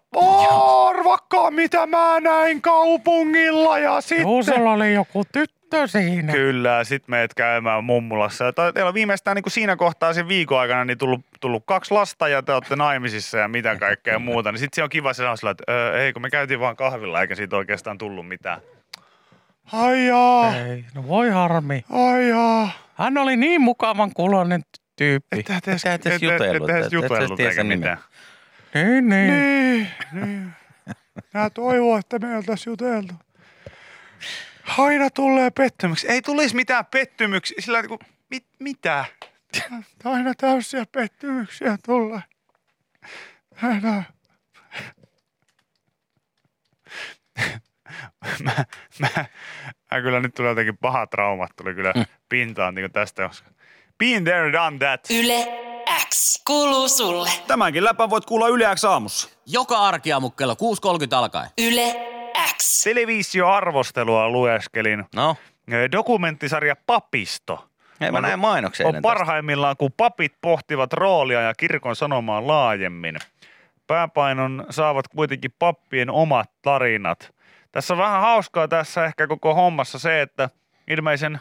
arvakkaa 0.89 1.51
mitä 1.51 1.87
mä 1.87 2.21
näin 2.21 2.63
kaupungilla 2.63 3.79
ja 3.79 4.01
sitten... 4.01 4.29
Joo, 4.29 4.43
sulla 4.43 4.73
oli 4.73 4.95
joku 4.95 5.23
tyttö 5.33 5.87
siinä. 5.87 6.33
Kyllä, 6.33 6.85
sit 6.85 7.09
meet 7.09 7.35
käymään 7.35 7.85
mummulassa. 7.85 8.45
Ja 8.45 8.53
teillä 8.53 8.89
on 8.89 8.95
viimeistään 8.95 9.35
niin 9.35 9.43
kuin 9.43 9.53
siinä 9.53 9.77
kohtaa 9.77 10.13
sen 10.13 10.29
viikon 10.29 10.61
aikana 10.61 10.85
niin 10.85 10.99
tullut, 10.99 11.21
tullut 11.41 11.63
kaksi 11.67 11.95
lasta 11.95 12.29
ja 12.29 12.43
te 12.43 12.53
olette 12.53 12.77
naimisissa 12.77 13.39
ja 13.39 13.49
mitä 13.49 13.77
kaikkea 13.77 14.19
muuta. 14.19 14.53
Niin 14.53 14.59
sitten 14.59 14.77
se 14.77 14.83
on 14.83 14.89
kiva 14.89 15.13
se 15.13 15.29
on 15.29 15.39
sillä, 15.39 15.51
että 15.51 15.65
ei 15.99 16.13
kun 16.13 16.23
me 16.23 16.31
käytiin 16.31 16.61
vaan 16.61 16.77
kahvilla 16.77 17.21
eikä 17.21 17.35
siitä 17.35 17.57
oikeastaan 17.57 17.99
tullut 17.99 18.29
mitään. 18.29 18.61
Ai 19.73 20.07
jaa, 20.07 20.57
Ei, 20.57 20.85
no 20.95 21.09
voi 21.09 21.31
harmi. 21.31 21.85
ai 21.91 22.29
jaa. 22.29 22.71
Hän 22.95 23.19
oli 23.19 23.37
niin 23.37 23.61
mukavan 23.61 24.11
kulonen 24.15 24.63
tyyppi. 24.97 25.39
Että 25.41 25.57
et 25.57 25.69
edes, 25.69 25.85
et- 25.85 26.07
et- 26.07 26.23
jutellut, 26.23 26.71
et 26.71 26.77
edes 26.77 26.87
et- 26.87 26.93
et- 26.93 27.03
et 27.05 27.11
jutellut 27.11 27.37
tiedä 27.37 27.51
eikä 27.51 27.61
sen 27.61 27.69
nimeä. 27.69 27.97
mitään. 27.97 28.89
Niin, 28.93 29.09
niin. 29.09 29.31
Niin, 29.33 29.89
niin. 30.13 30.53
Mä 31.35 31.51
toivon, 31.51 31.99
että 31.99 32.19
me 32.19 32.37
oltaisiin 32.37 32.73
juteltu. 32.73 33.15
Aina 34.79 35.11
tulee 35.11 35.51
pettymyksiä. 35.51 36.13
Ei 36.13 36.23
tulisi 36.23 36.55
mitään 36.57 36.87
pettymyksiä. 36.87 37.57
Sillä 37.61 37.83
kun, 37.83 37.99
mit, 38.31 38.47
mitä? 38.59 39.05
Aina 40.05 40.35
täysiä 40.35 40.85
pettymyksiä 40.93 41.77
tulee. 41.87 42.21
Aina. 43.63 44.03
Mä, 48.43 48.65
mä, 49.01 49.09
mä, 49.91 50.01
kyllä 50.03 50.21
nyt 50.21 50.35
tulee 50.35 50.51
jotenkin 50.51 50.79
paha 50.79 51.07
traumat. 51.07 51.51
Tuli 51.57 51.75
kyllä 51.75 51.93
pintaan 52.29 52.75
niin 52.75 52.93
tästä. 52.93 53.31
Been 53.99 54.25
there, 54.25 54.53
done 54.53 54.79
that. 54.79 55.01
Yle 55.11 55.47
X 56.09 56.43
kuuluu 56.47 56.89
sulle. 56.89 57.31
Tämänkin 57.47 57.85
läpän 57.85 58.11
voit 58.11 58.25
kuulla 58.25 58.49
Yle 58.49 58.75
X 58.75 58.85
aamussa. 58.85 59.29
Joka 59.47 59.79
arkiaamu 59.79 60.31
kello 60.31 60.55
6.30 60.55 60.59
alkaen. 61.17 61.51
Yle 61.59 61.95
X. 62.57 62.85
Televisioarvostelua 62.85 64.29
lueskelin. 64.29 65.05
No, 65.15 65.37
Dokumenttisarja 65.93 66.77
Papisto 66.87 67.69
ei 68.01 68.11
mä 68.11 68.21
näin 68.21 68.39
mainoksen 68.39 68.87
on 68.87 68.95
parhaimmillaan, 69.03 69.77
kun 69.77 69.93
papit 69.97 70.33
pohtivat 70.41 70.93
roolia 70.93 71.41
ja 71.41 71.55
kirkon 71.55 71.97
sanomaa 71.97 72.47
laajemmin. 72.47 73.17
Pääpainon 73.87 74.67
saavat 74.71 75.09
kuitenkin 75.09 75.55
pappien 75.59 76.11
omat 76.11 76.51
tarinat. 76.63 77.34
Tässä 77.75 77.95
on 77.95 77.99
vähän 77.99 78.21
hauskaa 78.21 78.69
tässä 78.69 79.05
ehkä 79.05 79.27
koko 79.27 79.55
hommassa 79.55 79.99
se, 79.99 80.23
että 80.23 80.51
ilmeisen, 80.89 81.41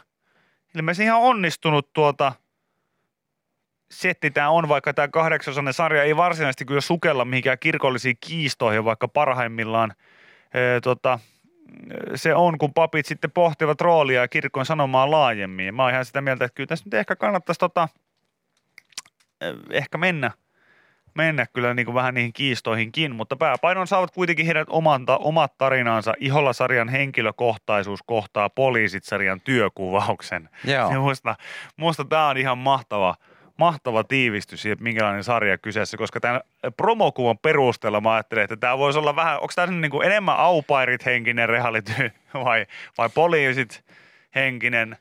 ilmeisen 0.74 1.06
ihan 1.06 1.20
onnistunut 1.20 1.92
tuota 1.92 2.32
setti 3.90 4.30
tämä 4.30 4.50
on, 4.50 4.68
vaikka 4.68 4.94
tämä 4.94 5.08
kahdeksasosainen 5.08 5.74
sarja 5.74 6.02
ei 6.02 6.16
varsinaisesti 6.16 6.64
kyllä 6.64 6.80
sukella 6.80 7.24
mihinkään 7.24 7.58
kirkollisiin 7.58 8.16
kiistoihin, 8.20 8.84
vaikka 8.84 9.08
parhaimmillaan 9.08 9.94
ee, 10.54 10.80
tota, 10.80 11.18
se 12.14 12.34
on, 12.34 12.58
kun 12.58 12.74
papit 12.74 13.06
sitten 13.06 13.30
pohtivat 13.30 13.80
roolia 13.80 14.20
ja 14.20 14.28
kirkon 14.28 14.66
sanomaa 14.66 15.10
laajemmin. 15.10 15.74
Mä 15.74 15.82
oon 15.82 15.92
ihan 15.92 16.04
sitä 16.04 16.20
mieltä, 16.20 16.44
että 16.44 16.54
kyllä 16.54 16.68
tässä 16.68 16.84
nyt 16.86 16.94
ehkä 16.94 17.16
kannattaisi 17.16 17.58
tota, 17.58 17.88
ehkä 19.70 19.98
mennä, 19.98 20.30
mennä 21.14 21.46
kyllä 21.52 21.74
niin 21.74 21.86
kuin 21.86 21.94
vähän 21.94 22.14
niihin 22.14 22.32
kiistoihinkin, 22.32 23.14
mutta 23.14 23.36
pääpainon 23.36 23.86
saavat 23.86 24.10
kuitenkin 24.10 24.46
heidän 24.46 24.66
oman, 24.68 25.04
omat 25.18 25.58
tarinansa. 25.58 26.14
Iholla-sarjan 26.20 26.88
henkilökohtaisuus 26.88 28.00
kohtaa 28.06 28.50
poliisit-sarjan 28.50 29.40
työkuvauksen. 29.40 30.48
Joo. 30.64 30.90
Ja 30.90 30.98
musta, 31.00 31.36
musta 31.76 32.04
tämä 32.04 32.28
on 32.28 32.36
ihan 32.36 32.58
mahtava, 32.58 33.14
mahtava 33.58 34.04
tiivistys 34.04 34.66
että 34.66 34.84
minkälainen 34.84 35.24
sarja 35.24 35.58
kyseessä, 35.58 35.96
koska 35.96 36.20
tämän 36.20 36.40
promokuvan 36.76 37.38
perusteella 37.38 38.00
mä 38.00 38.14
ajattelen, 38.14 38.44
että 38.44 38.56
tämä 38.56 38.78
voisi 38.78 38.98
olla 38.98 39.16
vähän, 39.16 39.34
onko 39.34 39.52
tämä 39.54 39.66
niin 39.66 39.90
kuin 39.90 40.06
enemmän 40.06 40.36
aupairit 40.36 41.04
henkinen 41.04 41.48
reality 41.48 41.92
vai, 42.34 42.66
vai 42.98 43.08
poliisit 43.08 43.84
henkinen 44.34 44.96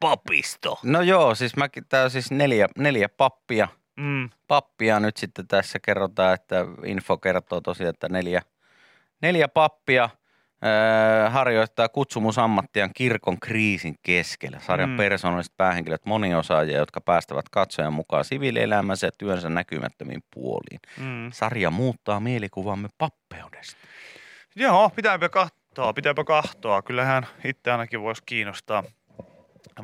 papisto? 0.00 0.78
No 0.82 1.02
joo, 1.02 1.34
siis 1.34 1.56
mäkin, 1.56 1.84
tää 1.88 2.04
on 2.04 2.10
siis 2.10 2.30
neljä, 2.30 2.68
neljä 2.78 3.08
pappia. 3.08 3.68
Mm. 3.98 4.30
Pappia 4.48 5.00
nyt 5.00 5.16
sitten 5.16 5.48
tässä 5.48 5.78
kerrotaan, 5.78 6.34
että 6.34 6.64
info 6.84 7.16
kertoo 7.18 7.60
tosiaan, 7.60 7.90
että 7.90 8.08
neljä, 8.08 8.42
neljä 9.22 9.48
pappia 9.48 10.10
ää, 10.62 11.30
harjoittaa 11.30 11.88
kutsumusammattiaan 11.88 12.90
kirkon 12.94 13.40
kriisin 13.40 13.94
keskellä. 14.02 14.60
Sarjan 14.60 14.90
Mm. 14.90 14.96
persoonalliset 14.96 15.56
päähenkilöt 15.56 16.06
moniosaajia, 16.06 16.78
jotka 16.78 17.00
päästävät 17.00 17.48
katsojan 17.48 17.92
mukaan 17.92 18.24
siviilielämänsä 18.24 19.06
ja 19.06 19.10
työnsä 19.18 19.48
näkymättömiin 19.48 20.22
puoliin. 20.34 20.80
Mm. 20.98 21.30
Sarja 21.32 21.70
muuttaa 21.70 22.20
mielikuvamme 22.20 22.88
pappeudesta. 22.98 23.76
Joo, 24.56 24.90
pitääpä 24.90 25.28
kahtoa, 25.28 25.92
pitääpä 25.92 26.24
kahtoa. 26.24 26.82
Kyllähän 26.82 27.26
itse 27.44 27.70
ainakin 27.72 28.02
voisi 28.02 28.22
kiinnostaa 28.26 28.84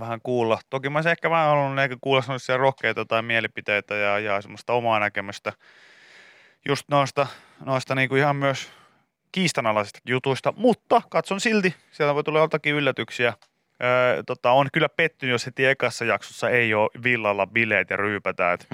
vähän 0.01 0.21
kuulla. 0.23 0.59
Toki 0.71 0.89
mä 0.89 0.99
olisin 0.99 1.11
ehkä 1.11 1.31
vähän 1.31 1.49
halunnut 1.49 1.83
ehkä 1.85 1.97
kuulla 2.01 2.23
sellaisia 2.23 2.57
rohkeita 2.57 3.05
tai 3.05 3.23
mielipiteitä 3.23 3.95
ja, 3.95 4.19
ja 4.19 4.41
semmoista 4.41 4.73
omaa 4.73 5.01
näkemystä 5.01 5.53
just 6.69 6.89
noista, 6.89 7.27
noista 7.65 7.95
niin 7.95 8.09
kuin 8.09 8.19
ihan 8.19 8.37
myös 8.37 8.73
kiistanalaisista 9.33 10.01
jutuista, 10.07 10.53
mutta 10.57 11.03
katson 11.11 11.41
silti, 11.41 11.75
sieltä 11.91 12.15
voi 12.15 12.25
tulla 12.25 12.39
joltakin 12.39 12.75
yllätyksiä. 12.75 13.33
Öö, 13.83 14.23
tota, 14.23 14.51
on 14.51 14.69
kyllä 14.73 14.89
pettynyt, 14.89 15.33
jos 15.33 15.47
heti 15.47 15.67
ekassa 15.67 16.05
jaksossa 16.05 16.51
ei 16.51 16.75
ole 16.75 16.91
villalla 17.05 17.47
bileet 17.47 17.91
ja 17.91 17.97
ryypätään. 17.97 18.55
Et, 18.55 18.69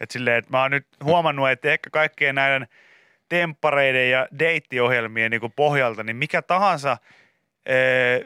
et 0.00 0.10
silleen, 0.10 0.36
että 0.36 0.50
mä 0.50 0.62
oon 0.62 0.70
nyt 0.70 0.86
huomannut, 1.04 1.50
että 1.50 1.72
ehkä 1.72 1.90
kaikkien 1.90 2.34
näiden 2.34 2.68
temppareiden 3.28 4.10
ja 4.10 4.28
deittiohjelmien 4.38 5.30
niin 5.30 5.52
pohjalta, 5.56 6.02
niin 6.02 6.16
mikä 6.16 6.42
tahansa 6.42 6.96
ee, 7.66 8.20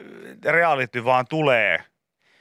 reality 0.45 1.05
vaan 1.05 1.25
tulee, 1.29 1.83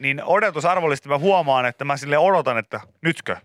niin 0.03 0.23
odotusarvollisesti 0.25 1.09
mä 1.09 1.19
huomaan, 1.19 1.67
että 1.67 1.85
mä 1.85 1.97
sille 1.97 2.19
odotan, 2.19 2.59
että 2.59 2.81
nytkö, 3.03 3.37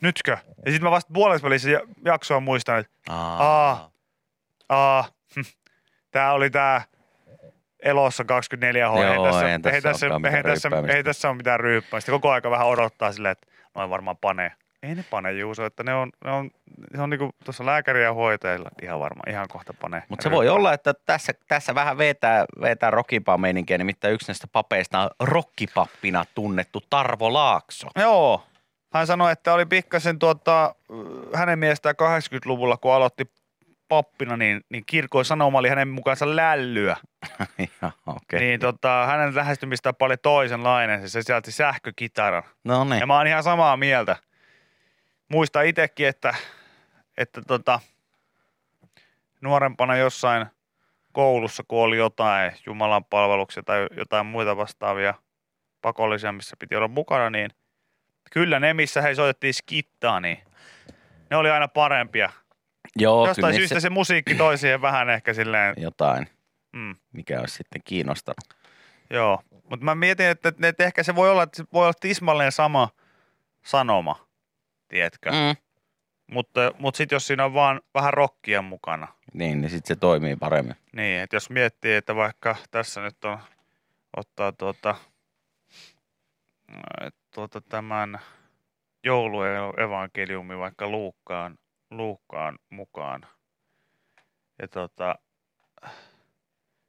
nytkö. 0.00 0.30
Ja 0.66 0.72
sitten 0.72 0.82
mä 0.82 0.90
vasta 0.90 1.10
puolessa 1.14 1.44
välissä 1.44 1.70
ja- 1.70 1.80
jaksoa 2.04 2.40
muistan, 2.40 2.78
että 2.78 2.92
aa, 3.08 3.90
aa, 4.68 5.08
hm, 5.36 5.40
tää 6.10 6.32
oli 6.32 6.50
tää 6.50 6.82
elossa 7.82 8.24
24 8.24 8.90
h. 8.90 8.94
Joo, 8.94 9.02
ei 9.02 9.32
tässä, 9.32 9.52
ei, 9.72 9.82
tässä, 9.82 10.06
olekaan 10.06 10.22
mitään 10.22 10.36
ei, 10.36 10.42
tässä, 10.42 10.68
ryyppäämistä. 10.68 10.96
ei 10.96 11.04
tässä 11.04 11.28
ole 11.28 11.36
mitään 11.36 11.60
ryyppäämistä. 11.60 12.12
Koko 12.12 12.30
aika 12.30 12.50
vähän 12.50 12.66
odottaa 12.66 13.12
silleen, 13.12 13.32
että 13.32 13.46
noin 13.74 13.90
varmaan 13.90 14.16
panee. 14.16 14.52
Ei 14.86 14.94
ne 14.94 15.04
pane 15.10 15.32
Juuso, 15.32 15.64
että 15.64 15.82
ne 15.82 15.94
on, 15.94 16.10
ne 16.24 16.30
on, 16.30 16.50
se 16.96 17.02
on 17.02 17.10
niinku 17.10 17.30
tuossa 17.44 17.66
lääkäri 17.66 18.02
ja 18.02 18.14
hoitajilla 18.14 18.68
ihan 18.82 19.00
varmaan, 19.00 19.30
ihan 19.30 19.46
kohta 19.48 19.74
panee. 19.80 20.02
Mutta 20.08 20.22
se 20.22 20.30
voi 20.30 20.48
olla, 20.48 20.72
että 20.72 20.94
tässä, 21.06 21.32
tässä 21.48 21.74
vähän 21.74 21.98
vetää, 21.98 22.44
vetää 22.60 22.90
rockipaa 22.90 23.38
meininkiä, 23.38 23.78
nimittäin 23.78 24.14
yksi 24.14 24.28
näistä 24.28 24.46
papeista 24.52 25.00
on 25.00 25.10
rokkipappina 25.20 26.24
tunnettu 26.34 26.82
Tarvo 26.90 27.32
Laakso. 27.32 27.88
Joo. 27.96 28.42
Hän 28.92 29.06
sanoi, 29.06 29.32
että 29.32 29.54
oli 29.54 29.66
pikkasen 29.66 30.18
tuota, 30.18 30.74
hänen 31.34 31.58
mielestään 31.58 31.94
80-luvulla, 31.94 32.76
kun 32.76 32.92
aloitti 32.92 33.30
pappina, 33.88 34.36
niin, 34.36 34.60
niin 34.70 34.82
kirkon 34.86 35.24
sanoma 35.24 35.58
oli 35.58 35.68
hänen 35.68 35.88
mukaansa 35.88 36.36
lällyä. 36.36 36.96
Joo, 37.82 37.92
okei. 38.06 38.40
Niin 38.40 38.60
tota, 38.60 39.06
hänen 39.06 39.34
lähestymistapa 39.34 40.06
oli 40.06 40.16
toisenlainen. 40.16 41.00
Se 41.00 41.08
sisälti 41.08 41.52
sähkökitaran. 41.52 42.42
No 42.64 42.84
niin. 42.84 43.00
Ja 43.00 43.06
mä 43.06 43.16
oon 43.16 43.26
ihan 43.26 43.42
samaa 43.42 43.76
mieltä. 43.76 44.16
Muista 45.28 45.62
itsekin, 45.62 46.08
että, 46.08 46.34
että 47.18 47.42
tota, 47.46 47.80
nuorempana 49.40 49.96
jossain 49.96 50.46
koulussa, 51.12 51.62
kun 51.68 51.82
oli 51.82 51.96
jotain 51.96 52.52
Jumalan 52.66 53.04
palveluksia 53.04 53.62
tai 53.62 53.86
jotain 53.96 54.26
muita 54.26 54.56
vastaavia 54.56 55.14
pakollisia, 55.82 56.32
missä 56.32 56.56
piti 56.58 56.76
olla 56.76 56.88
mukana, 56.88 57.30
niin 57.30 57.50
kyllä 58.32 58.60
ne, 58.60 58.74
missä 58.74 59.02
he 59.02 59.14
soitettiin 59.14 59.54
skittaa, 59.54 60.20
niin 60.20 60.38
ne 61.30 61.36
oli 61.36 61.50
aina 61.50 61.68
parempia. 61.68 62.30
Joo, 62.96 63.26
Jostain 63.26 63.52
kyllä 63.52 63.58
syystä 63.58 63.74
se 63.74 63.80
se 63.80 63.90
musiikki 63.90 64.34
toi 64.34 64.58
siihen 64.58 64.82
vähän 64.82 65.10
ehkä 65.10 65.34
silleen, 65.34 65.74
jotain, 65.76 66.26
mm, 66.72 66.96
mikä 67.12 67.40
olisi 67.40 67.56
sitten 67.56 67.82
kiinnostanut. 67.84 68.54
joo. 69.10 69.42
Mutta 69.70 69.84
mä 69.84 69.94
mietin, 69.94 70.26
että, 70.26 70.52
että 70.62 70.84
ehkä 70.84 71.02
se 71.02 71.14
voi 71.14 71.30
olla, 71.30 71.42
että 71.42 71.56
se 71.56 71.64
voi 71.72 71.82
olla 71.82 71.94
tismalleen 72.00 72.52
sama 72.52 72.88
sanoma, 73.64 74.25
tiedätkö? 74.88 75.30
Mm. 75.30 75.56
Mutta, 76.30 76.72
mutta 76.78 76.98
sitten 76.98 77.16
jos 77.16 77.26
siinä 77.26 77.44
on 77.44 77.54
vaan 77.54 77.80
vähän 77.94 78.14
rockia 78.14 78.62
mukana, 78.62 79.08
Niin, 79.32 79.60
niin 79.60 79.70
sitten 79.70 79.88
se 79.88 80.00
toimii 80.00 80.36
paremmin. 80.36 80.76
niin 80.92 81.20
että 81.20 81.36
jos 81.36 81.50
miettii, 81.50 81.94
että 81.94 82.14
vaikka 82.16 82.56
tässä 82.70 83.00
nyt 83.00 83.24
on, 83.24 83.38
ottaa 84.16 84.52
tuota, 84.52 84.94
tuota 87.34 87.60
tämän 87.60 88.18
jouluevankeliumi 89.04 90.58
vaikka 90.58 90.88
Luukkaan, 90.88 91.58
Luukkaan 91.90 92.58
mukaan. 92.70 93.26
Ja 94.62 94.68
tota, 94.68 95.14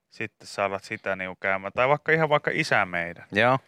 sitten 0.09 0.47
sä 0.47 0.65
alat 0.65 0.83
sitä 0.83 1.15
niinku 1.15 1.35
käymään. 1.39 1.73
Tai 1.73 1.87
vaikka 1.89 2.11
ihan 2.11 2.29
vaikka 2.29 2.51
isä 2.53 2.85
meidän. 2.85 3.25
Joo. 3.31 3.59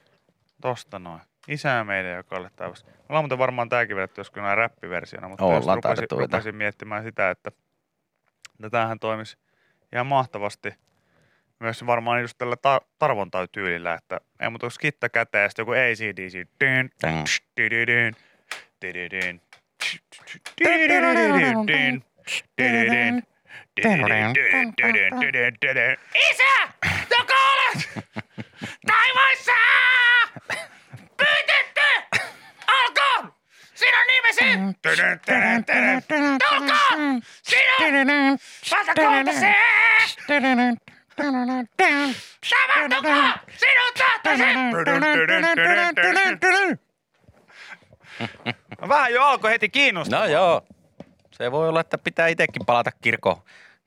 Tosta 0.62 1.00
noin. 1.00 1.22
Isä 1.50 1.84
meidän, 1.84 2.16
joka 2.16 2.36
oli 2.36 2.48
taivas. 2.56 2.86
Me 2.86 2.92
ollaan 3.10 3.24
muuten 3.24 3.38
varmaan 3.38 3.70
tääkin 3.70 3.96
vedetty 3.96 4.22
joskus 4.22 4.44
näin 4.44 4.58
räppiversiona, 4.58 5.28
mutta 5.30 5.46
Ollaan 5.46 5.58
just 5.58 5.68
rupesin, 5.76 6.08
rupesin 6.12 6.56
miettimään 6.56 7.04
sitä, 7.04 7.30
että 7.30 7.52
tätähän 8.62 9.00
toimisi 9.00 9.38
ihan 9.94 10.08
mahtavasti 10.08 10.74
myös 11.60 11.86
varmaan 11.86 12.22
just 12.22 12.38
tällä 12.38 12.56
ta- 12.56 12.82
tarvontatyylillä, 13.00 13.94
että 13.94 14.20
ei 14.40 14.50
muuta 14.50 14.64
kuin 14.64 14.72
skitta 14.72 15.10
käteen 15.10 15.42
ja 15.42 15.50
sitten 15.50 15.62
joku 15.64 15.72
ACDC. 15.72 16.48
Dyn. 16.60 16.90
Isä, 26.32 26.74
joka 27.20 27.34
olet 27.54 27.90
taivaissa! 28.88 29.69
Tahtosi! 38.70 39.46
No 48.82 48.90
vähän 48.90 49.14
jo 49.14 49.24
alkoi 49.24 49.52
heti 49.52 49.70
kiinnostaa. 49.70 50.20
No 50.20 50.26
joo. 50.26 50.68
Se 51.32 51.52
voi 51.52 51.70
olla, 51.70 51.82
että 51.82 51.98
pitää 51.98 52.28
itsekin 52.28 52.66
palata 52.66 52.92
kirkko, 53.02 53.46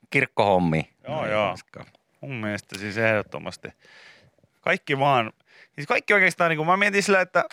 kirkkohommiin. 0.09 0.89
Joo, 1.07 1.27
joo. 1.27 1.55
Mun 2.21 2.35
mielestä 2.35 2.77
siis 2.79 2.97
ehdottomasti. 2.97 3.67
Kaikki 4.61 4.99
vaan, 4.99 5.33
siis 5.75 5.87
kaikki 5.87 6.13
oikeastaan, 6.13 6.49
niin 6.49 6.57
kuin 6.57 6.67
mä 6.67 6.77
mietin 6.77 7.03
sillä, 7.03 7.21
että, 7.21 7.43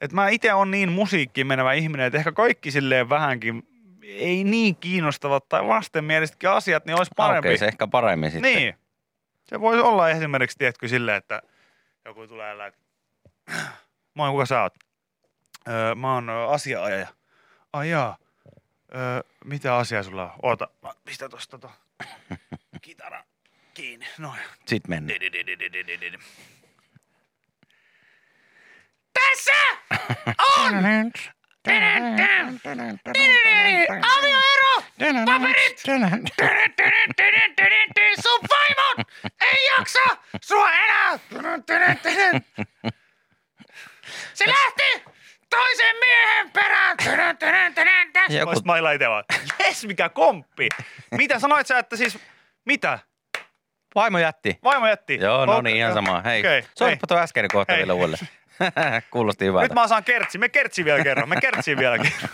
että 0.00 0.14
mä 0.14 0.28
itse 0.28 0.52
on 0.54 0.70
niin 0.70 0.92
musiikkiin 0.92 1.46
menevä 1.46 1.72
ihminen, 1.72 2.06
että 2.06 2.18
ehkä 2.18 2.32
kaikki 2.32 2.70
silleen 2.70 3.08
vähänkin 3.08 3.68
ei 4.02 4.44
niin 4.44 4.76
kiinnostavat 4.76 5.48
tai 5.48 5.66
vastenmielisetkin 5.66 6.50
asiat, 6.50 6.86
niin 6.86 6.98
olisi 6.98 7.10
parempi. 7.16 7.48
Okei, 7.48 7.58
se 7.58 7.66
ehkä 7.66 7.86
paremmin 7.86 8.30
sitten. 8.30 8.54
Niin. 8.54 8.74
Se 9.44 9.60
voisi 9.60 9.82
olla 9.82 10.10
esimerkiksi, 10.10 10.58
tiedätkö, 10.58 10.88
silleen, 10.88 11.16
että 11.16 11.42
joku 12.04 12.26
tulee 12.26 12.66
että 12.66 12.80
moi, 14.14 14.30
kuka 14.30 14.46
sä 14.46 14.62
oot? 14.62 14.74
Öö, 15.68 15.94
mä 15.94 16.14
oon 16.14 16.30
asiaajaja. 16.30 17.06
Ai 17.72 17.90
jaa. 17.90 18.16
Öö, 18.94 19.20
mitä 19.44 19.76
asiaa 19.76 20.02
sulla 20.02 20.24
on? 20.24 20.38
Oota, 20.42 20.68
mä 20.82 20.90
pistän 21.04 21.30
tosta 21.30 21.58
to 21.58 21.70
kitara 22.82 23.24
kiinni. 23.74 24.06
Noin. 24.18 24.40
Sitten 24.66 24.90
mennään. 24.90 25.20
Tässä 29.18 29.52
on 30.58 30.74
avioero! 34.18 34.82
Paperit! 35.26 35.82
Sun 38.22 38.40
vaimon 38.48 39.04
ei 39.40 39.66
jaksa 39.78 40.00
sua 40.42 40.72
enää! 40.72 41.18
Se 44.34 44.44
lähti 44.48 45.04
toisen 45.50 45.96
miehen 46.00 46.50
perään. 46.50 46.96
Joku, 48.28 48.46
Voisit 48.46 48.64
mailla 48.64 48.92
itse 48.92 49.08
vaan, 49.08 49.24
jes 49.58 49.84
mikä 49.86 50.08
komppi. 50.08 50.68
Mitä 51.10 51.38
sanoit 51.38 51.66
sä, 51.66 51.78
että 51.78 51.96
siis, 51.96 52.18
mitä? 52.64 52.98
vaimo 53.94 54.18
jätti. 54.18 54.58
Vaimo 54.64 54.86
jätti. 54.88 55.14
Joo, 55.14 55.46
no 55.46 55.60
niin, 55.60 55.76
ihan 55.76 55.94
sama. 55.94 56.20
Hei, 56.20 56.40
Okei, 56.40 56.64
soitapa 56.78 57.06
tuo 57.06 57.18
äskeinen 57.18 57.50
kohta 57.52 57.72
Hei. 57.72 57.78
vielä 57.78 57.94
uudelleen. 57.94 58.28
Kuulosti 59.10 59.44
Nyt 59.44 59.48
hyvältä. 59.52 59.74
mä 59.74 59.82
osaan 59.82 60.04
kertsi. 60.04 60.38
Me 60.38 60.48
kertsi 60.48 60.84
vielä 60.84 61.02
kerran. 61.04 61.28
Me 61.28 61.36
kertsi 61.40 61.76
vielä 61.76 61.98
kerran. 62.04 62.30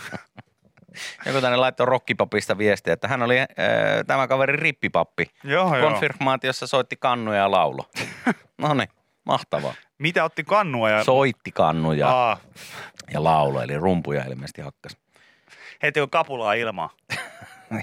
Joku 1.25 1.41
tänne 1.41 1.57
laittoi 1.57 1.85
rokkipapista 1.85 2.57
viestiä, 2.57 2.93
että 2.93 3.07
hän 3.07 3.21
oli 3.21 3.39
äh, 3.39 3.47
tämä 4.07 4.27
kaveri 4.27 4.55
rippipappi. 4.57 5.25
joo, 5.43 5.77
joo. 5.77 5.89
Konfirmaatiossa 5.89 6.67
soitti 6.67 6.95
kannuja 6.99 7.37
ja 7.39 7.51
laulo. 7.51 7.89
no 8.57 8.73
niin, 8.73 8.89
mahtavaa. 9.25 9.73
Mitä 9.97 10.23
otti 10.23 10.43
kannua 10.43 10.89
ja... 10.89 11.03
Soitti 11.03 11.51
kannuja 11.51 12.07
Aa, 12.09 12.37
ja 13.13 13.23
laulo, 13.23 13.61
eli 13.61 13.77
rumpuja 13.77 14.23
ilmeisesti 14.25 14.61
hakkas. 14.61 14.97
heti 15.83 15.99
kun 15.99 16.09
kapulaa 16.09 16.53
ilmaa. 16.53 16.89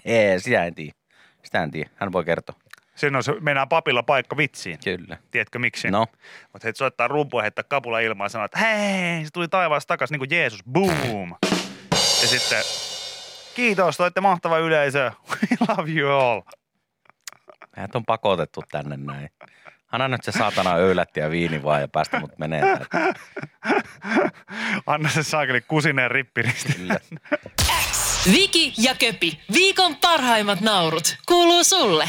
Ei, 0.04 0.40
sitä 0.40 0.64
en 0.64 0.74
tiedä. 0.74 0.92
Sitä 1.42 1.62
en 1.62 1.70
tiedä. 1.70 1.90
Hän 1.96 2.12
voi 2.12 2.24
kertoa. 2.24 2.56
Siinä 2.94 3.18
on 3.18 3.24
se, 3.24 3.32
mennään 3.40 3.68
papilla 3.68 4.02
paikka 4.02 4.36
vitsiin. 4.36 4.78
Kyllä. 4.84 5.18
Tiedätkö 5.30 5.58
miksi? 5.58 5.90
No, 5.90 6.06
Mutta 6.52 6.68
heti 6.68 6.78
soittaa 6.78 7.08
rumpua 7.08 7.40
ja 7.40 7.42
heittää 7.42 7.64
kapula 7.68 8.00
ilmaa 8.00 8.24
ja 8.24 8.28
sanoo, 8.28 8.44
että 8.44 8.58
hei, 8.58 9.24
se 9.24 9.30
tuli 9.30 9.48
taivaasta 9.48 9.88
takaisin 9.88 10.12
niin 10.14 10.28
kuin 10.28 10.38
Jeesus. 10.38 10.64
Boom. 10.72 11.34
Ja 12.22 12.28
sitten, 12.28 12.62
kiitos, 13.54 13.96
toitte 13.96 14.20
mahtava 14.20 14.58
yleisö. 14.58 15.10
We 15.30 15.56
love 15.68 15.90
you 15.92 16.10
all. 16.20 16.40
meidät 17.76 17.94
on 17.96 18.04
pakotettu 18.04 18.62
tänne 18.70 18.96
näin. 18.96 19.30
Anna 19.92 20.08
nyt 20.08 20.24
se 20.24 20.32
saatana 20.32 20.74
öylätti 20.74 21.20
ja 21.20 21.30
viini 21.30 21.62
vaan 21.62 21.80
ja 21.80 21.88
päästä 21.88 22.20
mut 22.20 22.38
menee. 22.38 22.62
Anna 24.86 25.08
se 25.08 25.22
saakeli 25.22 25.60
kusineen 25.60 26.10
rippiristi. 26.10 26.72
Kyllä. 26.72 26.96
Viki 28.32 28.74
ja 28.78 28.94
Köpi, 28.94 29.40
viikon 29.52 29.96
parhaimmat 29.96 30.60
naurut, 30.60 31.16
kuuluu 31.28 31.64
sulle. 31.64 32.08